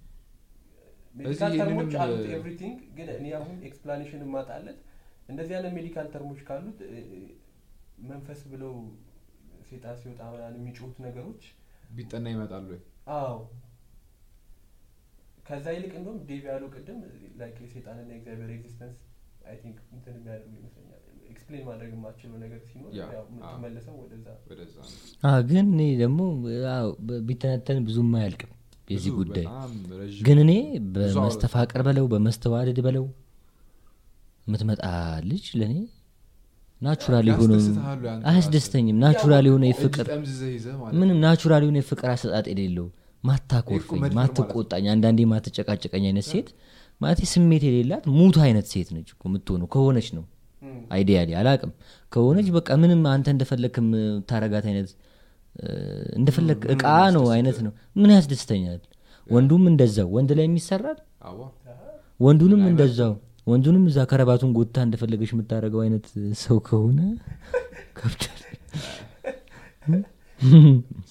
ሜዲካል 1.20 1.54
ተርሞች 1.62 1.94
አሉት 2.02 2.26
ኤቭሪቲንግ 2.34 2.80
ግን 2.98 3.08
እኔ 3.14 3.28
አሁን 3.38 3.56
ኤክስፕላኔሽን 3.68 4.24
የማጣለት 4.26 4.80
እንደዚህ 5.30 5.54
አይነት 5.58 5.74
ሜዲካል 5.78 6.08
ተርሞች 6.14 6.42
ካሉት 6.48 6.80
መንፈስ 8.08 8.42
ብለው 8.52 8.74
ሴጣን 9.70 9.96
ሲወጣ 10.02 10.20
ምናምን 10.34 10.60
የሚጮሁት 10.60 10.98
ነገሮች 11.06 11.44
ቢጠና 11.92 12.26
ይመጣሉ 12.34 12.68
ወይ? 12.74 12.80
አዎ። 13.16 13.38
ከዛ 15.48 15.66
ይልቅ 15.76 15.94
እንደውም 15.98 16.20
ዴቭ 16.30 16.44
ያለው 16.50 16.70
ቅድም 16.74 16.98
like 17.40 17.58
የሴጣንና 17.64 18.10
የእግዚአብሔር 18.12 18.50
existence 18.56 18.98
I 19.46 19.56
think 19.62 19.78
እንትን 19.94 20.16
የሚያደርጉ 20.18 20.54
ይመስለኛል 20.58 20.87
explain 21.50 21.68
ማድረግ 21.68 21.92
የማትችለው 21.94 22.38
ነገር 22.42 22.60
ሲኖር 22.64 22.90
የምትመለሰው 22.96 23.94
ወደዛ 24.02 24.26
ግን 25.50 25.66
እኔ 25.68 25.82
ደግሞ 26.02 26.20
ቢተነተን 27.28 27.78
ብዙም 27.88 28.10
አያልቅም 28.18 28.52
የዚህ 28.88 29.12
ብዙ 29.12 29.18
ጉዳይ። 29.20 29.46
ግን 30.22 30.38
እኔ 30.44 30.52
በመስተፋቀር 30.96 31.82
በለው 31.88 32.06
በመስተዋደድ 32.14 32.80
በለው 32.86 33.06
የምትመጣ 34.48 34.84
ልጅ 35.30 35.46
ለእኔ 35.60 35.76
natural 36.82 37.28
የሆነ 37.32 37.54
አያስደስተኝም። 38.28 39.00
natural 39.04 39.48
የሆነ 39.50 39.66
የፍቅር 39.72 40.08
ምንም 41.00 41.18
natural 41.24 41.64
የሆነ 41.66 41.80
የፍቅር 41.82 42.10
አሰጣጥ 42.14 42.48
የሌለው 42.54 42.88
ማታኮርፈኝ 43.24 44.04
ማትቆጣኝ 44.18 44.88
አንዳንዴ 44.94 45.22
ማትጨቃጨቀኝ 45.32 46.06
አይነት 46.10 46.28
ሴት 46.32 46.50
ማለት 47.02 47.22
ስሜት 47.32 47.64
የሌላት 47.66 48.06
ሙት 48.14 48.38
አይነት 48.46 48.68
ሴት 48.74 48.90
ነች 48.96 49.10
እኮ 49.14 49.24
የምትሆነው። 49.30 49.70
ከሆነች 49.74 50.10
ነው 50.18 50.26
እም፣ 50.62 50.78
ideally 50.94 51.30
አላቅም 51.40 51.72
ከሆነች 52.12 52.48
በቃ 52.56 52.70
ምንም 52.82 53.02
አንተ 53.12 53.28
እንደፈለግ 53.34 53.76
ታረጋት 54.30 54.66
አይነት 54.70 54.90
እንደፈለግ 56.18 56.60
እቃ 56.74 56.84
ነው 57.16 57.24
አይነት 57.34 57.58
ነው። 57.66 57.72
ምን 57.96 58.12
ያስደስተኛል? 58.14 58.82
ወንዱም 59.30 59.64
እንደዛው። 59.70 60.08
ወንድ 60.16 60.32
ላይ 60.38 60.46
ይሰራል 60.48 60.98
ወንዱንም 62.20 62.62
እንደዛው። 62.70 63.14
ወንዱንም 63.48 63.84
እዛ 63.90 63.98
ከረባቱን 64.10 64.52
ጎትታ 64.56 64.76
እንደፈለገች 64.86 65.32
የምታደረገው 65.34 65.82
አይነት 65.84 66.06
ሰው 66.42 66.58
ከሆነ 66.68 67.00
ከብዳል 67.98 68.42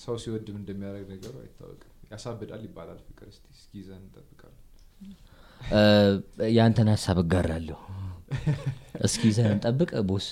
ሰው 0.03 0.15
ሲወድም 0.23 0.57
እንደሚያደርግ 0.61 1.07
ነገሩ 1.13 1.35
አይታወቅም። 1.43 1.91
ያሳብዳል 2.13 2.63
ይባላል 2.67 2.99
ፍቅር። 3.07 3.29
እስቲ 3.33 3.45
እስኪ 3.55 3.73
ይዘን 3.81 4.03
እንጠብቃለን። 4.03 4.63
የአንተን 6.57 6.89
ሀሳብ 6.93 7.19
እጋራለሁ 7.23 7.79
እስኪ 9.07 9.23
ይዘን 9.31 9.49
እንጠብቅ 9.53 9.91
ቦስ። 10.09 10.27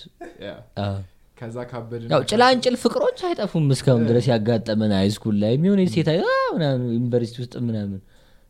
ከዛ 1.40 1.56
ካበድን 1.70 2.10
ያው 2.12 2.22
ጭላንጭል 2.30 2.74
ፍቅሮች 2.82 3.18
አይጠፉም 3.28 3.64
እስካሁን 3.74 4.02
ድረስ 4.10 4.26
ያጋጠመን 4.30 4.92
ሃይስኩል 4.98 5.36
ላይ 5.42 5.52
የሚሆን 5.56 5.80
ሴት 5.94 6.08
ዩኒቨርሲቲ 6.92 7.36
ውስጥ 7.42 7.54
ምናምን። 7.68 8.00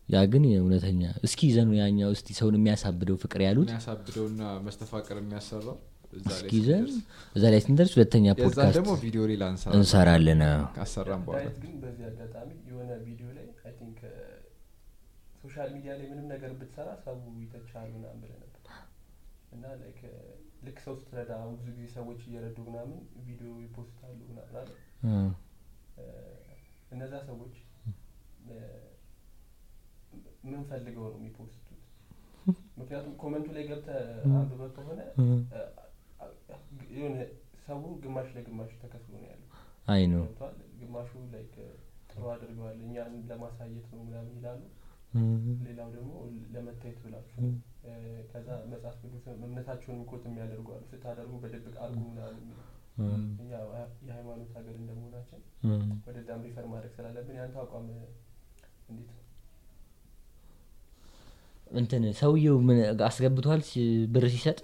ያ 0.08 0.22
ግን 0.32 0.42
እውነተኛ 0.54 1.02
እስኪ 1.26 1.40
ይዘኑ 1.50 1.70
ያኛው 1.78 2.10
እስቲ 2.16 2.28
ሰውን 2.38 2.56
የሚያሳብደው 2.58 3.16
ፍቅር 3.22 3.40
ያሉት 3.46 3.68
የሚያሳብደውና 3.68 4.40
መስተፋቀር 4.66 5.16
የሚያሰራው 5.20 5.76
እዛ 6.12 6.26
ላይ 6.26 6.36
እስኪ 6.40 6.52
ይዘን 6.58 6.84
እዛ 7.34 7.44
ላይ 7.52 7.60
ስንደርስ 7.64 7.92
ሁለተኛ 7.96 8.26
ፖድካስት 8.40 8.76
ደግሞ 8.78 8.92
ቪዲዮ 9.04 9.22
ሌላ 9.30 9.44
እንሰራ 9.52 9.72
እንሰራለን። 9.78 10.42
አዎ። 10.48 10.60
ካሰራን 10.76 11.22
በኋላ 11.26 11.46
ግን 11.56 11.72
በዚህ 11.82 12.04
አጋጣሚ 12.10 12.50
የሆነ 12.70 12.90
ቪዲዮ 13.06 13.28
ላይ 13.38 13.46
I 13.64 13.72
think 13.80 13.98
social 15.42 15.70
media 15.74 15.92
ላይ 15.98 16.06
ምንም 16.12 16.26
ነገር 16.34 16.52
ብትሰራ 16.60 16.88
ሰው 17.02 17.16
ምናምን 17.94 18.18
ብለህ 18.22 18.36
ነበር 18.36 18.53
እና 19.54 19.64
like 19.80 20.00
ልክ 20.66 20.78
ሰው 20.84 20.94
ስትረዳ 21.00 21.30
አሁን 21.38 21.54
ብዙ 21.58 21.68
ጊዜ 21.76 21.86
ሰዎች 21.96 22.20
እየረዱ 22.28 22.58
ምናምን 22.68 22.98
ቪዲዮ 23.26 23.52
ይ 23.64 23.74
post 23.74 23.94
ኣሉ 23.94 24.18
ምናምን 24.30 24.56
አለ 24.60 24.70
እነዛ 26.94 27.14
ሰዎች 27.28 27.54
ምን 30.44 30.62
ፈልገው 30.70 31.06
ነው 31.06 31.18
የሚ 31.20 31.35
post 31.35 31.50
ኡት? 31.50 31.68
ምክንያቱም 32.78 33.12
comment 33.22 33.41
ኡ 33.41 33.46
ላይ 33.56 33.64
ገብተህ 33.68 33.98
አንብበህ 34.32 34.70
ከሆነ 34.76 35.00
የሆነ 36.94 37.16
ሰው 37.66 37.80
ግማሽ 38.02 38.28
ለግማሽ 38.36 38.72
ተከፍሎ 38.82 39.12
ነው 39.16 39.28
ያለው። 39.30 39.48
አይ 39.86 40.02
ነው 40.12 40.24
ግማሹ 40.80 41.10
like 41.34 41.54
ጥሩ 42.10 42.24
አድርገዋል 42.32 42.76
እኛን 42.84 43.14
ለማሳየት 43.30 43.86
ነው 43.92 44.02
ምናምን 44.08 44.34
ይላሉ። 44.38 44.62
ሌላው 45.66 45.88
ደግሞ 45.96 46.12
ለመታየት 46.54 46.98
ብላችሁ 47.04 47.40
ከዛ 48.30 48.48
መጽሐፍ 48.70 48.94
ቅዱስ 49.02 49.24
እምነታቸውን 49.38 50.00
quote 50.10 50.22
የሚያደርጉ 50.28 50.68
አሉ። 50.74 50.84
ስታደርጉ 50.90 51.32
በድብቅ 51.42 51.74
አርጉ 51.84 52.00
ምናምን 52.08 52.44
እኛ 53.40 53.50
የሃይማኖት 54.06 54.50
ሀገር 54.56 54.74
እንደመሆናችን 54.80 55.40
እ። 55.64 55.78
ወደዛም 56.06 56.42
refer 56.46 56.66
ማድረግ 56.72 56.92
ስላለብን 56.96 57.36
ያንተ 57.38 57.56
አቋም 57.62 57.86
እንዴት 58.88 59.08
ነው? 59.10 59.20
እንትን 61.74 62.02
ሰውየው 62.18 62.56
ምን 62.66 62.78
አስገብቷል? 63.06 63.60
ሲ- 63.68 63.82
ብር 64.12 64.24
ሲሰጥ? 64.32 64.58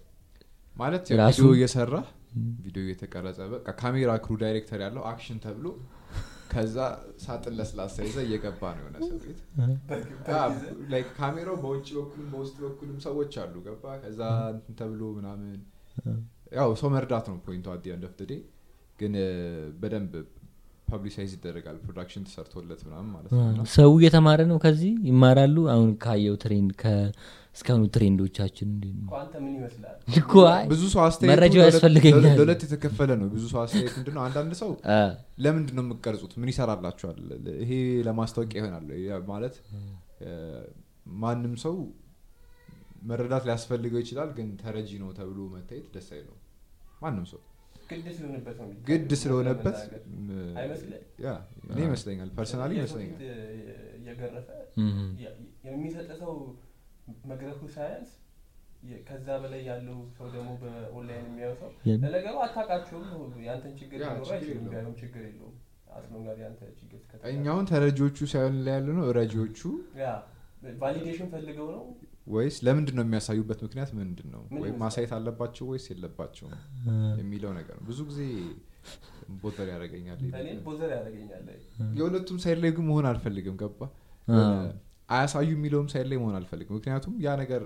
ማለት 0.76 1.04
ቪዲዮ 1.10 1.46
እየሰራ 1.56 1.94
ቪዲዮ 2.64 2.82
እየተቀረጸ 2.84 3.38
በቃ 3.52 3.66
ካሜራ 3.80 4.10
crew 4.24 4.34
ዳይሬክተር 4.42 4.80
ያለው 4.84 5.02
action 5.10 5.38
ተብሎ 5.44 5.66
ከዛ 6.50 6.76
ሳጥን 7.22 7.54
ለስላሳ 7.58 7.96
ይዘ 8.06 8.16
እየገባ 8.26 8.62
ነው 8.76 8.82
የሆነ 8.82 8.96
ሰው 9.02 9.16
ቤት። 9.22 9.40
ካሜራው 11.18 11.56
በውጭ 11.64 11.88
በኩልም 11.98 12.28
በውስጥ 12.32 12.56
በኩልም 12.64 12.98
ሰዎች 13.06 13.32
አሉ። 13.42 13.54
ገባ? 13.66 13.84
ከዛ 14.04 14.20
እንትን 14.54 14.74
ተብሎ 14.80 15.02
ምናምን 15.18 15.58
ያው 16.56 16.70
ሰው 16.80 16.88
መርዳት 16.94 17.26
ነው 17.30 17.38
ፖይንቱ 17.44 17.66
አዲ 17.72 17.86
እንደፍትዴ 17.96 18.32
ግን 18.98 19.12
በደንብ 19.80 20.12
ፐብሊሳይዝ 20.88 21.32
ይደረጋል። 21.36 21.76
ፕሮዳክሽን 21.84 22.22
ተሰርቶለት 22.28 22.80
ምናምን 22.86 23.10
ማለት 23.14 23.30
ነው። 23.58 23.66
ሰው 23.74 23.90
እየተማረ 23.98 24.40
ነው 24.50 24.58
ከዚህ? 24.64 24.92
ይማራሉ? 25.10 25.56
አሁን 25.74 25.90
ካየው 26.04 26.36
ትሬንድ 26.42 26.72
እስካሁኑ 27.56 27.82
ትሬንዶቻችን 27.94 28.68
እንዴት 28.70 28.94
ነው? 28.96 29.06
እኮ 29.06 29.14
አንተ 29.20 29.34
ምን 29.44 29.52
ይመስላል? 29.56 29.96
እኮ 30.18 30.32
አይ፣ 30.50 30.64
ብዙ 30.70 30.82
ሰው 30.92 31.00
ለሁለት- 31.60 31.66
ያስፈልገኛል። 31.68 32.24
ለሁለት 32.30 32.60
የተከፈለ 32.66 33.10
ነው። 33.20 33.28
ብዙ 33.32 33.44
ሰው 33.52 33.60
አስተያየት 33.62 33.94
ምንድን 33.98 34.14
ነው? 34.16 34.22
አንዳንድ 34.26 34.52
ሰው 34.60 34.70
አ፣ 34.92 35.00
ለምንድን 35.44 35.74
ነው 35.78 35.84
የምቀርጹት? 35.86 36.32
ምን 36.40 36.50
ይሰራላችኋል? 36.52 37.18
ይሄ 37.62 37.72
ለማስታወቂያ 38.08 38.60
ይሆናል። 38.62 38.86
ማለት 39.28 39.56
ማንም 41.20 41.54
ሰው 41.62 41.76
መረዳት 43.04 43.44
ሊያስፈልገው 43.48 44.00
ይችላል 44.02 44.30
ግን 44.36 44.48
ተረጂ 44.58 44.90
ነው 45.02 45.08
ተብሎ 45.16 45.38
መታየት 45.52 45.86
ደስ 45.94 46.08
አይለው 46.14 46.36
ማንም 47.02 47.24
ሰው 47.30 47.40
ግድ 48.88 49.10
ስለሆነበት 49.20 49.76
እኔ 51.70 51.78
ይመስለኛል። 51.84 52.28
ፐርሰናሊ 52.36 52.72
የሰው 52.76 53.00
ይመስለኛል 53.00 54.20
መግረፉ 57.30 57.60
ሳያንስ 57.74 58.10
የ- 58.84 59.00
ከዛ 59.06 59.28
በላይ 59.42 59.62
ያለው 59.66 59.96
ሰው 60.16 60.26
ደግሞ 60.34 60.50
በኦንላይን 60.60 61.24
የሚያየው 61.26 61.56
ሰው 61.60 61.70
ለነገሩ 62.04 62.34
አታውቃቸውም 62.44 63.08
ያንተን 63.44 63.72
ችግር 63.80 63.98
ችግር 64.02 64.30
አይችልም 64.36 64.94
ችግር 65.00 65.22
የለውም። 65.26 65.56
አስሎን 65.94 66.22
ጋር 66.26 66.36
ያንተ 66.42 66.60
ችግር 66.80 67.00
እኛ 67.30 67.44
አሁን 67.52 67.64
ተረጂዎቹ 67.70 68.18
ሳይሆን 68.32 68.56
ላይ 68.66 68.74
ያለ 68.76 68.88
ነው 68.98 69.06
ረጂዎቹ 69.16 69.60
validation 70.80 71.28
ፈልገው 71.32 71.68
ነው? 71.74 71.82
ወይስ 72.32 72.56
ለምንድን 72.66 72.94
ነው 72.96 73.04
የሚያሳዩበት 73.04 73.60
ምክንያት 73.64 73.90
ምንድን 73.98 74.26
ነው 74.32 74.42
ወይም? 74.54 74.74
ማሳየት 74.82 75.12
አለባቸው 75.16 75.64
ወይስ 75.70 75.84
የለባቸውም? 75.90 76.52
የሚለው 77.20 77.52
ነገር 77.58 77.74
ነው። 77.78 77.84
ብዙ 77.88 78.00
ጊዜ 78.10 78.20
bother 79.40 79.66
ያደርገኛል 79.72 80.20
bother 80.66 80.90
ያደርገኛል። 80.94 81.42
የሁለቱም 81.98 82.38
side 82.42 82.58
ላይ 82.62 82.70
ግን 82.76 82.86
መሆን 82.88 83.06
አልፈልግም። 83.10 83.56
ገባ 83.62 83.80
አያሳዩ 85.10 85.48
የሚለውም 85.54 85.88
side 85.92 86.06
ላይ 86.10 86.18
መሆን 86.20 86.36
አልፈልግም። 86.38 86.76
ምክንያቱም 86.78 87.14
ያ 87.24 87.34
ነገር 87.40 87.62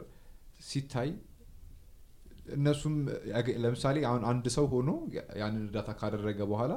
ሲታይ 0.66 1.10
እነሱም 2.54 2.94
ለምሳሌ 3.62 3.96
አሁን 4.08 4.22
አንድ 4.30 4.46
ሰው 4.54 4.64
ሆኖ 4.72 4.90
ያንን 5.40 5.62
እርዳታ 5.66 5.90
ካደረገ 6.00 6.40
በኋላ 6.50 6.72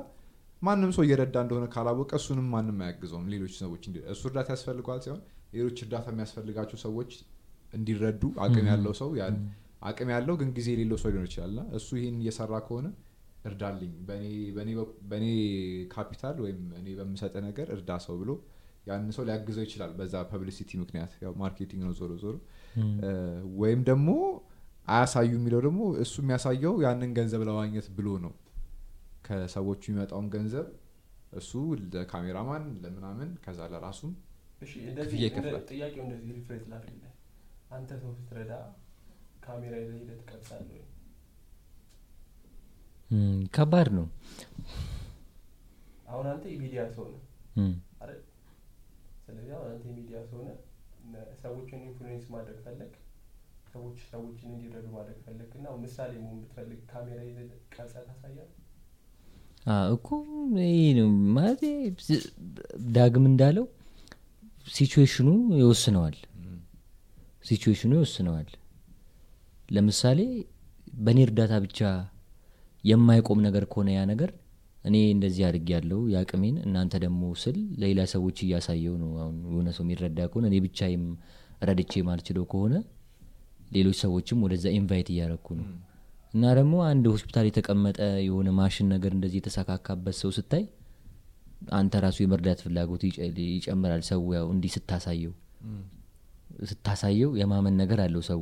ማንም 0.61 0.91
ሰው 0.95 1.03
እየረዳ 1.05 1.35
እንደሆነ 1.45 1.65
ካላወቀ 1.73 2.11
እሱንም 2.19 2.47
ማንም 2.53 2.77
አያግዘውም። 2.83 3.25
ሌሎች 3.33 3.55
ሰዎች 3.59 3.83
እሱ 4.13 4.21
እርዳታ 4.29 4.47
ያስፈልገዋል 4.55 5.01
ሲሆን 5.05 5.19
ሌሎች 5.53 5.77
እርዳታ 5.83 6.07
የሚያስፈልጋቸው 6.13 6.79
ሰዎች 6.85 7.11
እንዲረዱ 7.73 8.23
አቅም 8.43 8.65
ያለው 8.71 8.93
ሰው 9.01 9.09
አቅም 9.83 10.09
ያለው 10.13 10.35
ግን 10.39 10.49
ጊዜ 10.55 10.67
የሌለው 10.73 10.97
ሰው 11.01 11.09
ሊሆን 11.13 11.27
ይችላል። 11.29 11.51
እና 11.53 11.63
እሱ 11.77 11.89
ይህን 11.99 12.15
እየሰራ 12.21 12.53
ከሆነ 12.67 12.87
እርዳልኝ 13.45 13.91
በእኔ- 15.09 15.35
ካፒታል 15.93 16.37
ወይም 16.43 16.61
እኔ 16.79 16.87
በምሰጥ 16.97 17.33
ነገር 17.45 17.67
እርዳ 17.75 17.91
ሰው 18.05 18.15
ብሎ 18.21 18.31
ያንን 18.87 19.11
ሰው 19.15 19.23
ሊያግዘው 19.27 19.63
ይችላል 19.65 19.91
በዛ 19.97 20.15
publicity 20.31 20.69
ምክንያት። 20.81 21.13
ያው 21.23 21.31
marketing 21.41 21.81
ነው 21.87 21.93
ዞሮ 21.99 22.11
ዞሮ። 22.23 22.35
ወይም 23.61 23.81
ደግሞ 23.89 24.09
አያሳዩ 24.87 25.31
የሚለው 25.37 25.61
ደግሞ 25.65 25.81
እሱ 26.03 26.15
የሚያሳየው 26.23 26.75
ያንን 26.85 27.11
ገንዘብ 27.17 27.41
ለማግኘት 27.49 27.87
ብሎ 27.97 28.09
ነው። 28.25 28.33
ከሰዎቹ 29.25 29.81
የሚመጣውን 29.89 30.27
ገንዘብ 30.35 30.67
እሱ 31.33 31.51
ለካሜራማን 31.93 32.65
ለምናምን 32.83 33.29
ከዛ 33.45 33.59
ለራሱም 33.73 34.11
ጥያቄው 35.69 36.03
እንደዚህ 36.05 36.29
rephrase 36.31 36.63
ላድርግልህ። 36.71 37.13
አንተ 37.75 37.89
ሰው 38.01 38.11
ስትረዳ 38.19 38.53
ካሜራ 39.45 39.73
ይዘህ 39.81 39.97
ሄደህ 39.99 40.15
ትቀርጻለህ 40.21 40.85
ከባድ 43.55 43.87
ነው። 43.97 44.07
አሁን 46.09 46.25
አንተ 46.31 46.45
የሚዲያ 46.53 46.81
ሰው 46.95 47.05
አይደል 48.01 48.21
ስለዚህ 49.27 49.51
አሁን 49.55 49.67
አንተ 49.71 49.83
የሚዲያ 49.89 50.19
ሰው 50.29 50.41
ነህ 50.43 50.57
ነ- 51.11 51.29
ሰዎችን 51.41 51.79
influence 51.85 52.25
ማድረግ 52.33 52.57
ፈለግ 52.65 52.93
ሰዎች 53.73 53.97
ሰዎችን 54.11 54.49
እንዲረዱ 54.53 54.85
ማድረግ 54.93 55.17
ፈለግ 55.25 55.49
እና 55.57 55.73
ምሳሌ 55.81 56.11
መሆን 56.21 56.37
ብትፈልግ 56.41 56.79
ካሜራ 56.91 57.19
ይዘህ 57.25 57.43
ቀርጸህ 57.73 58.03
ታሳያለህ? 58.07 58.47
አ፣ 59.65 59.75
እኮ 59.95 60.07
ይሄ 60.61 60.69
ነው 60.99 61.09
ማለት 61.37 61.61
ዳግም 62.95 63.25
እንዳለው 63.29 63.65
ሲቹዌሽኑ 64.67 65.27
ይወስነዋል። 65.59 66.15
ሲቹዌሽኑ 67.45 67.91
ይወስነዋል። 67.97 68.49
ለምሳሌ 69.69 70.19
በእኔ 70.99 71.19
እርዳታ 71.27 71.53
ብቻ 71.65 71.79
የማይቆም 72.83 73.39
ነገር 73.45 73.63
ከሆነ 73.71 73.89
ያ 73.93 74.03
ነገር 74.11 74.29
እኔ 74.85 74.95
እንደዚህ 75.13 75.43
አድርግ 75.47 75.69
ያለው 75.73 76.01
የአቅሜን 76.11 76.55
እናንተ 76.63 76.93
ደግሞ 77.03 77.21
ስል 77.41 77.57
ለሌላ 77.79 78.01
ሰዎች 78.11 78.37
እያሳየው 78.43 78.95
ነው። 79.01 79.11
አሁን 79.21 79.35
የሆነ 79.47 79.69
ሰው 79.75 79.83
የሚረዳ 79.85 80.19
ከሆነ 80.29 80.45
እኔ 80.51 80.57
ብቻዬም 80.65 81.03
ረድቼ 81.63 82.01
ማልችለው 82.07 82.45
ከሆነ 82.51 82.75
ሌሎች 83.71 83.97
ሰዎችም 84.03 84.43
ወደዛ 84.45 84.65
invite 84.77 85.07
እያረኩ 85.13 85.47
ነው። 85.57 85.67
እና 86.33 86.45
ደግሞ 86.57 86.75
አንድ 86.87 87.05
ሆስፒታል 87.11 87.45
የተቀመጠ 87.47 87.97
የሆነ 88.23 88.49
ማሽን 88.57 88.87
ነገር 88.93 89.11
እንደዚህ 89.15 89.39
የተሰካካበት 89.39 90.15
ሰው 90.19 90.31
ስታይ 90.35 90.63
አንተ 91.73 91.93
ራሱ 92.03 92.17
የመርዳት 92.23 92.59
ፍላጎት 92.63 93.03
ይጨ- 93.07 93.21
ይጨምራል 93.49 94.01
ሰው 94.09 94.21
ያው 94.35 94.47
እንዲህ 94.53 94.71
ስታሳየው። 94.75 95.33
ስታሳየው 96.65 97.31
የማመን 97.39 97.75
ነገር 97.81 97.99
አለው 98.03 98.23
ሰው። 98.27 98.41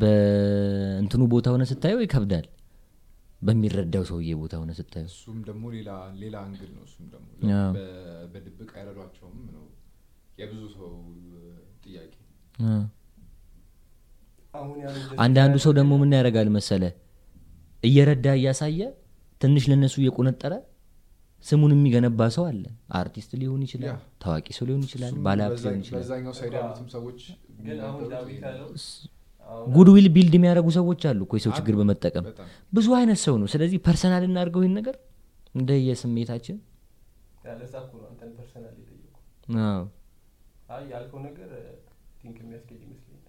በእንትኑ 0.00 1.22
ቦታ 1.32 1.46
ሆነ 1.52 1.64
ስታየው 1.70 2.00
ይከብዳል 2.04 2.46
በሚረዳው 3.40 4.04
ሰውዬ 4.08 4.30
ቦታ 4.38 4.54
ሆነ 4.60 4.70
ስታየው? 4.78 5.08
እሱም 5.10 5.36
ደግሞ 5.48 5.64
ሌላ 5.74 5.90
ሌላ 6.22 6.34
አንግል 6.44 6.70
ነው። 6.76 6.84
እሱም 6.86 7.04
ደግሞ 7.12 7.26
አዎ። 7.56 7.72
በ- 7.76 7.84
በድብቅ 8.32 8.70
አይረዷቸውም 8.76 9.36
ነው 9.50 9.64
የብዙ 10.38 10.62
ሰው 10.74 10.90
ጥያቄ። 11.84 12.14
አንዳንዱ 15.18 15.54
ሰው 15.64 15.72
ደግሞ 15.78 15.92
ምን 16.00 16.14
ያደርጋል 16.16 16.48
መሰለ? 16.54 16.82
እየረዳ 17.82 18.26
እያሳየ 18.38 18.80
ትንሽ 19.40 19.64
ለነሱ 19.70 19.94
እየቆነጠረ 20.02 20.52
ስሙን 21.44 21.72
የሚገነባ 21.74 22.20
ሰው 22.36 22.44
አለ። 22.48 22.64
አርቲስት 23.00 23.32
ሊሆን 23.40 23.60
ይችላል 23.66 23.90
ታዋቂ 24.22 24.46
ሰው 24.56 24.64
ሊሆን 24.68 24.82
ይችላል 24.86 25.12
ባለሀብት 25.26 25.60
ሊሆን 25.64 25.78
ይችላል 25.82 26.02
አሁን 29.48 29.66
goodwill 29.74 30.06
build 30.14 30.34
የሚያደርጉ 30.36 30.68
ሰዎች 30.76 31.02
አሉ 31.08 31.20
እኮ 31.26 31.34
የሰው 31.38 31.52
ችግር 31.58 31.74
በመጠቀም 31.78 32.24
ብዙ 32.72 32.86
አይነት 32.98 33.20
ሰው 33.22 33.34
ነው። 33.40 33.48
ስለዚህ 33.52 33.78
personal 33.86 34.24
እናድርገው 34.28 34.62
ይህን 34.64 34.74
ነገር 34.78 34.96
ያልከው 40.90 41.20
think 42.18 42.36
ይመስለኛል። 42.42 43.24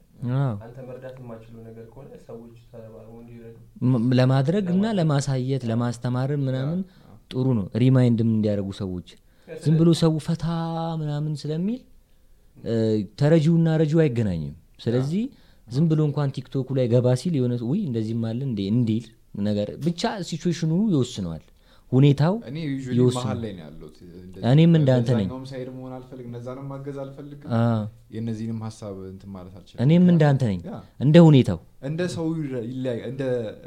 አንተ 0.61 0.77
መርዳት 0.87 1.17
የማትችለው 1.21 1.59
ከሆነ 1.91 2.07
ሰዎች 2.25 2.55
ተረባርበው 2.71 3.17
እንዲረዱ። 3.21 3.55
ም- 3.89 4.09
ለማድረግ 4.19 4.65
እና 4.73 4.85
ለማሳየት 4.97 5.63
ለማስተማርም 5.69 6.41
ምናምን 6.47 6.79
ጥሩ 7.31 7.45
ነው። 7.57 7.65
remind 7.81 8.17
ም 8.17 8.29
እንዲያደርጉ 8.33 8.69
ሰዎች 8.79 9.07
ዝም 9.47 9.75
ብሎ 9.79 9.89
ሰው 9.99 10.13
ፈታ 10.25 10.45
ምናምን 11.01 11.33
ስለሚል 11.41 11.79
ተረጂውና 13.19 13.67
ረጂው 13.81 13.99
አይገናኝም። 14.03 14.55
ስለዚህ 14.83 15.23
ዝም 15.69 15.85
ብሎ 15.89 16.01
እንኳን 16.09 16.29
ቲክቶኩ 16.35 16.67
ላይ 16.77 16.87
ገባ 16.91 17.07
ሲል 17.21 17.33
የሆነ 17.37 17.53
ውይ 17.69 17.81
እንደዚህም 17.89 18.23
አለ 18.29 18.39
እንዴ? 18.47 18.59
እንዲል 18.73 19.05
ነገር 19.41 19.69
ብቻ 19.83 20.01
situation 20.27 20.63
ኑ 20.63 20.71
ይወስነዋል። 20.93 21.43
ሁኔታው 21.91 22.33
ይወስናል። 22.97 23.39
እኔም 24.49 24.73
እንዳንተ 24.79 25.09
ነኝ። 25.19 25.27
እኔም 29.79 30.05
እንዳንተ 30.13 30.41
ነኝ። 30.49 30.59
እንደ 30.99 31.15
ሁኔታው። 31.27 31.59
እንደ 31.89 32.01
ሰው 32.15 32.27
እንደ 33.07 33.21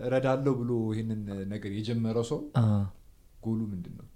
እረዳለሁ 0.07 0.53
ብሎ 0.61 0.70
ይህንን 0.92 1.22
ነገር 1.53 1.72
የጀመረው 1.78 2.26
ሰው 2.30 2.40
ጎሉ 3.38 3.61
ምንድን 3.72 3.94
ነው? 4.00 4.07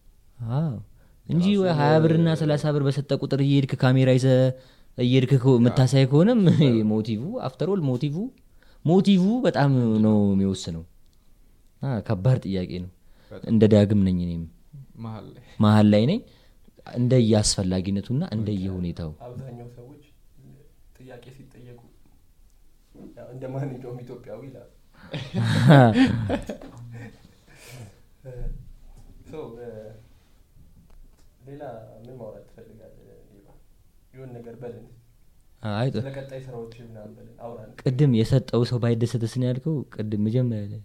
እንጂ 1.29 1.45
ሀያ 1.79 1.95
ብርና 2.03 2.29
ሰላሳ 2.41 2.65
ብር 2.75 2.83
በሰጠ 2.87 3.11
ቁጥር 3.23 3.41
እየሄድክ 3.45 3.73
ካሜራ 3.81 4.11
ይዘህ 4.17 4.27
እየሄድክ 4.99 5.33
የምታሳይ 5.53 6.05
ከሆነም 6.11 6.41
motive 6.91 7.23
after 7.47 7.68
all 7.68 7.81
motive 7.89 8.15
motive 8.85 9.23
በጣም 9.47 9.73
ነው 10.05 10.17
የሚወስነው። 10.31 10.85
ከባድ 12.07 12.39
ጥያቄ 12.47 12.71
ነው። 12.85 12.91
እንደ 13.45 13.63
ዳግም 13.73 14.01
ነኝ 14.07 14.19
እኔም። 14.27 14.45
መሀል 15.63 15.87
ላይ 15.93 16.05
ነኝ። 16.11 16.21
እንደየ 16.95 17.33
አስፈላጊነቱና 17.41 18.23
እንደየ 18.35 18.67
ሁኔታው 18.77 19.11
አብዛኛው 19.27 19.69
ሰዎች 19.79 20.03
ጥያቄ 20.99 21.25
ሲጠየቁ 21.37 21.81
እንደ 23.33 23.45
ማንኛውም 23.55 23.99
ኢትዮጵያዊ 24.05 24.43
ይላል 24.49 24.71
ሌላ 31.49 31.65
ምን 31.99 32.15
ማውራት 32.19 32.45
ትፈልጋለህ? 32.49 32.71
ሌባ? 32.79 32.86
የሆነ 34.17 34.31
ነገር 34.37 34.55
በልን። 34.61 34.87
አይ 35.71 35.89
ስለ 35.95 36.09
ቀጣይ 36.17 36.41
ስራዎች 36.45 36.75
ምናምን 36.85 37.13
በልን። 37.17 37.35
አውራን። 37.45 37.71
ቅድም 37.83 38.13
የሰጠው 38.19 38.63
ሰው 38.71 38.79
ባይደሰትስ 38.83 39.35
ነው 39.41 39.47
ያልከው? 39.49 39.77
ቅድም 39.95 40.23
መጀመሪያ 40.27 40.67
ላይ 40.73 40.83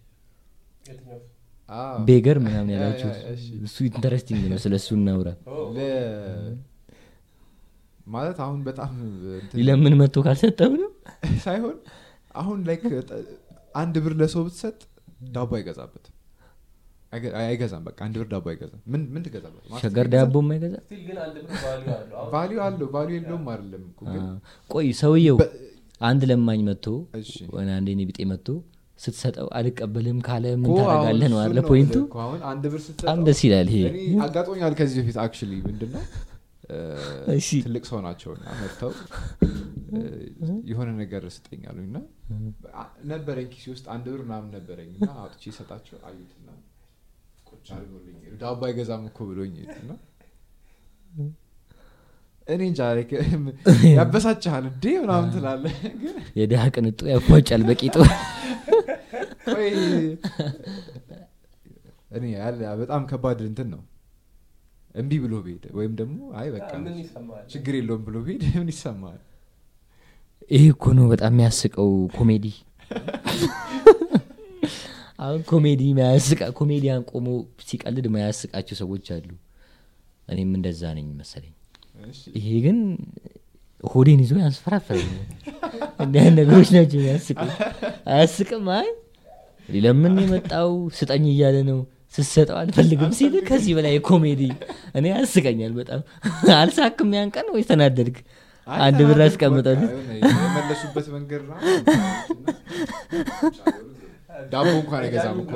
beggar 2.06 2.38
ምናምን 2.44 2.70
yeah, 2.70 2.74
yeah, 2.74 2.80
ያላችሁት? 2.80 3.18
እሺ። 3.34 3.44
እሱ 3.66 3.76
interesting 3.90 4.42
ነው 4.52 4.58
ስለ 4.64 4.74
እሱ 4.80 4.90
እናውራ 4.98 5.30
ማለት 8.08 8.38
አሁን 8.44 8.60
በጣም 8.66 8.94
ይለምን 9.60 9.94
መጥቶ 10.00 10.24
ካልሰጠው 10.26 10.72
ነው? 10.82 10.90
ሳይሆን 11.44 11.76
አሁን 12.36 12.60
like 12.68 12.84
አንድ 13.76 13.96
ብር 14.04 14.14
ለሰው 14.20 14.42
ብትሰጥ 14.48 14.80
ዳቦ 15.32 15.52
አይገዛበትም። 15.58 16.14
አይገ- 16.14 16.21
አይገዛም 17.42 17.84
በቃ 17.88 17.98
አንድ 18.06 18.16
ብር 18.20 18.28
ዳቦ 18.32 18.46
አይገዛም። 18.52 18.82
ምን 18.92 19.02
ምን 19.14 19.22
ትገዛበት 19.26 19.64
ሸገር 19.82 20.08
ዳቦ 20.14 20.36
የማይገዛ? 20.44 20.76
still 20.84 21.02
ግን 21.08 21.18
አንድ 21.26 21.36
ብር 21.42 21.56
value 22.34 22.60
አለው። 22.66 22.88
value 22.96 23.16
የለውም 23.20 23.46
አይደለም 23.54 23.84
ቆይ 24.70 24.88
ሰውየው 25.02 25.40
አንድ 26.02 26.22
ለማኝ 26.30 26.62
መጥቶ 26.70 26.86
አንድ 27.72 27.90
እኔ 27.94 28.02
ቢጤ 28.10 28.20
መጥቶ 28.32 28.48
ስትሰጠው 29.00 29.48
አልቀበልም 29.58 30.18
ካለ 30.26 30.46
ምን 30.62 30.72
ታደርጋለህ 30.80 31.30
ነው 31.34 31.40
አለ 31.44 31.60
point 31.70 31.86
ኡ? 31.86 31.96
በጣም 32.98 33.20
ደስ 33.28 33.40
ይላል 33.46 33.70
ይሄ። 33.72 33.80
እኔ 33.92 34.00
አጋጥሞኛል 34.26 34.74
ከዚህ 34.80 34.98
በፊት 35.02 35.18
actually 35.24 35.54
ምንድነው? 35.68 36.04
ትልቅ 37.62 37.84
ሰው 37.90 38.00
ናቸው 38.06 38.32
እና 38.36 38.46
መጥተው 38.60 38.92
የሆነ 40.70 40.90
ነገር 41.02 41.24
ስጠኝ 41.36 41.64
አሉኝ 41.72 41.88
እና 41.90 41.98
ነበረኝ 43.12 43.48
ኪሴ 43.54 43.66
ውስጥ 43.74 43.86
አንድ 43.96 44.06
ብር 44.14 44.22
ምናምን 44.28 44.52
ነበረኝ 44.58 44.90
እና 44.98 45.10
አውጥቼ 45.22 45.44
ሰጣቸው 45.58 45.98
አዩትና 46.10 46.48
ቁጭ 47.62 47.70
ሄዱ። 47.76 47.92
ዳቦ 48.42 48.62
አይገዛም 48.68 49.04
እኮ 49.10 49.20
ብሎኝ 49.30 49.54
እና 49.76 49.92
እኔ 52.48 52.62
እንጃ 52.70 52.82
ያበሳጭሃል 53.98 54.66
እንዴ 54.72 54.86
ምናምን 55.04 55.30
ትላለህ 55.36 55.76
ግን 56.02 56.16
የድሃ 56.40 56.64
ቅንጡ 56.76 57.00
ያፏጫል 57.12 57.62
በቂጡ 57.70 57.96
ቆይ 59.52 59.70
እኔ 62.18 62.24
ያለ 62.36 62.62
በጣም 62.82 63.02
ከባድ 63.12 63.42
እንትን 63.50 63.68
ነው 63.74 63.82
እምቢ 64.96 65.12
ብሎ 65.24 65.34
ብሄድ 65.44 65.66
ወይም 65.78 65.94
ደግሞ 66.00 66.18
አይ 66.40 66.48
በቃ 66.56 66.70
ችግር 67.54 67.74
የለውም 67.80 68.02
ብሎ 68.08 68.16
ብሄድ 68.26 68.42
ምን 68.58 68.72
ይሰማል 68.74 69.20
ይህ 70.52 70.66
እኮ 70.74 70.86
ነው 70.98 71.06
በጣም 71.14 71.32
የሚያስቀው 71.34 71.90
ኮሜዲ 72.16 72.46
አሁን 75.22 75.42
ኮሜዲ 75.50 75.82
ማያስቃ 75.98 76.42
ኮሜዲያን 76.60 77.02
ቆሞ 77.12 77.28
ሲቀልድ 77.68 78.06
ማያስቃቸው 78.14 78.76
ሰዎች 78.82 79.08
አሉ። 79.16 79.28
እኔም 80.28 80.52
እንደዛ 80.58 80.82
ነኝ 80.98 81.08
መሰለኝ። 81.20 81.54
ይሄ 82.38 82.48
ግን 82.66 82.78
ሆዴን 83.84 84.20
ይዞ 84.24 84.34
ያንስፈራፈረኛል 84.42 85.28
እንዲህ 86.04 86.26
ነገሮች 86.40 86.70
ናቸው 86.76 87.02
ያስቁ 87.08 87.38
አያስቅም? 88.12 88.68
አይ 88.78 88.90
ለምን 89.80 90.16
የመጣው 90.24 90.70
ስጠኝ 90.98 91.26
እያለ 91.34 91.58
ነው። 91.70 91.80
ስሰጠው 92.14 92.58
አልፈልግም 92.62 93.12
ሲል 93.18 93.36
ከዚህ 93.50 93.74
በላይ 93.78 93.96
ኮሜዲ። 94.08 94.42
እኔ 94.98 95.06
ያስቀኛል 95.14 95.74
በጣም። 95.78 96.02
አልሳክም 96.58 97.14
ያን 97.18 97.30
ቀን 97.36 97.48
ወይ 97.56 97.64
ተናደድክ? 97.70 98.18
አንድ 98.68 99.00
ብር 99.08 99.20
አስቀምጠል 99.26 99.80
የመለሱበት 100.24 101.08
መንገድ 101.16 101.44
ነው 101.50 101.58
ዳቦ 104.52 104.68
እንኳን 104.78 105.02
አይገዛም 105.02 105.38
እኮ 105.44 105.52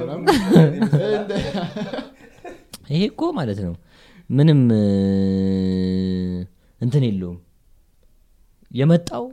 ይሄ 2.90 3.02
እኮ 3.12 3.22
ማለት 3.38 3.60
ነው 3.66 3.74
ምንም 4.30 4.62
እንትን 6.82 7.04
የለውም። 7.08 7.40
የመጣው 8.72 9.26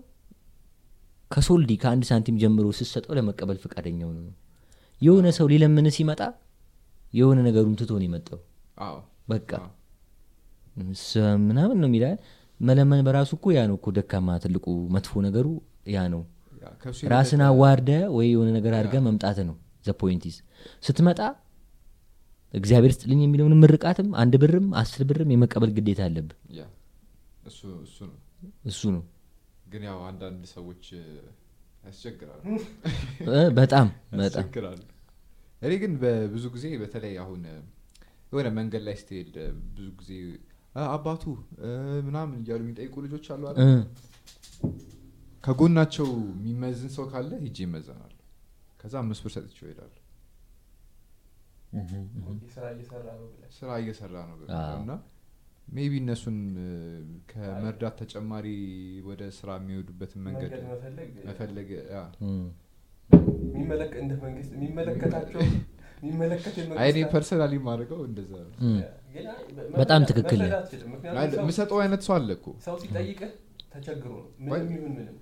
ከሶልዲ 1.30 1.72
ከአንድ 1.82 2.04
ሳንቲም 2.08 2.36
ጀምሮ 2.42 2.66
ስሰጠው 2.78 3.14
ለመቀበል 3.18 3.58
ፈቃደኛው 3.62 4.10
ነው። 4.16 4.24
የሆነ 5.02 5.28
ሰው 5.38 5.46
ሊለምን 5.52 5.86
ሲመጣ 5.96 6.20
የሆነ 7.12 7.38
ነገሩን 7.46 7.76
ትቶ 7.80 7.92
ነው 7.94 8.06
የመጣው። 8.06 8.40
በቃ 9.28 9.50
ምናምን 11.46 11.76
ነው 11.82 11.88
የሚባል 11.88 12.14
መለመን 12.60 13.00
በራሱ 13.06 13.30
እኮ 13.38 13.46
ያ 13.56 13.62
ነው 13.70 13.76
እኮ 13.78 13.90
ደካማ 13.96 14.36
ትልቁ 14.42 14.66
መጥፎ 14.94 15.20
ነገሩ 15.26 15.46
ያ 15.94 16.04
ነው 16.12 16.22
ራስን 17.12 17.42
አዋርደ 17.46 17.90
ወይ 18.16 18.28
የሆነ 18.32 18.48
ነገር 18.56 18.72
አድርገ 18.78 18.96
መምጣት 19.06 19.38
ነው 19.48 19.56
the 19.86 19.94
point 20.00 20.26
is 20.26 20.36
ስትመጣ 20.86 21.20
እግዚአብሔር 22.54 22.92
ስጥልኝ 22.94 23.20
የሚለውን 23.24 23.54
ምርቃትም 23.62 24.08
አንድ 24.22 24.34
ብርም 24.42 24.66
አስር 24.80 25.02
ብርም 25.10 25.30
የመቀበል 25.34 25.70
ግዴታ 25.76 26.00
አለብህ። 26.08 26.36
yeah, 26.58 26.64
እሱ 28.66 28.82
ነው። 28.94 29.02
ግን 29.66 29.82
ያው 29.88 29.98
አንዳንድ 30.08 30.42
ሰዎች 30.54 30.84
ያስቸግራሉ። 31.84 32.42
በጣም 33.56 33.86
በጣም 34.22 34.46
እኔ 35.62 35.72
ግን 35.82 35.92
በብዙ 36.02 36.44
ጊዜ 36.54 36.66
በተለይ 36.82 37.14
አሁን 37.22 37.42
የሆነ 38.30 38.48
መንገድ 38.58 38.82
ላይ 38.86 38.96
ስትሄድ 39.00 39.34
ብዙ 39.70 39.88
ጊዜ 39.98 40.10
አባቱ 40.92 41.24
ምናምን 42.06 42.36
እያሉ 42.40 42.60
የሚጠይቁ 42.64 42.94
ልጆች 43.04 43.26
አሉ 43.34 43.42
ከጎናቸው 45.44 46.08
የሚመዝን 46.34 46.90
ሰው 46.96 47.04
ካለ 47.12 47.30
ሂጄ 47.42 47.58
ይመዘናሉ 47.64 48.12
ከዛ 48.80 48.94
አምስት 49.02 49.22
ብር 49.24 49.32
ሰጥቼው 49.36 49.66
ይሄዳሉ 49.66 49.90
ስራ 53.56 53.70
እየሰራ 53.80 54.16
ነው 54.28 54.36
እና 54.78 54.92
maybe 55.68 55.92
እነሱን 56.00 56.38
ከመርዳት 57.30 57.94
ተጨማሪ 58.00 58.46
ወደ 59.06 59.22
ስራ 59.36 59.50
የሚሄዱበትን 59.60 60.20
መንገድ 60.26 60.52
መፈለግ? 60.64 61.10
መፈለግ 61.28 61.68
yeah። 61.92 62.00
እ። 62.22 62.30
የሚመለክ 63.48 63.92
እንደ 64.02 64.12
መንግስት 64.24 64.50
የሚመለከታቸው 64.56 65.40
የሚመለከት 66.02 66.54
አይ 66.74 66.88
እኔ 66.90 66.98
የመንግስት 66.98 67.12
personally 67.14 67.54
ማድረገው 67.66 68.00
እንደዛ 68.08 68.32
በጣም 69.76 70.02
ትክክል 70.10 70.40
የምሰጠው 71.36 71.78
አይነት 71.82 72.02
ሰው 72.06 72.14
አለ 72.16 72.30
እኮ። 72.38 72.46
ሰው 72.66 72.76
ሲጠይቅህ 72.82 73.32
ተቸግሮ 73.74 74.12
ነው። 74.16 74.26
ምንም 74.46 74.70
ይሁን 74.74 74.92
ምንም 74.96 75.16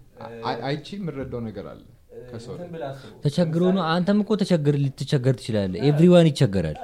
አይ- 0.44 0.60
አይቼ 0.68 0.86
የምረዳው 0.96 1.40
ነገር 1.46 1.66
አለ 1.70 1.80
ተቸግሮ 3.24 3.62
ነው? 3.70 3.82
አንተም 3.90 4.18
እኮ 4.22 4.30
ተቸግር 4.40 4.74
ልትቸገር 4.82 5.34
ትችላለህ። 5.38 5.80
everyone 5.88 6.26
ይቸገራል። 6.30 6.76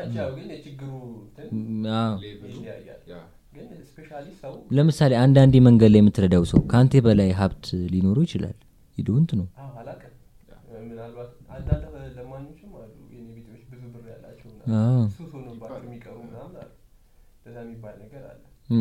ለምሳሌ 4.72 5.12
አንዳንዴ 5.22 5.54
መንገድ 5.66 5.90
ላይ 5.92 6.00
የምትረዳው 6.02 6.44
ሰው 6.50 6.60
ከአንተ 6.70 7.02
በላይ 7.06 7.30
ሀብት 7.38 7.64
ሊኖረው 7.92 8.24
ይችላል። 8.26 8.56
ይዶንት 8.96 9.30
ነው 9.38 9.46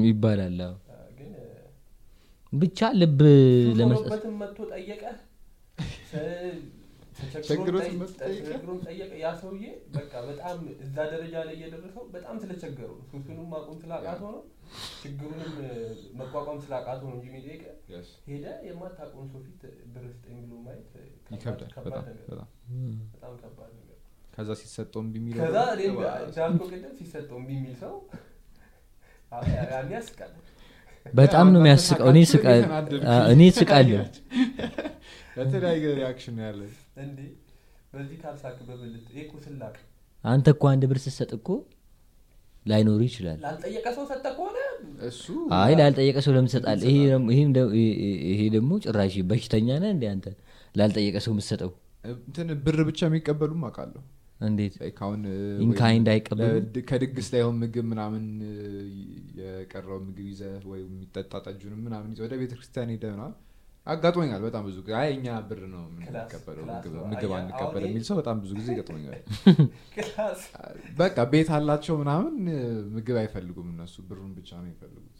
ይባላል 0.06 0.60
ብቻ 2.56 2.80
ልብ 3.00 3.20
ለመስጠት 3.80 4.24
መጥቶ 4.42 4.58
ጠየቀ? 4.72 5.04
መጥቶ 8.02 8.68
ጠየቀ? 8.82 9.12
ያ 9.22 9.30
ሰውዬ 9.42 9.64
በቃ 9.96 10.14
በጣም 10.28 10.56
እዛ 10.86 10.96
ደረጃ 11.14 11.36
ላይ 11.48 11.56
እየደረሰው 11.58 12.04
በጣም 12.16 12.36
ስለቸገሩ 12.44 12.90
ነው። 12.92 13.06
ሱሱንም 13.12 13.48
ማቆም 13.54 13.78
ስላቃተው 13.84 14.30
ነው 14.36 14.42
ችግሩንም 15.02 15.54
መቋቋም 16.20 16.60
ስላቃተው 16.66 17.08
ነው 17.08 17.18
እንጂ 17.18 17.28
የሚጠይቀ 17.32 17.64
ሄደ። 18.28 18.46
የማታውቀውን 18.68 19.28
ሰው 19.34 19.42
ፊት 19.48 19.62
ብር 19.94 20.06
ስጠኝ 20.14 20.38
ብሎ 20.44 20.54
ማየት 20.66 20.94
ይከብዳል። 21.34 21.72
ከባድ 21.76 21.92
በጣም 21.92 22.06
ነገር 22.08 23.42
ከባድ 23.44 23.74
ከዛ 24.36 24.50
ሲሰጠው 24.62 25.02
እምቢ 25.04 25.16
የሚለው 25.22 25.42
ከዛ 25.44 25.58
እንዳልከው 26.22 26.68
ቅድም 26.72 26.94
ሲሰጠው 27.00 27.38
እምቢ 27.42 27.52
የሚል 27.58 27.76
ሰው 27.84 27.94
ያስቃል 29.94 30.34
በጣም 31.06 31.48
ነው 31.54 31.60
የሚያስቀው። 31.62 32.08
እኔ 33.32 33.42
ስቃለሁ። 33.54 34.02
በተለያየ 35.38 35.86
reaction 35.98 36.38
ያለ 36.44 36.60
በዚህ 37.94 38.18
ካልሳቅ 38.22 38.58
በብልት 38.68 39.06
ይሄ 39.12 39.20
እኮ 39.26 39.34
ስላቅ። 39.44 39.76
አንተ 40.24 40.48
እኮ 40.56 40.64
አንድ 40.72 40.84
ብር 40.90 40.98
ስትሰጥ 41.04 41.32
እኮ 41.38 41.50
ላይኖሩ 42.66 43.00
ይችላል። 43.08 43.38
ላልጠየቀ 43.44 43.88
ሰው 43.98 44.06
ሰጠ 44.12 44.26
ከሆነ 44.38 44.58
እሱ 45.08 45.26
አይ 45.58 45.74
ላልጠየቀ 45.80 46.18
ሰው 46.26 46.34
ለምን? 46.36 46.50
ይሄ 48.32 48.42
ደግሞ- 48.56 48.82
ጭራሽ 48.86 49.16
በሽተኛ 49.30 49.68
ነህ 49.84 49.92
እንዴ 49.96 50.06
አንተ? 50.14 50.26
ላልጠየቀ 50.76 51.18
ሰው 51.26 51.34
የምትሰጠው? 51.34 51.72
እንትን 52.06 52.48
ብር 52.66 52.80
ብቻ 52.90 53.00
የሚቀበሉም 53.08 53.62
አውቃለሁ 53.68 54.02
እንዴት? 54.40 54.74
in 55.64 55.78
kind 55.78 56.08
ከድግስ 56.90 57.28
ላይ 57.34 57.42
አሁን 57.44 57.56
ምግብ 57.62 57.86
ምናምን 57.92 58.24
የቀረው 59.40 59.98
ምግብ 60.00 60.28
ይዘ 60.30 60.42
ወይም 60.72 60.88
የሚጠጣ 60.92 61.34
ጠጁንም 61.46 61.82
ምናምን 61.86 62.10
ይዘ 62.14 62.22
ወደ 62.26 62.34
ቤተ 62.42 62.54
ክርስቲያን 62.58 62.92
ሄደ 62.94 63.06
ምናምን 63.14 63.36
አጋጥሞኛል 63.88 64.42
በጣም 64.46 64.64
ብዙ 64.68 64.78
ጊዜ። 64.80 64.94
አይ 65.00 65.10
እኛ 65.16 65.28
ብር 65.50 65.60
ነው 65.74 65.82
የምንቀበለው 65.90 66.64
ምግብ- 66.70 67.34
አንቀበል 67.40 67.84
የሚል 67.88 68.04
ሰው 68.08 68.16
በጣም 68.20 68.38
ብዙ 68.44 68.52
ጊዜ 68.60 68.70
ገጥሞኛል 68.80 69.14
በቃ 71.00 71.18
ቤት 71.34 71.50
አላቸው 71.58 71.96
ምናምን 72.02 72.36
ምግብ 72.96 73.18
አይፈልጉም 73.22 73.68
እነሱ። 73.74 73.96
ብሩን 74.10 74.32
ብቻ 74.38 74.50
ነው 74.58 74.66
የሚፈልጉት። 74.66 75.12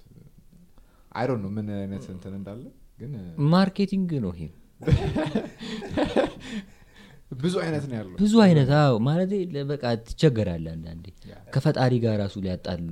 አይ 1.12 1.38
ነው 1.38 1.52
ምን 1.52 1.68
አይነት 1.78 2.06
እንትን 2.14 2.34
እንዳለ 2.40 2.64
ግን 3.00 3.14
marketing 3.52 4.12
ነው 4.26 4.34
ይሄ 4.36 4.44
ብዙ 7.32 7.56
አይነት 7.62 7.86
ነው 7.90 7.96
ያለው። 7.98 8.16
ብዙ 8.20 8.34
አይነት 8.44 8.70
አዎ 8.78 8.96
ማለት 9.06 9.32
በቃ 9.70 9.84
ትቸገራለህ 10.06 10.66
አንዳንዴ። 10.74 11.06
ከፈጣሪ 11.54 11.94
ጋር 12.04 12.16
ራሱ 12.22 12.36
ሊያጣሉ 12.46 12.86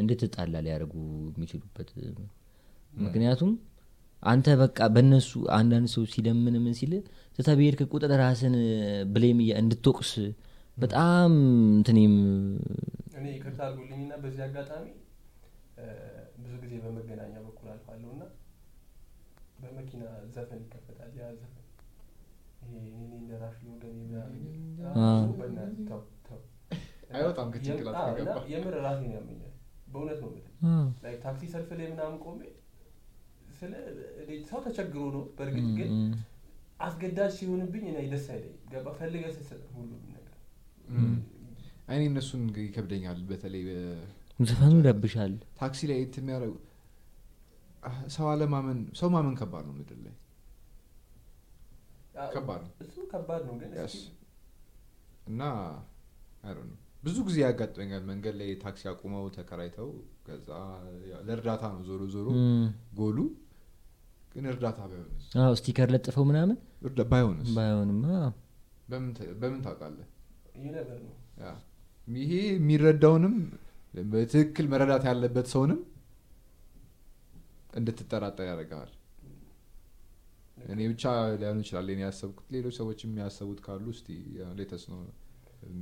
እንድትጣላ 0.00 0.54
ሊያደርጉ 0.66 0.94
የሚችሉበት 1.30 1.90
ምክንያቱም 3.00 3.50
አንተ 4.22 4.46
በቃ 4.60 4.78
በእነሱ 4.94 5.28
አንዳንድ 5.56 5.88
ሰው 5.92 6.04
ሲለምን 6.12 6.56
ምን 6.62 6.72
ሲል 6.78 6.92
ስተብሄድክ 7.38 7.82
ቁጥር 7.92 8.12
ራስን 8.22 8.54
ብሌም 9.12 9.40
እያ- 9.44 9.58
እንድትወቅስ 9.60 10.12
በጣም 10.76 11.30
እንትኔም 11.76 12.14
እኔ 13.18 13.26
ይቅርታ 13.34 13.60
አድርጉልኝና 13.66 14.12
በዚህ 14.22 14.42
አጋጣሚ 14.46 14.86
ብዙ 16.40 16.52
ጊዜ 16.62 16.74
በመገናኛ 16.84 17.34
በኩል 17.46 17.68
አልፋለሁ 17.72 18.10
እና 18.14 18.24
በመኪና 19.62 20.02
ዘፈን 20.34 20.60
ይከፈታል። 20.64 21.12
ያ 21.18 21.30
ዘፈን 21.34 21.57
አይወጣም 27.12 27.48
ከጭንቅላት 27.52 27.96
ከገባ። 28.08 28.38
የምር 28.52 28.74
ራሴን 28.86 29.12
ያመኛል 29.16 29.52
በእውነት 29.92 30.18
ነው 30.24 30.30
የምልህ 30.30 31.20
ታክሲ 31.22 31.42
ሰልፍ 31.52 31.70
ላይ 31.78 31.86
ምናምን 31.92 32.16
ቆሜ 32.24 32.40
ስለ 33.58 33.72
ሰው 34.50 34.58
ተቸግሮ 34.66 35.04
ነው 35.14 35.22
በእርግጥ 35.38 35.68
ግን 35.78 35.92
አስገዳጅ 36.86 37.32
ሲሆንብኝ 37.38 37.84
እኔ 37.92 38.04
ደስ 38.12 38.26
አይለኝ 38.34 38.54
ገባ 38.72 38.88
ፈልገ 38.98 39.24
ስትሰጥ 39.36 39.62
ሁሉም 39.76 40.02
ነገር 40.08 40.34
እኔ 41.88 42.00
እነሱን 42.10 42.42
ይከብደኛል 42.66 43.20
በተለይ 43.30 43.64
ዘፈኑ 44.40 44.74
ይረብሻል 44.80 45.32
ታክሲ 45.60 45.80
ላይ 45.90 45.98
የሚያደርጉ 46.18 46.56
ሰው 48.16 48.26
አለማመን 48.32 48.80
ሰው 49.00 49.08
ማመን 49.14 49.34
ከባድ 49.40 49.64
ነው 49.68 49.74
ምድር 49.78 49.98
ላይ 50.06 50.14
ከባድ 52.34 52.60
ነው። 52.64 52.72
እሱ 52.84 52.96
ከባድ 53.12 53.42
ነው 53.48 53.54
ግን 53.56 53.72
እና 55.28 55.42
ብዙ 57.02 57.16
ጊዜ 57.26 57.36
ያጋጥመኛል 57.44 58.02
መንገድ 58.08 58.34
ላይ 58.38 58.48
ታክሲ 58.62 58.82
አቁመው 58.90 59.24
ተከራይተው 59.34 59.88
ከዛ 60.26 60.48
ያው 61.10 61.20
ለእርዳታ 61.26 61.62
ነው 61.74 61.80
ዞሮ 61.88 62.02
ዞሮ 62.14 62.26
ጎሉ። 62.98 63.18
ግን 64.32 64.46
እርዳታ 64.50 64.78
ባይሆንስ? 64.90 65.24
አዎ 65.40 65.52
sticker 65.60 65.88
ለጥፈው 65.94 66.24
ምናምን? 66.28 66.56
እርዳ- 66.82 67.06
ባይሆንስ? 67.12 67.48
ባይሆንም 67.56 68.00
አዎ። 68.16 68.28
በምን 69.40 69.60
ታውቃለህ? 69.64 70.08
ይሄ 72.08 72.32
የሚረዳውንም 72.48 73.34
በትክክል 74.10 74.66
መረዳት 74.72 75.04
ያለበት 75.08 75.46
ሰውንም 75.52 75.80
እንድትጠራጠር 77.76 78.46
ያደርገዋል 78.50 78.90
እኔ 80.66 80.80
ብቻ 80.90 81.04
ሊሆን 81.40 81.60
ይችላል 81.62 81.88
እኔ 81.94 82.00
ያሰብኩት 82.06 82.46
ሌሎች 82.54 82.74
ሰዎች 82.80 83.00
የሚያሰቡት 83.04 83.60
ካሉ 83.66 83.86
እስቲ 83.94 84.08
let 84.58 84.74
us 84.74 84.84
know 84.92 85.00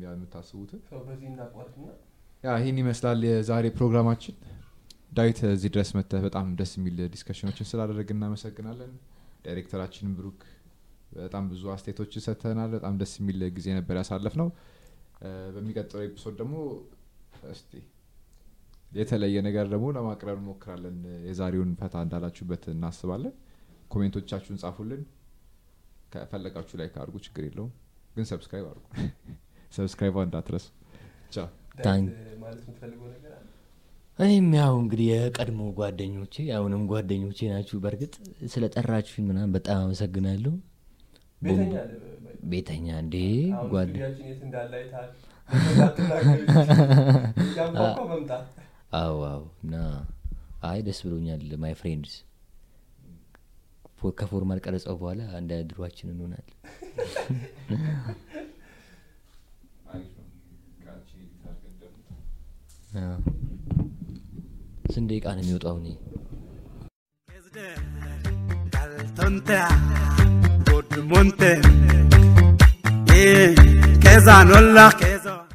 የምታስቡትን 0.04 0.80
ሰው 0.88 1.00
በዚህ 1.06 1.26
እናቋርጥና 1.32 1.86
ያ 2.44 2.54
ይህን 2.60 2.78
ይመስላል 2.82 3.20
የዛሬ 3.28 3.66
ፕሮግራማችን። 3.76 4.34
ዳዊት 5.12 5.38
እዚህ 5.50 5.70
ድረስ 5.74 5.90
መጥተህ 5.96 6.22
በጣም 6.26 6.46
ደስ 6.58 6.72
የሚል 6.78 6.96
discussion 7.12 7.47
ኦችን 7.47 7.68
ስላደረግን 7.70 8.08
እናመሰግናለን። 8.14 8.92
ዳይሬክተራችን 9.44 10.14
ብሩክ 10.18 10.40
በጣም 11.18 11.44
ብዙ 11.50 11.62
አስተያየቶችን 11.74 12.24
ሰጥተናል። 12.26 12.70
በጣም 12.76 12.94
ደስ 13.02 13.12
የሚል 13.20 13.42
ጊዜ 13.56 13.68
ነበር 13.78 13.96
ያሳለፍነው 14.00 14.48
በሚቀጥለው 15.54 16.02
episode 16.06 16.34
ደግሞ 16.40 16.56
እስቲ 17.52 17.72
የተለየ 18.92 19.36
ነገር 19.46 19.66
ደግሞ 19.72 19.86
ለማቅረብ 19.96 20.38
እንሞክራለን። 20.40 20.96
የዛሬውን 21.28 21.70
ፈታ 21.80 22.04
እንዳላችሁበት 22.06 22.64
እናስባለን 22.74 23.34
comment 23.90 24.16
ኦቻችሁን 24.16 24.58
ጻፉልን። 24.62 25.02
ከፈለጋችሁ 26.12 26.76
like 26.80 26.88
አርጉ 26.92 27.16
ችግር 27.26 27.44
የለውም። 27.46 27.72
ግን 28.16 28.26
subscribe 28.30 28.66
አርጉ 28.70 28.84
subscribe 29.76 30.16
እንዳትረሱ። 30.22 30.66
እኔም 34.18 34.46
ያው 34.56 34.74
እንግዲህ 34.82 35.06
የቀድሞ 35.12 35.62
ጓደኞቼ 35.78 36.34
አሁንም 36.56 36.82
ጓደኞቼ 36.90 37.38
ናችሁ። 37.50 37.78
በእርግጥ 37.82 38.14
ስለ 38.52 38.64
ጠራችሁኝ 38.74 39.24
ምናምን 39.30 39.52
በጣም 39.56 39.80
አመሰግናለሁ። 39.82 40.52
ቤተኛ 42.46 42.86
እንዴ? 43.02 43.16
ጓደ 43.72 43.94
አዎ 48.96 49.18
አዎ። 49.26 49.42
እና 49.64 49.74
አይ 50.66 50.78
ደስ 50.86 50.98
ብሎኛል። 51.06 51.42
My 51.62 51.74
friends 51.80 52.14
ከፎርማል 54.18 54.58
ቀረጸው 54.64 54.94
በኋላ 55.00 55.22
እንደ 55.40 55.52
ድሯችን 55.70 56.10
እንሆናል 56.12 56.46
አዎ። 63.00 63.16
ስንት 64.94 65.08
ደቂቃ 65.10 65.26
ነው 65.36 65.42
የሚወጣው 65.44 65.78
እኔ 65.80 65.88
que 74.02 74.20
zanola, 74.20 74.92
que 74.92 75.45